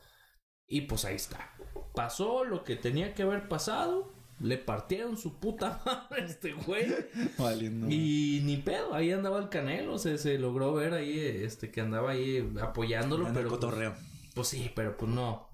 Y 0.68 0.82
pues 0.82 1.06
ahí 1.06 1.16
está. 1.16 1.54
Pasó 1.94 2.44
lo 2.44 2.64
que 2.64 2.76
tenía 2.76 3.14
que 3.14 3.24
haber 3.24 3.48
pasado. 3.48 4.14
Le 4.40 4.58
partieron 4.58 5.18
su 5.18 5.40
puta 5.40 5.82
madre 5.86 6.24
a 6.24 6.26
este 6.26 6.54
güey. 6.54 6.94
Valiendo. 7.38 7.88
Y 7.90 8.42
ni 8.44 8.58
pedo, 8.58 8.94
ahí 8.94 9.12
andaba 9.12 9.40
el 9.40 9.50
canelo. 9.50 9.98
Se, 9.98 10.18
se 10.18 10.38
logró 10.38 10.74
ver 10.74 10.94
ahí, 10.94 11.20
este, 11.20 11.72
que 11.72 11.82
andaba 11.82 12.12
ahí 12.12 12.54
apoyándolo. 12.62 13.26
Anda 13.26 13.40
el 13.40 13.48
pero 13.48 13.50
pues, 13.50 13.62
cotorreo. 13.62 13.94
pues 13.94 14.17
sí, 14.44 14.72
pero 14.76 14.98
pues 14.98 15.12
no. 15.12 15.50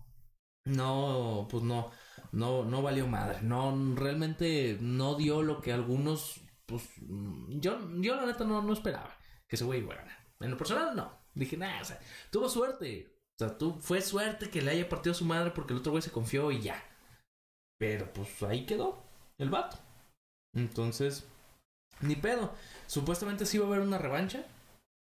No, 0.65 1.47
pues 1.49 1.63
no. 1.63 1.91
No, 2.31 2.65
no 2.65 2.81
valió 2.81 3.07
madre. 3.07 3.41
No, 3.41 3.95
realmente 3.95 4.77
no 4.81 5.15
dio 5.15 5.43
lo 5.43 5.61
que 5.61 5.73
algunos. 5.73 6.41
Pues 6.65 6.83
mm, 7.01 7.59
yo, 7.59 7.79
yo 8.01 8.15
la 8.15 8.25
neta 8.25 8.43
no, 8.45 8.61
no 8.61 8.73
esperaba 8.73 9.15
que 9.47 9.55
ese 9.55 9.65
güey 9.65 9.81
iba 9.81 9.93
a 9.93 9.97
ganar. 9.97 10.17
En 10.39 10.51
lo 10.51 10.57
personal, 10.57 10.95
no. 10.95 11.11
Dije, 11.35 11.57
nada, 11.57 11.81
o 11.81 11.85
sea, 11.85 11.99
tuvo 12.31 12.49
suerte. 12.49 13.13
O 13.35 13.45
sea, 13.45 13.57
tú, 13.57 13.77
fue 13.81 14.01
suerte 14.01 14.49
que 14.49 14.61
le 14.61 14.71
haya 14.71 14.89
partido 14.89 15.13
su 15.13 15.25
madre 15.25 15.51
porque 15.51 15.73
el 15.73 15.79
otro 15.79 15.91
güey 15.91 16.01
se 16.01 16.11
confió 16.11 16.51
y 16.51 16.61
ya. 16.61 16.83
Pero 17.79 18.11
pues 18.13 18.41
ahí 18.43 18.65
quedó 18.65 19.03
el 19.37 19.49
vato. 19.49 19.77
Entonces, 20.53 21.27
ni 22.01 22.15
pedo. 22.15 22.53
Supuestamente 22.87 23.45
sí 23.45 23.57
iba 23.57 23.65
a 23.65 23.69
haber 23.69 23.81
una 23.81 23.97
revancha. 23.97 24.45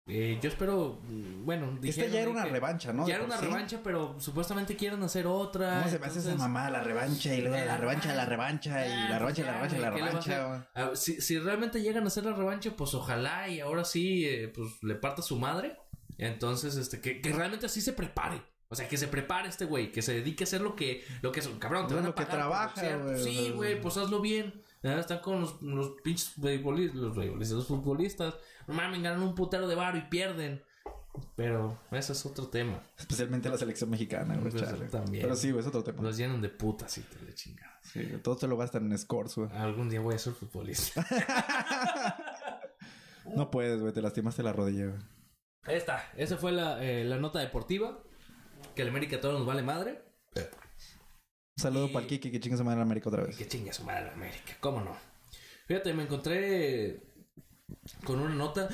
Eh, 0.06 0.38
yo 0.42 0.48
espero, 0.48 1.00
mm, 1.04 1.44
bueno, 1.44 1.78
Esta 1.82 2.06
ya 2.06 2.20
era 2.22 2.30
una 2.30 2.44
que- 2.44 2.50
revancha, 2.50 2.92
¿no? 2.92 3.06
ya 3.06 3.14
era 3.16 3.24
una 3.24 3.38
sí. 3.38 3.44
revancha, 3.46 3.80
pero 3.84 4.18
supuestamente 4.18 4.74
quieren 4.74 5.02
hacer 5.04 5.26
otra. 5.26 5.78
¿Cómo 5.80 5.90
se 5.90 5.98
me 6.00 6.06
hace 6.06 6.18
esa 6.18 6.34
mamá? 6.34 6.68
La 6.68 6.82
revancha 6.82 7.32
y 7.34 7.42
luego 7.42 7.56
la 7.64 7.76
revancha, 7.76 8.12
la 8.14 8.26
revancha 8.26 8.86
y 8.86 8.90
Ah, 8.90 9.06
la 9.10 9.18
revancha, 9.20 9.42
la 9.42 9.48
ya, 9.48 9.54
revancha, 9.54 9.78
la 9.78 9.90
revancha. 9.90 10.68
Ah, 10.74 10.90
si, 10.94 11.20
si 11.20 11.38
realmente 11.38 11.80
llegan 11.80 12.04
a 12.04 12.06
hacer 12.08 12.24
la 12.24 12.32
revancha, 12.32 12.72
pues 12.76 12.92
ojalá 12.94 13.48
y 13.48 13.60
ahora 13.60 13.84
sí, 13.84 14.24
eh, 14.26 14.48
pues 14.48 14.82
le 14.82 14.96
parta 14.96 15.22
su 15.22 15.38
madre. 15.38 15.76
Entonces, 16.18 16.76
este, 16.76 17.00
que, 17.00 17.20
que 17.20 17.32
realmente 17.32 17.66
así 17.66 17.80
se 17.80 17.92
prepare. 17.92 18.42
O 18.68 18.74
sea, 18.76 18.86
que 18.88 18.96
se 18.96 19.08
prepare 19.08 19.48
este 19.48 19.64
güey, 19.64 19.90
que 19.90 20.00
se 20.02 20.12
dedique 20.14 20.44
a 20.44 20.46
hacer 20.46 20.60
lo 20.60 20.76
que, 20.76 21.04
lo 21.22 21.32
que 21.32 21.40
es 21.40 21.46
un 21.46 21.58
cabrón. 21.58 21.86
Te 21.88 21.94
van 21.94 22.04
a 22.04 22.08
que 22.08 22.12
pagar 22.14 22.28
por 22.30 22.38
trabaja, 22.38 22.96
güey, 22.98 23.22
Sí, 23.24 23.50
güey, 23.54 23.80
pues 23.80 23.96
hazlo 23.96 24.20
bien. 24.20 24.62
Ah, 24.82 24.98
Están 24.98 25.20
con 25.20 25.42
los, 25.42 25.60
los 25.62 25.92
pinches 26.02 26.32
beisbolistas, 26.36 27.00
los 27.00 27.16
beisbolistas, 27.16 27.56
los 27.58 27.66
futbolistas. 27.66 28.34
No 28.66 28.74
mames, 28.74 29.02
ganan 29.02 29.22
un 29.22 29.34
putero 29.34 29.68
de 29.68 29.74
varo 29.74 29.98
y 29.98 30.02
pierden. 30.02 30.62
Pero 31.36 31.78
ese 31.90 32.12
es 32.12 32.24
otro 32.24 32.48
tema. 32.48 32.80
Especialmente 32.96 33.48
la 33.48 33.58
selección 33.58 33.90
mexicana, 33.90 34.36
güey. 34.36 34.52
Pues, 34.52 34.90
también. 34.90 35.22
Pero 35.22 35.34
sí, 35.36 35.50
güey, 35.50 35.60
es 35.60 35.66
otro 35.66 35.82
tema. 35.82 36.02
Los 36.02 36.16
llenan 36.16 36.40
de 36.40 36.48
putas 36.48 36.96
y 36.98 37.02
te 37.02 37.20
le 37.24 37.34
chingada. 37.34 37.78
Sí, 37.82 38.08
todos 38.22 38.38
te 38.38 38.46
lo 38.46 38.56
gastan 38.56 38.90
en 38.90 38.96
scores, 38.96 39.34
güey. 39.34 39.50
Algún 39.52 39.88
día 39.90 40.00
voy 40.00 40.14
a 40.14 40.18
ser 40.18 40.32
futbolista. 40.32 41.06
No 43.34 43.50
puedes, 43.50 43.80
güey, 43.80 43.92
te 43.92 44.02
lastimaste 44.02 44.42
la 44.42 44.52
rodilla, 44.52 44.86
güey. 44.86 45.00
Ahí 45.64 45.76
está. 45.76 46.10
Esa 46.16 46.36
fue 46.36 46.52
la, 46.52 46.82
eh, 46.82 47.04
la 47.04 47.18
nota 47.18 47.38
deportiva. 47.38 48.02
Que 48.74 48.82
el 48.82 48.88
América 48.88 49.16
a 49.16 49.20
todos 49.20 49.38
nos 49.38 49.46
vale 49.46 49.62
madre. 49.62 50.02
Saludo 51.60 51.86
Y- 51.86 51.92
para 51.92 52.02
el 52.04 52.08
Kiki, 52.08 52.30
que 52.30 52.40
chinga 52.40 52.56
se 52.56 52.64
madre 52.64 52.76
en 52.78 52.82
América 52.82 53.08
otra 53.08 53.22
vez. 53.24 53.36
que 53.36 53.46
chingue 53.46 53.72
su 53.72 53.84
madre 53.84 54.06
la 54.06 54.12
América. 54.12 54.56
¿Cómo 54.60 54.80
no? 54.80 54.96
Fíjate, 55.66 55.92
me 55.94 56.04
encontré 56.04 57.02
con 58.04 58.18
una 58.18 58.34
nota 58.34 58.68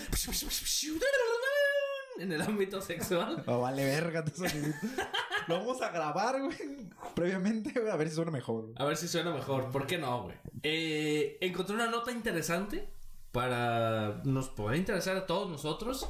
en 2.18 2.32
el 2.32 2.41
ámbito 2.41 2.80
sexual. 2.80 3.43
Oh, 3.47 3.61
vale, 3.61 3.84
verga, 3.84 4.24
sonidito. 4.34 4.78
Lo 5.49 5.59
vamos 5.59 5.82
a 5.82 5.91
grabar, 5.91 6.41
güey. 6.41 6.57
Previamente, 7.14 7.78
güey, 7.78 7.91
a 7.93 7.97
ver 7.97 8.09
si 8.09 8.14
suena 8.14 8.30
mejor. 8.30 8.72
A 8.76 8.84
ver 8.84 8.97
si 8.97 9.07
suena 9.09 9.32
mejor. 9.32 9.70
¿Por 9.70 9.87
qué 9.87 9.99
no, 9.99 10.22
güey? 10.24 10.37
Eh, 10.62 11.37
encontré 11.41 11.74
una 11.74 11.89
nota 11.89 12.11
interesante 12.12 12.89
para 13.32 14.22
nos 14.24 14.49
poder 14.49 14.78
interesar 14.78 15.16
a 15.16 15.26
todos 15.26 15.51
nosotros. 15.51 16.09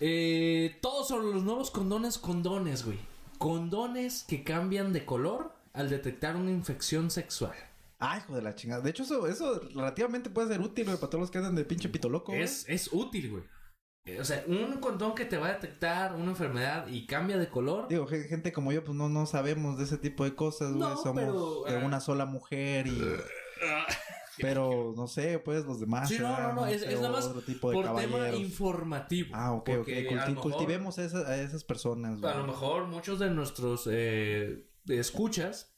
Eh, 0.00 0.78
todo 0.82 1.04
sobre 1.04 1.28
los 1.32 1.44
nuevos 1.44 1.70
condones, 1.70 2.18
condones, 2.18 2.84
güey. 2.84 2.98
Condones 3.38 4.24
que 4.26 4.44
cambian 4.44 4.92
de 4.92 5.04
color 5.04 5.52
al 5.72 5.90
detectar 5.90 6.36
una 6.36 6.50
infección 6.50 7.10
sexual. 7.10 7.54
Ay, 7.98 8.20
hijo 8.20 8.34
de 8.36 8.42
la 8.42 8.54
chingada. 8.54 8.82
De 8.82 8.90
hecho, 8.90 9.02
eso, 9.04 9.26
eso 9.26 9.60
relativamente 9.74 10.30
puede 10.30 10.48
ser 10.48 10.60
útil, 10.60 10.84
güey, 10.84 10.96
para 10.98 11.10
todos 11.10 11.22
los 11.22 11.30
que 11.30 11.38
andan 11.38 11.54
de 11.54 11.64
pinche 11.64 11.88
pito 11.88 12.08
loco, 12.08 12.32
güey. 12.32 12.42
Es, 12.42 12.68
es 12.68 12.92
útil, 12.92 13.30
güey. 13.30 13.42
Eh, 14.06 14.20
O 14.20 14.24
sea, 14.24 14.44
un 14.46 14.78
condón 14.80 15.14
que 15.14 15.24
te 15.24 15.38
va 15.38 15.46
a 15.48 15.52
detectar 15.54 16.14
una 16.14 16.30
enfermedad 16.32 16.86
y 16.88 17.06
cambia 17.06 17.38
de 17.38 17.48
color. 17.48 17.88
Digo, 17.88 18.06
ge- 18.06 18.24
gente 18.24 18.52
como 18.52 18.72
yo, 18.72 18.84
pues 18.84 18.96
no, 18.96 19.08
no 19.08 19.24
sabemos 19.26 19.78
de 19.78 19.84
ese 19.84 19.96
tipo 19.96 20.24
de 20.24 20.34
cosas, 20.34 20.68
güey. 20.72 20.80
No, 20.80 20.96
Somos 20.98 21.22
pero, 21.22 21.64
de 21.64 21.76
ah. 21.82 21.86
una 21.86 22.00
sola 22.00 22.26
mujer 22.26 22.86
y... 22.86 23.00
pero, 24.38 24.94
no 24.96 25.06
sé, 25.06 25.38
pues 25.38 25.64
los 25.64 25.80
demás... 25.80 26.08
Sí, 26.08 26.18
no, 26.18 26.38
no, 26.40 26.52
no, 26.52 26.66
es, 26.66 26.82
es 26.82 26.96
nada 27.00 27.10
más 27.12 27.24
otro 27.26 27.42
tipo 27.42 27.70
de 27.70 27.74
por 27.76 27.84
tema 28.00 28.30
informativo. 28.30 29.30
Ah, 29.34 29.52
ok, 29.52 29.70
ok. 29.80 29.88
Culti- 29.88 30.08
lo 30.28 30.34
mejor- 30.34 30.52
Cultivemos 30.52 30.98
a 30.98 31.04
esas, 31.04 31.26
a 31.26 31.36
esas 31.40 31.64
personas, 31.64 32.22
A 32.22 32.28
lo 32.28 32.34
güey. 32.34 32.46
mejor 32.46 32.86
muchos 32.86 33.18
de 33.18 33.30
nuestros 33.30 33.88
eh, 33.90 34.68
escuchas, 34.88 35.76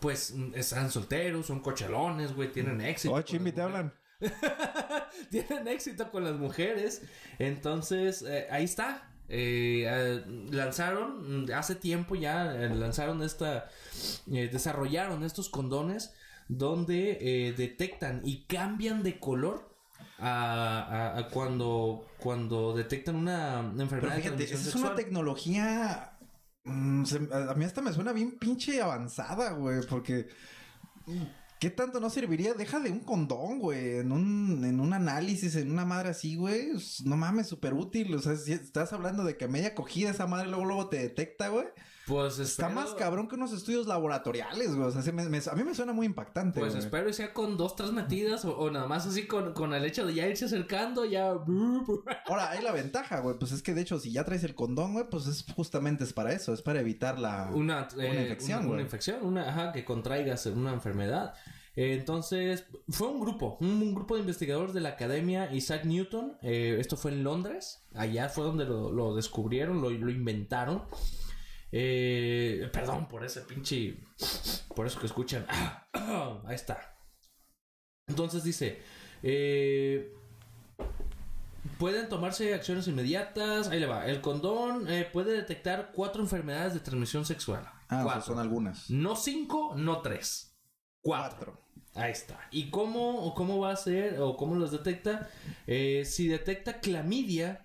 pues 0.00 0.32
mm, 0.34 0.54
están 0.54 0.90
solteros, 0.90 1.46
son 1.46 1.60
cochalones, 1.60 2.34
güey, 2.34 2.52
tienen 2.52 2.80
éxito. 2.80 3.14
Oh, 3.14 3.20
las 3.22 3.52
te 3.52 3.60
hablan. 3.62 3.94
tienen 5.30 5.68
éxito 5.68 6.10
con 6.10 6.24
las 6.24 6.34
mujeres. 6.36 7.02
Entonces, 7.38 8.22
eh, 8.22 8.46
ahí 8.50 8.64
está. 8.64 9.10
Eh, 9.28 9.84
eh, 9.88 10.22
lanzaron, 10.50 11.44
mm, 11.44 11.52
hace 11.54 11.74
tiempo 11.76 12.14
ya, 12.14 12.54
eh, 12.54 12.68
lanzaron 12.74 13.22
esta, 13.22 13.68
desarrollaron 14.26 15.24
estos 15.24 15.48
condones 15.48 16.14
donde 16.48 17.18
eh, 17.20 17.52
detectan 17.54 18.20
y 18.24 18.44
cambian 18.46 19.02
de 19.02 19.18
color 19.18 19.74
a, 20.18 20.82
a- 21.14 21.18
a 21.18 21.28
cuando, 21.28 22.06
cuando 22.18 22.74
detectan 22.74 23.16
una, 23.16 23.70
Pero 23.72 23.82
enfermedad 23.82 24.16
de 24.36 24.44
esa 24.44 24.54
es 24.68 24.74
una 24.74 24.94
tecnología... 24.94 26.18
mm, 26.64 27.04
se- 27.04 27.28
a 27.32 27.54
mí 27.54 27.64
hasta 27.64 27.82
me 27.82 27.92
suena 27.92 28.12
bien 28.12 28.38
pinche 28.38 28.80
avanzada, 28.80 29.52
güey, 29.52 29.80
porque... 29.88 30.28
mm, 31.06 31.22
¿Qué 31.60 31.70
tanto 31.70 31.98
no 31.98 32.10
serviría? 32.10 32.52
Deja 32.52 32.78
de 32.78 32.90
un 32.90 33.00
condón, 33.00 33.58
güey, 33.58 33.98
en 33.98 34.12
un, 34.12 34.64
en 34.66 34.80
un 34.80 34.92
análisis, 34.92 35.56
en 35.56 35.70
una 35.70 35.86
madre 35.86 36.10
así, 36.10 36.36
güey. 36.36 36.70
es- 36.76 37.02
No 37.06 37.16
mames, 37.16 37.46
súper 37.46 37.72
útil. 37.72 38.14
O 38.14 38.18
sea, 38.18 38.36
si 38.36 38.52
estás 38.52 38.92
hablando 38.92 39.24
de 39.24 39.38
que 39.38 39.46
a 39.46 39.48
media 39.48 39.74
cogida 39.74 40.10
esa 40.10 40.26
madre 40.26 40.48
luego, 40.48 40.66
luego 40.66 40.88
te 40.90 40.98
detecta, 40.98 41.48
güey. 41.48 41.66
Pues 42.06 42.38
Está 42.38 42.68
más 42.68 42.92
cabrón 42.94 43.28
que 43.28 43.34
unos 43.36 43.52
estudios 43.52 43.86
laboratoriales, 43.86 44.74
güey. 44.76 44.88
O 44.88 44.90
sea, 44.90 45.00
se 45.00 45.10
me- 45.12 45.26
me- 45.28 45.38
a 45.38 45.54
mí 45.54 45.64
me 45.64 45.74
suena 45.74 45.92
muy 45.94 46.04
impactante, 46.06 46.60
Pues 46.60 46.72
güey. 46.74 46.84
espero 46.84 47.08
y 47.08 47.14
sea 47.14 47.32
con 47.32 47.56
dos, 47.56 47.76
tres 47.76 47.92
metidas 47.92 48.44
o, 48.44 48.56
o 48.58 48.70
nada 48.70 48.86
más 48.86 49.06
así 49.06 49.26
con, 49.26 49.54
con 49.54 49.72
el 49.72 49.84
hecho 49.86 50.04
de 50.06 50.12
ya 50.14 50.26
irse 50.28 50.44
acercando, 50.44 51.04
ya... 51.06 51.30
Ahora, 52.26 52.50
hay 52.50 52.62
la 52.62 52.72
ventaja, 52.72 53.20
güey. 53.20 53.38
Pues 53.38 53.52
es 53.52 53.62
que 53.62 53.72
de 53.74 53.80
hecho, 53.80 53.98
si 53.98 54.12
ya 54.12 54.24
traes 54.24 54.44
el 54.44 54.54
condón, 54.54 54.92
güey, 54.92 55.08
pues 55.08 55.26
es 55.26 55.44
justamente 55.56 56.04
es 56.04 56.12
para 56.12 56.32
eso, 56.32 56.52
es 56.52 56.60
para 56.62 56.80
evitar 56.80 57.18
la. 57.18 57.50
Una, 57.54 57.88
eh, 57.98 58.22
infección, 58.22 58.58
una, 58.58 58.66
güey. 58.66 58.74
una 58.74 58.82
infección, 58.82 59.24
una, 59.24 59.48
ajá, 59.48 59.72
que 59.72 59.84
contraigas 59.84 60.44
una 60.46 60.72
enfermedad. 60.74 61.34
Eh, 61.76 61.94
entonces, 61.98 62.66
fue 62.88 63.08
un 63.08 63.18
grupo, 63.20 63.56
un, 63.60 63.68
un 63.82 63.94
grupo 63.94 64.14
de 64.14 64.20
investigadores 64.20 64.74
de 64.74 64.80
la 64.80 64.90
Academia 64.90 65.52
Isaac 65.52 65.84
Newton. 65.86 66.36
eh, 66.42 66.76
esto 66.78 66.96
fue 66.96 67.12
en 67.12 67.24
Londres. 67.24 67.82
Allá 67.94 68.28
fue 68.28 68.44
donde 68.44 68.64
lo, 68.64 68.92
lo 68.92 69.14
descubrieron, 69.16 69.80
lo, 69.82 69.90
lo 69.90 70.10
inventaron. 70.10 70.82
Eh, 71.76 72.70
perdón 72.72 73.08
por 73.08 73.24
ese 73.24 73.40
pinche. 73.40 73.96
Por 74.76 74.86
eso 74.86 75.00
que 75.00 75.06
escuchan. 75.06 75.44
Ahí 76.46 76.54
está. 76.54 76.96
Entonces 78.06 78.44
dice. 78.44 78.80
eh, 79.24 80.12
Pueden 81.78 82.08
tomarse 82.08 82.54
acciones 82.54 82.86
inmediatas. 82.86 83.68
Ahí 83.68 83.80
le 83.80 83.86
va. 83.86 84.06
El 84.06 84.20
condón 84.20 84.88
eh, 84.88 85.08
puede 85.12 85.32
detectar 85.32 85.90
cuatro 85.92 86.22
enfermedades 86.22 86.74
de 86.74 86.80
transmisión 86.80 87.24
sexual. 87.24 87.64
Ah, 87.88 87.96
o 87.96 87.96
sea, 87.96 88.02
cuatro. 88.04 88.22
son 88.22 88.38
algunas. 88.38 88.90
No 88.90 89.16
cinco, 89.16 89.74
no 89.76 90.00
tres. 90.00 90.56
Cuatro. 91.02 91.60
Ahí 91.94 92.12
está. 92.12 92.38
¿Y 92.52 92.70
cómo, 92.70 93.24
o 93.24 93.34
cómo 93.34 93.58
va 93.58 93.72
a 93.72 93.76
ser 93.76 94.20
o 94.20 94.36
cómo 94.36 94.54
los 94.54 94.70
detecta? 94.70 95.28
Eh, 95.66 96.04
si 96.04 96.28
detecta 96.28 96.80
clamidia, 96.80 97.63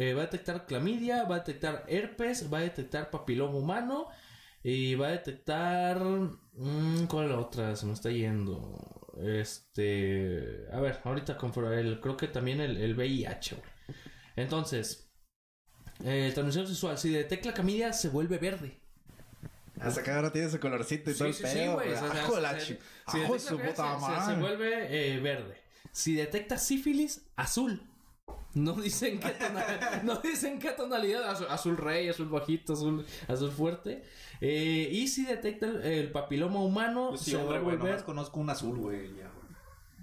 eh, 0.00 0.14
va 0.14 0.22
a 0.22 0.26
detectar 0.26 0.64
clamidia, 0.66 1.24
va 1.24 1.36
a 1.36 1.38
detectar 1.40 1.84
herpes, 1.88 2.52
va 2.52 2.58
a 2.58 2.62
detectar 2.62 3.10
papiloma 3.10 3.56
humano 3.58 4.06
y 4.62 4.94
va 4.94 5.08
a 5.08 5.10
detectar... 5.12 5.98
mm, 6.00 7.06
¿Cuál 7.08 7.24
es 7.26 7.30
la 7.32 7.38
otra? 7.38 7.76
Se 7.76 7.84
me 7.86 7.92
está 7.94 8.10
yendo. 8.10 9.12
Este... 9.22 10.66
A 10.72 10.80
ver, 10.80 11.00
ahorita 11.04 11.36
el, 11.72 12.00
creo 12.00 12.16
que 12.16 12.28
también 12.28 12.60
el, 12.60 12.76
el 12.76 12.94
VIH. 12.94 13.56
güey. 13.56 13.68
Entonces, 14.36 15.10
eh, 16.04 16.30
transmisión 16.32 16.66
sexual, 16.68 16.96
si 16.96 17.10
detecta 17.10 17.52
clamidia 17.52 17.92
se 17.92 18.08
vuelve 18.08 18.38
verde. 18.38 18.80
Hasta 19.80 20.02
que 20.02 20.10
ahora 20.10 20.30
tiene 20.32 20.48
ese 20.48 20.60
colorcito 20.60 21.10
y 21.10 21.14
todo 21.14 21.28
el 21.28 21.34
Sí, 21.34 21.42
sí, 21.44 21.52
sí, 21.52 21.66
güey. 21.66 21.88
si 23.38 23.46
su 23.48 23.58
puta 23.58 23.98
se- 24.00 24.34
se, 24.34 24.40
vuelve 24.40 25.14
eh, 25.14 25.20
verde. 25.20 25.56
Si 25.92 26.14
detecta 26.14 26.56
sífilis, 26.58 27.26
azul. 27.36 27.82
No 28.54 28.72
dicen 28.72 29.20
qué 29.20 29.28
tonalidad, 29.30 30.02
no 30.02 30.16
dicen 30.16 30.58
qué 30.58 30.70
tonalidad, 30.70 31.28
azul, 31.30 31.46
azul 31.50 31.76
rey, 31.76 32.08
azul 32.08 32.28
bajito, 32.28 32.72
azul, 32.72 33.04
azul 33.28 33.50
fuerte. 33.52 34.02
Eh, 34.40 34.88
y 34.90 35.06
si 35.08 35.24
detecta 35.26 35.66
el, 35.66 35.82
el 35.82 36.10
papiloma 36.10 36.60
humano, 36.60 37.10
Yo 37.12 37.16
sí, 37.18 37.30
se 37.32 37.36
va 37.36 37.42
hombre, 37.42 37.58
a 37.58 37.60
güey, 37.60 37.76
volver. 37.76 37.90
nomás 37.92 38.04
conozco 38.04 38.40
un 38.40 38.50
azul, 38.50 38.78
güey, 38.78 39.14
ya, 39.16 39.24
güey. 39.30 39.48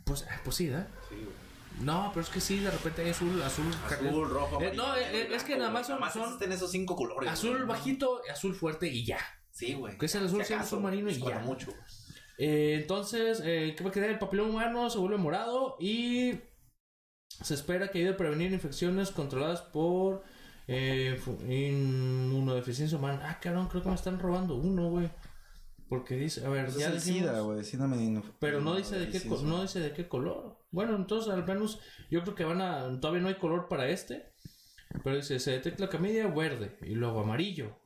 Pues, 0.05 0.21
eh, 0.23 0.27
pues 0.43 0.55
sí, 0.55 0.67
¿eh? 0.67 0.85
Sí, 1.09 1.15
güey. 1.15 1.45
No, 1.85 2.11
pero 2.13 2.21
es 2.23 2.29
que 2.29 2.39
sí, 2.39 2.59
de 2.59 2.71
repente 2.71 3.01
hay 3.01 3.09
azul, 3.09 3.41
azul. 3.41 3.65
Azul, 3.85 4.29
rojo, 4.29 4.61
Eh, 4.61 4.71
no, 4.75 4.95
es 4.95 5.43
que 5.43 5.57
nada 5.57 5.71
más 5.71 5.87
son- 5.87 5.95
Nada 5.95 6.05
más 6.05 6.13
son- 6.13 6.23
existen 6.23 6.51
esos 6.53 6.71
cinco 6.71 6.95
colores. 6.95 7.29
Azul 7.31 7.55
güey. 7.57 7.67
bajito, 7.67 8.21
azul 8.31 8.55
fuerte 8.55 8.87
y 8.87 9.03
ya. 9.05 9.19
Sí, 9.51 9.73
güey. 9.73 9.97
Que 9.97 10.05
es 10.05 10.15
el 10.15 10.25
azul, 10.27 10.45
Si 10.45 10.53
acaso, 10.53 10.67
azul 10.75 10.81
marino 10.81 11.09
y 11.09 11.13
es 11.13 11.19
cuando 11.19 11.39
ya. 11.41 11.45
mucho. 11.45 11.73
Eh, 12.37 12.77
entonces, 12.81 13.41
eh, 13.43 13.73
¿qué 13.77 13.83
va 13.83 13.89
a 13.89 13.93
quedar? 13.93 14.09
El 14.09 14.19
papiloma 14.19 14.49
humano 14.49 14.89
se 14.89 14.99
vuelve 14.99 15.17
morado 15.17 15.75
y 15.79 16.33
se 17.43 17.53
espera 17.53 17.89
que 17.89 17.99
ayude 17.99 18.11
a 18.13 18.17
prevenir 18.17 18.51
infecciones 18.51 19.11
controladas 19.11 19.61
por 19.61 20.23
eh, 20.67 21.19
inmunodeficiencia 21.47 22.97
humana. 22.97 23.21
Ah, 23.29 23.39
cabrón, 23.39 23.67
creo 23.67 23.83
que 23.83 23.89
me 23.89 23.95
están 23.95 24.19
robando 24.19 24.55
uno, 24.55 24.89
güey. 24.89 25.09
Porque 25.87 26.15
dice, 26.15 26.43
a 26.45 26.49
ver, 26.49 26.71
ya 26.71 26.87
es 26.89 27.05
dijimos- 27.05 27.29
SIDA, 27.29 27.39
güey. 27.41 27.63
SIDA 27.63 27.87
me- 27.87 28.23
pero 28.39 28.59
no 28.59 28.75
dice 28.75 28.97
de 28.97 29.09
qué 29.09 29.19
no 29.43 29.61
dice 29.61 29.79
de 29.79 29.93
qué 29.93 30.07
color. 30.07 30.57
Bueno, 30.71 30.95
entonces 30.95 31.31
al 31.31 31.45
menos 31.45 31.79
yo 32.09 32.21
creo 32.23 32.33
que 32.35 32.43
van 32.43 32.61
a 32.61 32.99
todavía 32.99 33.21
no 33.21 33.27
hay 33.27 33.35
color 33.35 33.67
para 33.67 33.87
este. 33.89 34.33
Pero 35.03 35.17
dice, 35.17 35.39
se 35.39 35.51
detecta 35.51 35.89
clamidia 35.89 36.27
verde 36.27 36.77
y 36.81 36.95
luego 36.95 37.19
amarillo. 37.19 37.77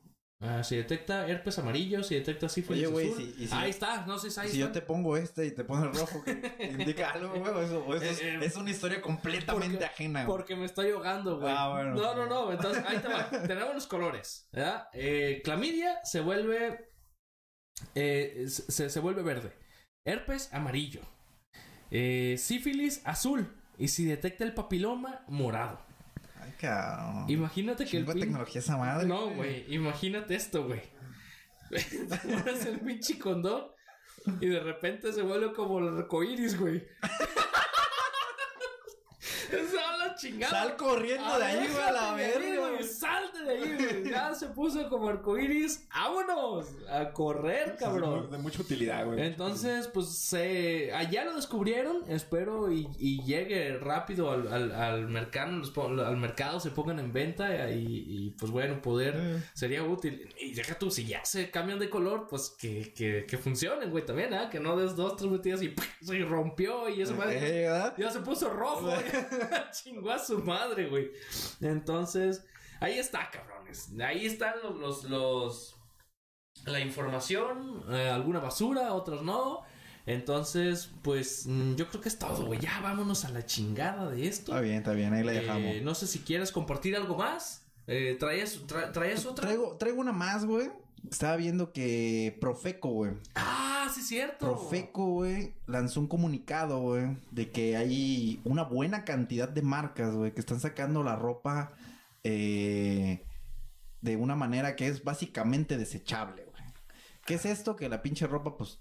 Ah, 0.42 0.64
se 0.64 0.76
detecta 0.76 1.28
herpes 1.28 1.58
amarillo, 1.58 2.02
se 2.02 2.14
detecta 2.14 2.48
sífilis 2.48 2.84
Oye, 2.86 2.90
güey, 2.92 3.10
azul. 3.12 3.34
si- 3.36 3.46
si- 3.46 3.54
ahí 3.54 3.68
está, 3.68 4.06
no 4.06 4.18
sé 4.18 4.30
si 4.30 4.40
ahí 4.40 4.48
Si 4.48 4.56
yo 4.58 4.72
te 4.72 4.80
pongo 4.80 5.18
este 5.18 5.44
y 5.44 5.50
te 5.50 5.64
pones 5.64 5.92
el 5.92 6.00
rojo, 6.00 6.24
¿qué 6.24 6.32
indica 6.98 7.10
algo, 7.10 7.28
güey? 7.34 7.64
Eso, 7.66 7.94
eso 7.94 8.04
es, 8.04 8.20
Eh, 8.22 8.34
eh, 8.36 8.38
es 8.42 8.56
una 8.56 8.70
historia 8.70 9.02
completamente 9.02 9.76
porque- 9.76 9.84
ajena, 9.84 10.24
güey. 10.24 10.36
Porque 10.38 10.56
me 10.56 10.64
estoy 10.64 10.92
ahogando, 10.92 11.38
güey. 11.40 11.52
Ah, 11.54 11.68
bueno. 11.72 11.94
No, 11.94 12.14
no, 12.14 12.26
no. 12.26 12.52
Entonces, 12.52 12.82
ahí 12.86 12.98
te 13.00 13.08
va. 13.08 13.28
Tenemos 13.46 13.74
los 13.74 13.86
colores. 13.86 14.48
¿verdad? 14.50 14.88
Eh, 14.94 15.42
clamidia 15.44 16.00
se 16.04 16.20
vuelve. 16.20 16.88
eh, 17.94 18.46
se, 18.48 18.88
se 18.88 19.00
vuelve 19.00 19.22
verde. 19.22 19.52
Herpes, 20.06 20.48
amarillo. 20.54 21.02
Sífilis, 21.90 23.02
azul. 23.04 23.52
Y 23.76 23.88
si 23.88 24.04
detecta 24.06 24.44
el 24.44 24.54
papiloma, 24.54 25.22
morado. 25.28 25.80
Cabrón. 26.60 27.24
Imagínate 27.28 27.84
que 27.86 27.96
el 27.96 28.04
Chingo 28.04 28.12
pin- 28.12 28.20
tecnología 28.20 28.60
esa 28.60 28.76
madre. 28.76 29.06
No, 29.06 29.30
güey. 29.30 29.64
Imagínate 29.74 30.34
esto, 30.34 30.64
güey. 30.64 30.82
Pones 31.70 32.66
el 32.66 32.80
pinche 32.80 33.18
condón 33.18 33.66
y 34.40 34.48
de 34.48 34.60
repente 34.60 35.12
se 35.12 35.22
vuelve 35.22 35.52
como 35.52 35.78
el 35.78 35.96
arcoíris, 35.96 36.58
güey. 36.58 36.84
Chingada. 40.20 40.50
Sal 40.50 40.76
corriendo 40.76 41.38
de 41.38 41.44
ahí, 41.44 41.68
güey, 41.68 41.82
a 41.82 41.92
la 41.92 42.14
verga. 42.14 42.82
Salte 42.82 43.42
de 43.44 43.50
ahí, 43.50 43.76
güey. 43.76 44.10
Ya 44.10 44.34
se 44.34 44.48
puso 44.48 44.88
como 44.88 45.08
arcoíris. 45.08 45.86
¡Vámonos! 45.94 46.66
A 46.90 47.12
correr, 47.12 47.76
cabrón. 47.78 48.30
De 48.30 48.38
mucha 48.38 48.62
utilidad, 48.62 49.06
güey. 49.06 49.20
Entonces, 49.26 49.88
pues 49.88 50.08
se 50.08 50.92
allá 50.94 51.24
lo 51.24 51.34
descubrieron, 51.34 52.02
espero 52.08 52.70
y, 52.72 52.88
y 52.98 53.22
llegue 53.24 53.78
rápido 53.78 54.30
al, 54.30 54.52
al, 54.52 54.72
al 54.72 55.08
mercado, 55.08 55.62
al 56.04 56.16
mercado 56.16 56.60
se 56.60 56.70
pongan 56.70 56.98
en 56.98 57.12
venta 57.12 57.70
y, 57.70 57.84
y, 58.08 58.30
pues 58.38 58.50
bueno, 58.50 58.80
poder 58.82 59.14
Eh. 59.16 59.42
sería 59.54 59.82
útil. 59.82 60.28
Y 60.40 60.52
deja 60.54 60.78
tú, 60.78 60.90
si 60.90 61.04
ya 61.06 61.24
se 61.24 61.50
cambian 61.50 61.78
de 61.78 61.88
color, 61.90 62.26
pues 62.28 62.50
que, 62.58 62.92
que, 62.94 63.26
que 63.26 63.38
funcionen, 63.38 63.90
güey, 63.90 64.04
también, 64.04 64.32
¿ah? 64.34 64.48
Que 64.50 64.60
no 64.60 64.76
des 64.76 64.96
dos, 64.96 65.16
tres 65.16 65.30
metidas 65.30 65.62
y 65.62 65.68
¡pum! 65.68 65.84
se 66.02 66.18
rompió 66.24 66.88
y 66.88 67.02
eso 67.02 67.14
Eh, 67.28 67.62
¿verdad? 67.68 67.94
ya 67.96 68.10
se 68.10 68.20
puso 68.20 68.48
rojo, 68.50 68.82
güey. 68.86 69.00
Chingó 70.18 70.22
a 70.22 70.24
su 70.24 70.38
madre, 70.44 70.88
güey. 70.88 71.10
Entonces, 71.60 72.44
ahí 72.80 72.98
está, 72.98 73.30
cabrones. 73.30 73.90
Ahí 74.04 74.26
están 74.26 74.54
los, 74.62 74.76
los, 74.76 75.04
los- 75.04 75.76
la 76.66 76.80
información, 76.80 77.84
eh, 77.90 78.08
alguna 78.10 78.38
basura, 78.40 78.92
otros 78.92 79.22
no. 79.22 79.60
Entonces, 80.06 80.90
pues 81.02 81.46
mm, 81.46 81.76
yo 81.76 81.88
creo 81.88 82.00
que 82.00 82.08
es 82.08 82.18
todo, 82.18 82.46
güey. 82.46 82.58
Ya 82.58 82.80
vámonos 82.80 83.24
a 83.24 83.30
la 83.30 83.46
chingada 83.46 84.10
de 84.10 84.26
esto. 84.26 84.52
Está 84.52 84.60
bien, 84.60 84.76
está 84.78 84.92
bien, 84.92 85.12
ahí 85.14 85.22
la 85.22 85.32
Eh, 85.34 85.40
dejamos. 85.40 85.82
no 85.82 85.94
sé 85.94 86.06
si 86.06 86.18
quieres 86.20 86.50
compartir 86.52 86.96
algo 86.96 87.16
más. 87.16 87.66
Eh, 87.86 88.16
¿traías, 88.18 88.66
tra- 88.66 88.92
¿Traías 88.92 89.24
otra? 89.26 89.46
Traigo, 89.46 89.76
traigo 89.76 90.00
una 90.00 90.12
más, 90.12 90.44
güey. 90.44 90.70
Estaba 91.10 91.36
viendo 91.36 91.72
que 91.72 92.36
Profeco, 92.40 92.88
güey. 92.90 93.12
Ah, 93.34 93.69
sí, 93.90 94.02
cierto. 94.02 94.38
Profeco, 94.38 95.24
lanzó 95.66 96.00
un 96.00 96.06
comunicado, 96.06 96.94
de 97.30 97.50
que 97.50 97.76
hay 97.76 98.40
una 98.44 98.64
buena 98.64 99.04
cantidad 99.04 99.48
de 99.48 99.62
marcas, 99.62 100.14
que 100.32 100.40
están 100.40 100.60
sacando 100.60 101.02
la 101.02 101.16
ropa 101.16 101.72
eh, 102.24 103.24
de 104.00 104.16
una 104.16 104.36
manera 104.36 104.76
que 104.76 104.88
es 104.88 105.04
básicamente 105.04 105.76
desechable. 105.76 106.46
¿Qué 107.26 107.34
es 107.34 107.44
esto? 107.44 107.76
Que 107.76 107.88
la 107.88 108.02
pinche 108.02 108.26
ropa, 108.26 108.56
pues, 108.56 108.80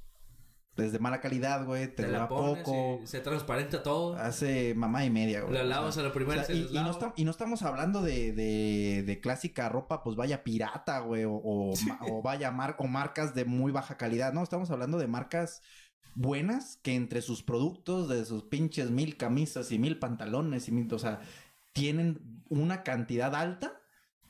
es 0.81 0.91
de 0.91 0.99
mala 0.99 1.21
calidad, 1.21 1.65
güey, 1.65 1.87
te, 1.87 2.03
Te 2.03 2.05
dura 2.07 2.19
la 2.19 2.27
pones 2.27 2.63
poco, 2.63 2.99
y 3.03 3.07
se 3.07 3.19
transparenta 3.19 3.83
todo. 3.83 4.15
hace 4.15 4.73
mamá 4.75 5.05
y 5.05 5.09
media, 5.09 5.41
güey. 5.41 5.53
La 5.53 5.61
O 5.61 5.65
lavas 5.65 5.93
sea, 5.95 6.03
a 6.03 6.07
la 6.07 6.13
primera 6.13 6.41
o 6.41 6.45
sea, 6.45 6.55
y 6.55 6.67
no 6.73 7.13
y 7.15 7.25
no 7.25 7.31
estamos 7.31 7.61
hablando 7.63 8.01
de, 8.01 8.33
de, 8.33 9.03
de 9.05 9.19
clásica 9.19 9.69
ropa, 9.69 10.03
pues 10.03 10.15
vaya 10.15 10.43
pirata, 10.43 10.99
güey, 10.99 11.23
o, 11.25 11.33
o, 11.33 11.73
ma- 11.87 11.99
o 12.09 12.21
vaya 12.21 12.51
mar- 12.51 12.75
o 12.79 12.87
marcas 12.87 13.33
de 13.35 13.45
muy 13.45 13.71
baja 13.71 13.97
calidad. 13.97 14.33
No, 14.33 14.43
estamos 14.43 14.69
hablando 14.71 14.97
de 14.97 15.07
marcas 15.07 15.61
buenas 16.15 16.77
que 16.81 16.95
entre 16.95 17.21
sus 17.21 17.43
productos, 17.43 18.09
de 18.09 18.25
sus 18.25 18.43
pinches 18.43 18.89
mil 18.91 19.15
camisas 19.17 19.71
y 19.71 19.79
mil 19.79 19.99
pantalones 19.99 20.67
y 20.67 20.71
mil, 20.71 20.91
o 20.93 20.99
sea, 20.99 21.21
tienen 21.71 22.43
una 22.49 22.83
cantidad 22.83 23.35
alta 23.35 23.78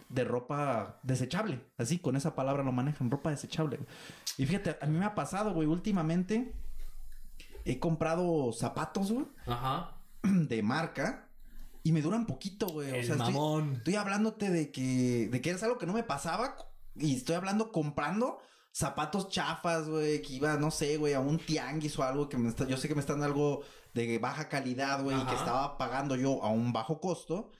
de 0.10 0.24
ropa 0.24 0.99
desechable. 1.03 1.62
Así, 1.78 1.99
con 1.99 2.16
esa 2.16 2.36
palabra 2.36 2.64
lo 2.64 2.72
manejan, 2.72 3.12
ropa 3.12 3.30
desechable. 3.30 3.78
güey. 3.78 3.89
Y 4.38 4.45
fíjate, 4.45 4.78
a 4.82 4.86
mí 4.88 4.97
me 4.97 5.05
ha 5.05 5.16
pasado, 5.16 5.53
güey, 5.53 5.68
últimamente 5.68 6.53
he 7.66 7.80
comprado 7.80 8.51
zapatos, 8.51 9.12
güey 9.12 9.28
Ajá. 9.45 9.95
de 10.24 10.64
marca 10.64 11.28
y 11.84 11.91
me 11.91 12.01
duran 12.01 12.26
poquito, 12.26 12.68
güey. 12.68 12.89
O 12.89 13.03
sea, 13.03 13.16
estoy, 13.16 13.34
mamón. 13.34 13.74
estoy 13.78 13.95
hablándote 13.95 14.49
de 14.49 14.72
que, 14.72 15.30
de 15.32 15.41
que 15.41 15.51
es 15.51 15.64
algo 15.64 15.78
que 15.78 15.86
no 15.86 15.93
me 15.93 16.03
pasaba 16.03 16.55
y 16.95 17.16
estoy 17.16 17.36
hablando 17.36 17.72
comprando 17.72 18.39
zapatos 18.72 19.30
chafas, 19.30 19.88
güey, 19.88 20.22
que 20.22 20.34
iba, 20.34 20.57
no 20.57 20.72
sé, 20.72 20.97
güey, 20.97 21.14
a 21.14 21.20
un 21.20 21.38
tianguis 21.38 21.97
o 21.99 22.03
algo 22.03 22.30
que 22.30 22.38
me 22.38 22.49
está, 22.49 22.66
yo 22.68 22.78
sé 22.78 22.88
que 22.88 22.95
me 22.95 23.01
están 23.01 23.20
dando 23.20 23.34
algo 23.34 23.64
de 23.93 24.18
baja 24.20 24.49
calidad, 24.49 25.03
güey, 25.03 25.20
y 25.20 25.26
que 25.26 25.36
estaba 25.36 25.78
pagando 25.78 26.16
yo 26.16 26.43
a 26.43 26.49
un 26.49 26.72
bajo 26.74 26.99
costo. 26.99 27.51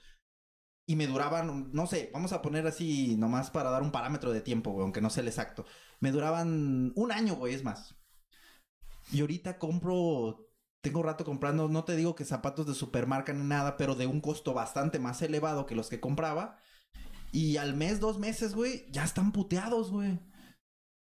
Y 0.90 0.96
me 0.96 1.06
duraban, 1.06 1.70
no 1.72 1.86
sé, 1.86 2.10
vamos 2.12 2.34
a 2.34 2.42
poner 2.42 2.66
así 2.66 3.16
nomás 3.16 3.52
para 3.52 3.70
dar 3.70 3.84
un 3.84 3.92
parámetro 3.92 4.32
de 4.32 4.42
tiempo, 4.42 4.72
güey, 4.72 4.82
aunque 4.82 5.02
no 5.02 5.12
sé 5.12 5.22
el 5.22 5.28
exacto. 5.28 5.64
Me 6.00 6.12
duraban 6.12 6.94
un 6.96 7.12
año, 7.12 7.36
güey, 7.36 7.54
es 7.54 7.64
más. 7.64 7.94
Y 9.12 9.22
ahorita 9.22 9.60
compro, 9.60 10.50
tengo 10.82 11.04
rato 11.04 11.24
comprando, 11.26 11.70
no 11.70 11.84
te 11.84 11.96
digo 11.96 12.16
que 12.16 12.26
zapatos 12.26 12.66
de 12.66 12.74
supermarca 12.74 13.34
ni 13.34 13.44
nada, 13.44 13.78
pero 13.78 13.94
de 13.94 14.08
un 14.08 14.20
costo 14.20 14.56
bastante 14.56 14.98
más 14.98 15.22
elevado 15.22 15.68
que 15.68 15.76
los 15.76 15.90
que 15.90 16.00
compraba. 16.00 16.58
Y 17.32 17.58
al 17.58 17.76
mes, 17.76 18.00
dos 18.00 18.18
meses, 18.18 18.56
güey, 18.56 18.88
ya 18.90 19.04
están 19.04 19.32
puteados, 19.32 19.92
güey. 19.92 20.20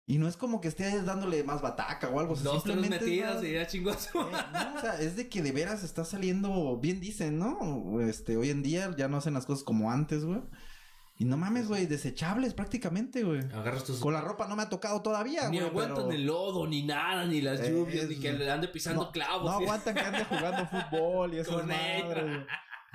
Y 0.09 0.19
no 0.19 0.29
es 0.29 0.37
como 0.37 0.61
que 0.61 0.69
estés 0.69 1.05
dándole 1.05 1.43
más 1.43 1.61
bataca 1.61 2.07
o 2.07 2.19
algo. 2.21 2.31
o 2.33 2.35
sea, 2.37 2.45
Dos, 2.53 2.63
tres 2.63 2.77
metidas 2.77 3.43
y 3.43 3.51
ya 3.51 3.67
su 3.69 3.75
eh, 3.77 3.83
no, 4.13 4.75
o 4.77 4.79
sea, 4.79 5.01
es 5.01 5.17
de 5.17 5.27
que 5.27 5.41
de 5.41 5.51
veras 5.51 5.83
está 5.83 6.05
saliendo, 6.05 6.77
bien 6.77 7.01
dicen, 7.01 7.37
¿no? 7.37 7.99
Este, 7.99 8.37
hoy 8.37 8.49
en 8.49 8.63
día 8.63 8.89
ya 8.97 9.09
no 9.09 9.17
hacen 9.17 9.33
las 9.33 9.45
cosas 9.45 9.65
como 9.65 9.91
antes, 9.91 10.23
güey. 10.23 10.39
Y 11.19 11.25
no 11.25 11.35
mames, 11.35 11.67
güey, 11.67 11.87
desechables 11.87 12.53
prácticamente, 12.53 13.23
güey. 13.23 13.39
Agarras 13.51 13.83
tus... 13.83 13.99
Con 13.99 14.13
la 14.13 14.21
ropa 14.21 14.47
no 14.47 14.55
me 14.55 14.61
ha 14.63 14.69
tocado 14.69 15.01
todavía, 15.01 15.49
Ni 15.49 15.57
güey. 15.57 15.69
aguantan 15.69 15.95
pero- 16.05 16.11
el 16.11 16.25
lodo, 16.25 16.67
ni 16.67 16.83
nada, 16.85 17.25
ni 17.25 17.41
las 17.41 17.67
lluvias, 17.67 18.03
es- 18.03 18.09
ni 18.09 18.15
que 18.17 18.31
le 18.33 18.49
ande 18.49 18.67
pisando 18.69 19.03
no, 19.05 19.11
clavos. 19.11 19.51
No 19.51 19.57
¿sí? 19.57 19.63
aguantan 19.65 19.93
que 19.95 19.99
ande 20.01 20.23
jugando 20.25 20.67
fútbol 20.67 21.33
y 21.33 21.37
esas 21.39 21.53
Con 21.55 21.67
madres. 21.67 22.45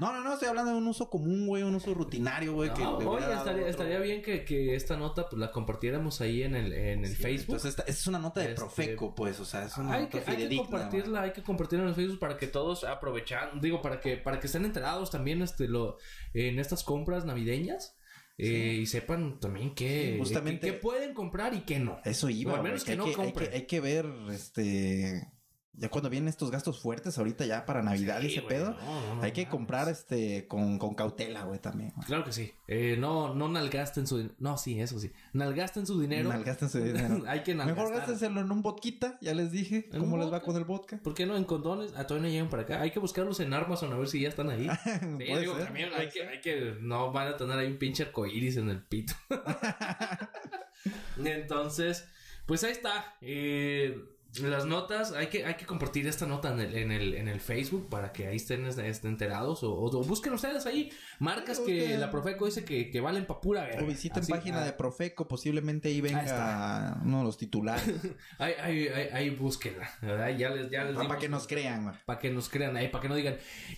No, 0.03 0.13
no, 0.13 0.23
no, 0.25 0.33
estoy 0.35 0.49
hablando 0.49 0.73
de 0.73 0.79
un 0.79 0.87
uso 0.89 1.09
común, 1.09 1.47
güey, 1.47 1.63
un 1.63 1.75
uso 1.75 1.95
rutinario, 1.95 2.55
güey. 2.55 2.73
que 2.75 2.83
No, 2.83 2.99
le 2.99 3.07
oye, 3.07 3.69
estaría, 3.69 3.99
bien 4.01 4.21
que, 4.21 4.45
que 4.45 4.75
esta 4.75 4.97
nota 4.97 5.29
pues 5.29 5.39
la 5.39 5.51
compartiéramos 5.53 6.21
ahí 6.21 6.43
en 6.43 6.55
el, 6.57 6.73
en 6.73 7.05
el 7.05 7.11
Sí, 7.17 7.23
Facebook. 7.23 7.57
Entonces, 7.57 7.71
esta, 7.71 7.83
es 7.85 8.07
una 8.07 8.19
nota 8.19 8.41
de 8.41 8.47
Este, 8.47 8.57
Profeco, 8.57 9.15
pues, 9.15 9.39
o 9.41 9.45
sea, 9.45 9.65
es 9.65 9.77
una 9.79 9.95
hay 9.95 10.03
nota 10.03 10.25
que, 10.25 10.31
hay 10.31 10.49
que 10.49 10.57
compartirla, 10.57 11.23
hay 11.23 11.33
que 11.33 11.43
compartirla 11.43 11.85
en 11.85 11.89
el 11.91 11.95
Facebook 11.95 12.19
para 12.19 12.37
que 12.37 12.47
todos 12.49 12.85
aprovechan, 12.85 13.61
digo, 13.61 13.81
para 13.81 14.01
que, 14.01 14.17
para 14.17 14.41
que 14.41 14.47
estén 14.47 14.65
enterados 14.65 15.11
también 15.11 15.41
este 15.43 15.69
lo, 15.69 15.99
en 16.35 16.59
estas 16.59 16.83
compras 16.85 17.25
navideñas. 17.25 17.97
eh, 18.39 18.79
y 18.81 18.87
sepan 18.87 19.39
también 19.39 19.75
qué, 19.75 20.13
Sí, 20.15 20.19
justamente- 20.19 20.67
qué 20.67 20.73
pueden 20.73 21.15
comprar 21.15 21.55
y 21.55 21.61
qué 21.61 21.79
no. 21.79 22.01
Eso 22.05 22.29
iba, 22.29 22.55
O 22.55 22.57
al 22.57 22.63
menos 22.63 22.83
que 22.83 22.93
que 22.93 22.97
no 22.97 23.05
que, 23.05 23.13
compren. 23.13 23.51
que, 23.51 23.57
hay 23.57 23.67
que 23.67 23.81
ver, 23.81 24.07
este... 24.31 25.29
Ya 25.75 25.89
cuando 25.89 26.11
vienen 26.11 26.29
estos 26.29 26.51
gastos 26.51 26.81
fuertes 26.81 27.17
ahorita 27.17 27.47
ya 27.47 27.65
para 27.65 27.83
Navidad 27.83 28.21
y 28.21 28.27
ese 28.27 28.43
pedo, 28.43 28.73
no, 28.73 29.01
no, 29.09 29.15
no 29.17 29.23
hay 29.23 29.33
que 29.33 29.49
comprar, 29.49 29.89
este, 29.89 30.47
con, 30.47 30.79
con 30.79 30.95
cautela, 30.95 31.45
güey, 31.45 31.61
también. 31.61 31.93
Claro 32.07 32.25
que 32.25 32.33
sí. 32.33 32.53
Eh, 32.69 32.97
no, 32.99 33.35
no 33.35 33.49
nalgasten 33.49 34.07
su 34.07 34.19
dinero. 34.19 34.35
No, 34.39 34.59
sí, 34.59 34.79
eso 34.79 35.01
sí. 35.01 35.11
Nalgasten 35.33 35.87
su 35.87 35.99
dinero. 35.99 36.29
Nalgasten 36.29 36.69
su 36.69 36.79
dinero. 36.79 37.23
hay 37.27 37.43
que 37.43 37.55
nalgastar. 37.55 37.85
Mejor 37.85 37.99
gástenselo 37.99 38.41
en 38.43 38.53
un 38.53 38.61
vodquita, 38.61 39.19
ya 39.23 39.33
les 39.33 39.51
dije 39.51 39.89
¿En 39.93 40.01
cómo 40.01 40.19
les 40.19 40.31
va 40.31 40.43
con 40.43 40.57
el 40.57 40.65
vodka. 40.65 41.01
¿Por 41.03 41.15
qué 41.15 41.25
no 41.25 41.37
en 41.37 41.45
condones? 41.45 41.93
Ah, 41.97 42.07
todavía 42.07 42.29
no 42.29 42.33
llegan 42.35 42.51
para 42.51 42.65
acá. 42.65 42.83
Hay 42.83 42.91
que 42.91 42.99
buscarlos 42.99 43.41
en 43.41 43.55
Amazon 43.55 43.93
a 43.95 43.97
ver 43.97 44.09
si 44.09 44.21
ya 44.21 44.29
están 44.29 44.51
ahí. 44.51 44.69
Sí, 44.93 45.29
Puede 45.29 45.41
digo, 45.41 45.57
ser, 45.57 45.65
también 45.65 45.91
hay 45.97 46.09
que, 46.09 46.23
hay 46.23 46.41
que, 46.41 46.77
no 46.81 47.13
van 47.13 47.29
a 47.29 47.37
tener 47.37 47.59
ahí 47.59 47.67
un 47.67 47.79
pinche 47.79 48.03
arcoíris 48.03 48.57
en 48.57 48.69
el 48.69 48.83
pito. 48.83 49.15
Entonces, 51.25 52.09
pues 52.47 52.65
ahí 52.65 52.73
está. 52.73 53.17
Eh, 53.21 53.97
las 54.41 54.65
notas, 54.65 55.13
hay 55.13 55.27
que, 55.27 55.45
hay 55.45 55.55
que 55.55 55.67
compartir 55.67 56.07
esta 56.07 56.25
nota 56.27 56.53
en 56.53 56.61
el, 56.61 56.75
en 56.75 56.91
el, 56.91 57.15
en 57.15 57.29
el 57.29 57.39
Facebook 57.41 57.89
para 57.91 58.13
que 58.13 58.29
ahí 58.29 58.37
estén, 58.37 58.65
estén 58.67 59.11
enterados 59.11 59.63
o, 59.63 59.75
o 59.75 59.91
busquen 60.05 60.33
ustedes 60.33 60.65
ahí 60.65 60.91
marcas 61.19 61.59
Sí, 61.59 61.65
que 61.67 61.99
la 61.99 62.11
Profeco 62.11 62.47
dice 62.47 62.65
que, 62.65 62.91
que 62.91 63.01
valen 63.01 63.27
pa' 63.27 63.41
pura. 63.43 63.69
O 63.83 63.87
visiten 63.87 64.23
Así, 64.23 64.33
página 64.33 64.63
ah, 64.63 64.65
de 64.65 64.73
Profeco, 64.73 65.29
posiblemente 65.29 65.89
ahí 65.91 66.01
venga 66.01 66.99
uno 67.05 67.19
de 67.19 67.25
los 67.25 67.37
titulares. 67.37 67.85
Ahí, 68.39 68.55
ahí, 68.61 68.89
ahí, 68.89 69.09
ahí 69.13 69.31
búsquenla, 69.31 69.89
¿verdad? 70.01 70.31
Ya 70.37 70.49
les, 70.51 70.71
ya 70.71 70.85
les 70.85 70.95
para 70.95 71.09
dimos- 71.09 71.19
que 71.21 71.29
nos 71.29 71.47
crean. 71.47 72.01
Para 72.07 72.19
que 72.19 72.31
nos 72.31 72.49
crean 72.49 72.77
ahí, 72.77 72.89
para 72.89 73.03
que 73.03 73.09
no 73.09 73.15
digan, 73.15 73.37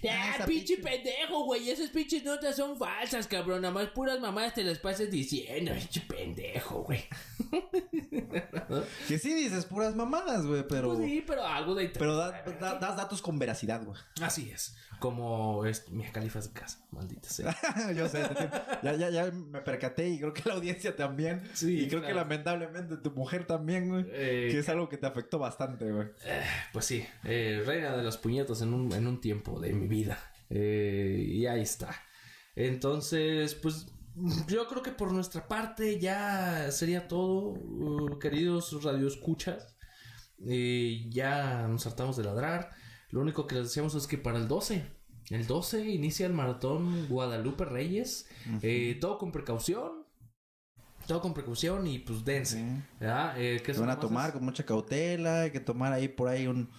Ah, 0.08 0.36
ah, 0.40 0.44
pinche 0.46 0.76
pinche- 0.76 0.82
pendejo, 0.82 1.44
güey, 1.44 1.68
esas 1.70 1.90
pinches 1.90 2.22
notas 2.24 2.56
son 2.56 2.78
falsas, 2.78 3.26
cabrón, 3.26 3.62
nada 3.62 3.74
más 3.74 3.88
puras 3.88 4.20
mamás 4.20 4.54
te 4.54 4.62
las 4.62 4.78
pases 4.78 5.10
diciendo, 5.10 5.72
pinche 5.74 6.00
pendejo, 6.02 6.82
güey. 6.84 7.04
Que 9.08 9.18
sí 9.18 9.34
dices 9.34 9.64
puras 9.66 9.94
mamadas, 9.94 10.46
güey, 10.46 10.64
pero... 10.68 10.94
Pues 10.94 11.08
sí, 11.08 11.24
pero 11.26 11.44
algo 11.46 11.74
de... 11.74 11.88
Pero 11.88 12.16
da- 12.16 12.42
da- 12.60 12.78
das 12.78 12.96
datos 12.96 13.20
con 13.22 13.38
veracidad, 13.38 13.84
güey. 13.84 13.98
Así 14.22 14.50
es, 14.50 14.76
como 15.00 15.64
es 15.66 15.88
mi 15.90 16.04
califas 16.04 16.52
de 16.52 16.60
casa, 16.60 16.84
maldita 16.90 17.28
sea. 17.28 17.56
Yo 17.96 18.08
sé, 18.08 18.22
ya, 18.82 18.94
ya, 18.94 19.10
ya 19.10 19.30
me 19.30 19.60
percaté 19.60 20.08
y 20.08 20.18
creo 20.18 20.32
que 20.32 20.42
la 20.48 20.54
audiencia 20.54 20.94
también. 20.96 21.42
Sí, 21.54 21.80
y 21.82 21.88
creo 21.88 22.02
que 22.02 22.14
lamentablemente 22.14 22.96
tu 22.96 23.10
mujer 23.10 23.46
también, 23.46 23.88
güey. 23.88 24.04
Eh, 24.10 24.48
que 24.50 24.58
es 24.60 24.68
algo 24.68 24.88
que 24.88 24.96
te 24.98 25.06
afectó 25.06 25.38
bastante, 25.38 25.90
güey. 25.90 26.08
Pues 26.72 26.84
sí, 26.84 27.04
eh, 27.24 27.62
reina 27.66 27.96
de 27.96 28.02
las 28.02 28.16
puñetas 28.18 28.62
en 28.62 28.72
un, 28.74 28.92
en 28.92 29.06
un 29.06 29.20
tiempo 29.20 29.60
de 29.60 29.72
mi 29.72 29.86
vida. 29.88 30.18
Eh, 30.50 31.24
y 31.26 31.46
ahí 31.46 31.62
está. 31.62 31.94
Entonces, 32.56 33.54
pues 33.56 33.86
yo 34.48 34.68
creo 34.68 34.82
que 34.82 34.92
por 34.92 35.12
nuestra 35.12 35.46
parte 35.48 35.98
ya 35.98 36.70
sería 36.70 37.08
todo, 37.08 37.50
uh, 37.54 38.18
queridos 38.18 38.82
radioescuchas. 38.82 39.76
Eh, 40.46 41.06
ya 41.10 41.66
nos 41.68 41.86
hartamos 41.86 42.16
de 42.16 42.24
ladrar. 42.24 42.70
Lo 43.10 43.20
único 43.20 43.46
que 43.46 43.54
les 43.56 43.64
decíamos 43.64 43.94
es 43.94 44.06
que 44.06 44.18
para 44.18 44.38
el 44.38 44.48
12, 44.48 44.84
el 45.30 45.46
12 45.46 45.88
inicia 45.90 46.26
el 46.26 46.32
maratón 46.32 47.06
Guadalupe 47.08 47.64
Reyes. 47.64 48.28
Eh, 48.62 48.98
todo 49.00 49.18
con 49.18 49.32
precaución. 49.32 50.04
Todo 51.06 51.20
con 51.20 51.34
precaución 51.34 51.86
y 51.86 51.98
pues 51.98 52.24
dense. 52.24 52.82
Eh, 53.00 53.60
que 53.64 53.72
van 53.74 53.90
a 53.90 54.00
tomar 54.00 54.28
es- 54.28 54.34
con 54.34 54.44
mucha 54.44 54.64
cautela, 54.64 55.42
hay 55.42 55.50
que 55.50 55.60
tomar 55.60 55.92
ahí 55.92 56.08
por 56.08 56.28
ahí 56.28 56.46
un, 56.46 56.70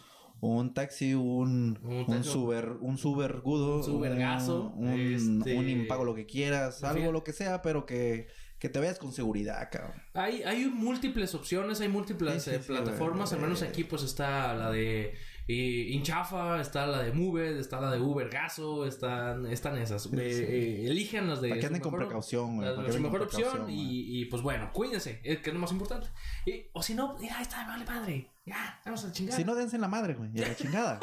un 0.47 0.73
taxi, 0.73 1.13
un, 1.13 1.77
Un 1.83 2.05
un, 2.07 2.23
super, 2.23 2.69
un 2.81 2.97
subergudo, 2.97 3.77
Un 3.77 3.83
subergazo, 3.83 4.71
un, 4.75 4.89
este- 4.89 5.55
un 5.57 5.69
impago, 5.69 6.03
lo 6.03 6.15
que 6.15 6.25
quieras, 6.25 6.83
algo 6.83 6.95
Fíjate. 6.97 7.13
lo 7.13 7.23
que 7.23 7.33
sea, 7.33 7.61
pero 7.61 7.85
que, 7.85 8.27
que 8.59 8.69
te 8.69 8.79
vayas 8.79 8.99
con 8.99 9.11
seguridad, 9.13 9.69
cabrón. 9.71 9.93
Hay, 10.13 10.43
hay 10.43 10.65
múltiples 10.65 11.35
opciones, 11.35 11.81
hay 11.81 11.89
múltiples 11.89 12.43
Sí, 12.43 12.49
sí, 12.51 12.55
eh, 12.55 12.59
sí, 12.61 12.67
plataformas, 12.67 13.33
al 13.33 13.41
menos 13.41 13.61
aquí 13.61 13.83
pues 13.83 14.03
está 14.03 14.53
la 14.53 14.71
de 14.71 15.13
eh, 15.47 15.87
Inchafa, 15.91 16.59
está 16.61 16.87
la 16.87 17.03
de 17.03 17.11
Moved, 17.11 17.57
está 17.57 17.79
la 17.79 17.91
de 17.91 17.99
Ubergazo, 17.99 18.85
están, 18.85 19.45
están 19.47 19.77
esas. 19.77 20.07
Eh, 20.07 20.09
eh, 20.17 20.85
elijan 20.87 21.27
las 21.29 21.41
de 21.41 21.49
Para 21.49 21.61
que 21.61 21.67
anden 21.67 21.81
con 21.81 21.91
mejor- 21.91 22.07
precaución, 22.07 22.55
güey. 22.57 22.85
que 22.85 22.91
su 22.93 22.99
mejor 23.01 23.21
opción 23.21 23.69
y, 23.69 24.21
y, 24.21 24.25
pues 24.25 24.41
bueno, 24.41 24.71
cuídense, 24.73 25.21
eh, 25.23 25.41
que 25.41 25.49
es 25.49 25.53
lo 25.53 25.59
más 25.59 25.71
importante. 25.71 26.07
Y- 26.45 26.65
o 26.73 26.81
si 26.81 26.93
no, 26.95 27.15
mira, 27.19 27.41
está, 27.41 27.65
vale 27.67 27.85
madre, 27.85 28.31
ya, 28.45 28.79
vamos 28.85 29.05
a 29.05 29.11
chingar. 29.11 29.35
Si 29.35 29.43
no, 29.43 29.55
dense 29.55 29.75
en 29.75 29.81
la 29.81 29.87
madre, 29.87 30.13
güey. 30.15 30.29
Y 30.33 30.41
a 30.43 30.47
la 30.47 30.55
chingada. 30.55 30.99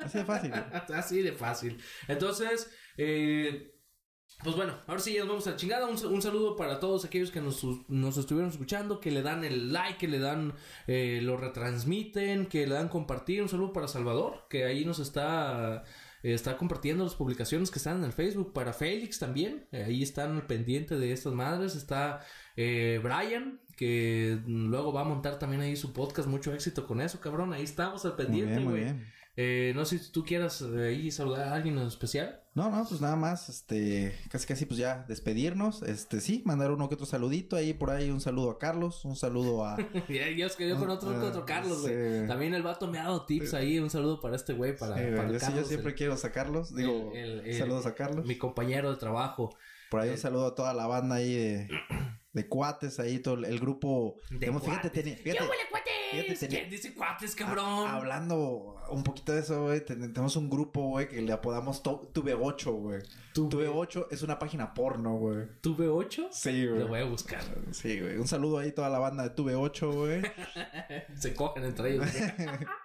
Así 0.00 0.18
de 0.18 0.24
fácil. 0.24 0.50
güey. 0.50 0.98
Así 0.98 1.22
de 1.22 1.32
fácil. 1.32 1.78
Entonces, 2.08 2.70
eh, 2.96 3.73
pues 4.44 4.54
bueno, 4.54 4.74
ahora 4.86 5.00
sí 5.00 5.14
ya 5.14 5.20
nos 5.20 5.28
vamos 5.28 5.46
a 5.46 5.52
la 5.52 5.56
chingada. 5.56 5.86
Un, 5.88 5.96
un 6.06 6.22
saludo 6.22 6.54
para 6.54 6.78
todos 6.78 7.04
aquellos 7.04 7.30
que 7.30 7.40
nos, 7.40 7.64
nos 7.88 8.16
estuvieron 8.18 8.50
escuchando, 8.50 9.00
que 9.00 9.10
le 9.10 9.22
dan 9.22 9.42
el 9.42 9.72
like, 9.72 9.98
que 9.98 10.06
le 10.06 10.18
dan, 10.18 10.52
eh, 10.86 11.20
lo 11.22 11.36
retransmiten, 11.36 12.46
que 12.46 12.66
le 12.66 12.74
dan 12.74 12.88
compartir. 12.88 13.42
Un 13.42 13.48
saludo 13.48 13.72
para 13.72 13.88
Salvador, 13.88 14.46
que 14.48 14.64
ahí 14.64 14.84
nos 14.84 14.98
está, 14.98 15.82
eh, 16.22 16.34
está 16.34 16.56
compartiendo 16.56 17.02
las 17.04 17.14
publicaciones 17.14 17.70
que 17.70 17.78
están 17.78 17.98
en 17.98 18.04
el 18.04 18.12
Facebook. 18.12 18.52
Para 18.52 18.72
Félix 18.72 19.18
también, 19.18 19.66
eh, 19.72 19.84
ahí 19.84 20.02
están 20.02 20.36
al 20.36 20.46
pendiente 20.46 20.96
de 20.98 21.12
estas 21.12 21.32
madres. 21.32 21.74
Está 21.74 22.20
eh, 22.56 23.00
Brian, 23.02 23.60
que 23.76 24.38
luego 24.46 24.92
va 24.92 25.00
a 25.00 25.04
montar 25.04 25.38
también 25.38 25.62
ahí 25.62 25.74
su 25.74 25.92
podcast. 25.92 26.28
Mucho 26.28 26.52
éxito 26.52 26.86
con 26.86 27.00
eso, 27.00 27.18
cabrón. 27.18 27.52
Ahí 27.54 27.64
estamos 27.64 28.04
al 28.04 28.14
pendiente, 28.14 28.62
güey. 28.62 28.94
Eh, 29.36 29.72
no 29.74 29.84
sé 29.84 29.98
si 29.98 30.12
tú 30.12 30.24
quieras 30.24 30.62
ahí 30.62 31.10
saludar 31.10 31.48
a 31.48 31.54
alguien 31.54 31.78
en 31.78 31.86
especial. 31.88 32.43
No, 32.54 32.70
no, 32.70 32.86
pues 32.88 33.00
nada 33.00 33.16
más, 33.16 33.48
este, 33.48 34.16
casi 34.30 34.46
casi 34.46 34.64
pues 34.64 34.78
ya 34.78 35.04
despedirnos, 35.08 35.82
este, 35.82 36.20
sí, 36.20 36.42
mandar 36.46 36.70
uno 36.70 36.88
que 36.88 36.94
otro 36.94 37.04
saludito 37.06 37.56
ahí 37.56 37.74
por 37.74 37.90
ahí, 37.90 38.10
un 38.10 38.20
saludo 38.20 38.50
a 38.50 38.58
Carlos, 38.60 39.04
un 39.04 39.16
saludo 39.16 39.64
a, 39.64 39.76
Ya, 40.08 40.30
ya 40.30 40.46
os 40.46 40.54
quedé 40.54 40.76
con 40.76 40.88
otro, 40.88 41.10
otro 41.26 41.44
Carlos, 41.44 41.82
güey. 41.82 42.20
Sí. 42.20 42.26
También 42.28 42.54
el 42.54 42.62
vato 42.62 42.86
me 42.86 42.98
ha 43.00 43.04
dado 43.04 43.26
tips 43.26 43.54
ahí. 43.54 43.80
Un 43.80 43.90
saludo 43.90 44.20
para 44.20 44.36
este 44.36 44.52
güey, 44.52 44.76
para, 44.76 44.94
Sí, 44.96 45.02
para 45.16 45.28
yo, 45.32 45.34
sí, 45.34 45.40
Carlos, 45.40 45.60
yo 45.62 45.66
siempre 45.68 45.90
el- 45.90 45.96
quiero 45.98 46.16
sacarlos, 46.16 46.74
digo, 46.76 47.10
el- 47.12 47.40
el- 47.40 47.58
saludos 47.58 47.86
a 47.86 47.94
Carlos, 47.96 48.24
mi 48.24 48.38
compañero 48.38 48.90
de 48.92 48.98
trabajo. 48.98 49.50
por 49.90 50.00
ahí 50.00 50.10
un 50.10 50.18
saludo 50.18 50.46
a 50.46 50.54
toda 50.54 50.74
la 50.74 50.86
banda 50.86 51.16
ahí 51.16 51.34
de, 51.34 51.68
de 52.32 52.48
cuates 52.48 53.00
ahí, 53.00 53.18
todo 53.18 53.34
el, 53.34 53.46
el 53.46 53.58
grupo, 53.58 54.14
De 54.30 54.38
digamos, 54.38 54.62
fíjate, 54.64 54.90
¿Qué 54.92 55.02
fíjate, 55.02 55.44
¿Quién 56.48 56.70
dice 56.70 56.94
cuates, 56.94 57.34
cabrón? 57.34 57.88
Hablando 57.88 58.76
un 58.90 59.02
poquito 59.02 59.32
de 59.32 59.40
eso, 59.40 59.64
güey, 59.64 59.84
ten- 59.84 60.12
tenemos 60.12 60.36
un 60.36 60.48
grupo, 60.50 60.88
güey, 60.90 61.08
que 61.08 61.20
le 61.22 61.32
apodamos 61.32 61.82
Tuve 61.82 62.34
8, 62.34 62.72
güey. 62.72 63.00
Tuve- 63.32 63.48
Tuve 63.50 63.68
8 63.68 64.08
es 64.10 64.22
una 64.22 64.38
página 64.38 64.74
porno, 64.74 65.16
güey. 65.16 65.46
¿Tuve 65.60 65.88
ocho? 65.88 66.28
Sí, 66.30 66.66
güey. 66.66 66.80
Lo 66.80 66.88
voy 66.88 67.00
a 67.00 67.04
buscar. 67.04 67.40
Sí, 67.72 67.98
güey. 68.00 68.16
Un 68.16 68.28
saludo 68.28 68.58
ahí 68.58 68.68
a 68.68 68.74
toda 68.74 68.88
la 68.90 68.98
banda 68.98 69.22
de 69.24 69.30
Tuve 69.30 69.54
8, 69.56 69.90
güey. 69.92 70.22
Se 71.18 71.34
cogen 71.34 71.64
entre 71.64 71.94
ellos. 71.94 72.06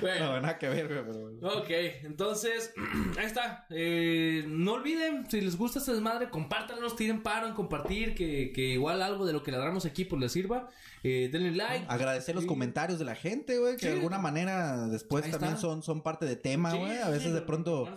Bueno, 0.00 0.26
No, 0.34 0.40
nada 0.40 0.58
que 0.58 0.68
ver, 0.68 0.86
güey, 0.86 1.02
pero... 1.40 1.58
Ok, 1.58 1.70
entonces, 2.04 2.72
ahí 3.18 3.24
está. 3.26 3.66
Eh, 3.70 4.44
no 4.46 4.72
olviden, 4.74 5.28
si 5.30 5.40
les 5.40 5.56
gusta 5.56 5.78
este 5.78 5.92
desmadre, 5.92 6.28
compártanlos, 6.30 6.94
tiren 6.96 7.22
paro 7.22 7.46
en 7.46 7.54
compartir, 7.54 8.14
que, 8.14 8.52
que 8.52 8.62
igual 8.74 9.00
algo 9.02 9.24
de 9.26 9.32
lo 9.32 9.42
que 9.42 9.50
le 9.50 9.58
damos 9.58 9.84
aquí 9.86 10.04
pues 10.04 10.20
les 10.20 10.32
sirva. 10.32 10.68
Eh, 11.02 11.28
denle 11.32 11.52
like. 11.52 11.86
Agradecer 11.88 12.34
los 12.34 12.44
Sí. 12.44 12.48
comentarios 12.48 12.98
de 12.98 13.04
la 13.04 13.14
gente, 13.14 13.58
güey, 13.58 13.74
que 13.74 13.80
Sí. 13.80 13.86
de 13.88 13.94
alguna 13.94 14.18
manera 14.18 14.86
después 14.88 15.24
Ahí 15.24 15.30
también 15.30 15.54
está. 15.54 15.62
son, 15.62 15.82
son 15.82 16.02
parte 16.02 16.26
de 16.26 16.36
tema, 16.36 16.70
Sí, 16.72 16.78
güey. 16.78 16.98
A 16.98 17.08
veces 17.08 17.32
de 17.32 17.42
pronto 17.42 17.88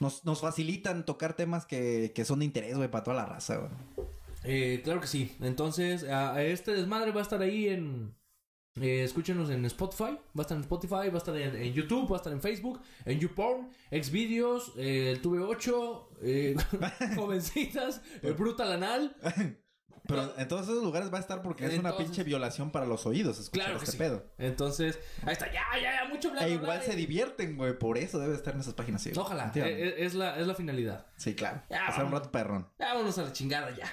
nos, 0.00 0.24
nos 0.24 0.40
facilitan 0.40 1.04
tocar 1.04 1.34
temas 1.36 1.66
que, 1.66 2.12
que 2.14 2.24
son 2.24 2.38
de 2.38 2.46
interés, 2.46 2.76
güey, 2.76 2.90
para 2.90 3.04
toda 3.04 3.16
la 3.16 3.26
raza, 3.26 3.56
güey. 3.56 3.70
Eh, 4.44 4.80
claro 4.84 5.00
que 5.00 5.06
sí. 5.06 5.34
Entonces, 5.40 6.04
a, 6.04 6.34
a 6.34 6.42
este 6.42 6.72
desmadre 6.72 7.12
va 7.12 7.20
a 7.20 7.22
estar 7.22 7.40
ahí 7.42 7.68
en. 7.68 8.14
Eh, 8.80 9.04
escúchenos 9.04 9.50
en 9.50 9.64
Spotify, 9.66 10.18
va 10.36 10.38
a 10.38 10.42
estar 10.42 10.56
en 10.56 10.62
Spotify, 10.62 11.08
va 11.08 11.14
a 11.14 11.18
estar 11.18 11.36
en, 11.36 11.54
en 11.56 11.72
YouTube, 11.72 12.10
va 12.10 12.16
a 12.16 12.18
estar 12.18 12.32
en 12.32 12.40
Facebook, 12.40 12.80
en 13.04 13.20
YouPorn, 13.20 13.70
Xvideos, 13.90 14.72
eh, 14.76 15.10
el 15.12 15.20
Tuve 15.22 15.40
8, 15.40 16.10
eh, 16.22 16.56
Jovencitas, 17.16 18.00
el 18.22 18.34
Brutal 18.34 18.72
Anal. 18.72 19.16
Pero 20.06 20.36
en 20.36 20.46
todos 20.48 20.68
esos 20.68 20.82
lugares 20.82 21.10
va 21.10 21.16
a 21.16 21.20
estar 21.20 21.40
porque 21.40 21.64
es 21.64 21.78
una 21.78 21.96
pinche 21.96 22.24
violación 22.24 22.70
para 22.70 22.84
los 22.84 23.06
oídos 23.06 23.38
escuchar 23.38 23.68
Claro 23.68 23.78
que 23.78 23.84
este 23.86 23.92
sí. 23.92 23.98
pedo. 23.98 24.26
Entonces, 24.36 24.98
ahí 25.22 25.32
está, 25.32 25.46
ya, 25.46 25.62
ya, 25.80 26.02
ya, 26.02 26.08
mucho 26.10 26.30
bla, 26.30 26.46
E 26.46 26.50
igual 26.50 26.82
se 26.82 26.92
eh. 26.92 26.96
divierten, 26.96 27.56
güey, 27.56 27.78
por 27.78 27.96
eso 27.96 28.18
debe 28.18 28.34
estar 28.34 28.52
en 28.52 28.60
esas 28.60 28.74
páginas, 28.74 29.00
sí. 29.00 29.12
Ojalá, 29.16 29.44
Entiendo. 29.44 29.70
eh, 29.70 29.88
eh, 29.88 29.94
es, 30.04 30.12
la, 30.12 30.38
es 30.38 30.46
la 30.46 30.54
finalidad. 30.54 31.06
Sí, 31.16 31.34
claro. 31.34 31.62
Ya, 31.70 31.86
Pasar 31.86 32.04
un 32.04 32.12
rato 32.12 32.30
perrón. 32.30 32.68
Ya, 32.78 32.88
vámonos 32.92 33.16
a 33.16 33.22
la 33.22 33.32
chingada 33.32 33.74
ya. 33.74 33.86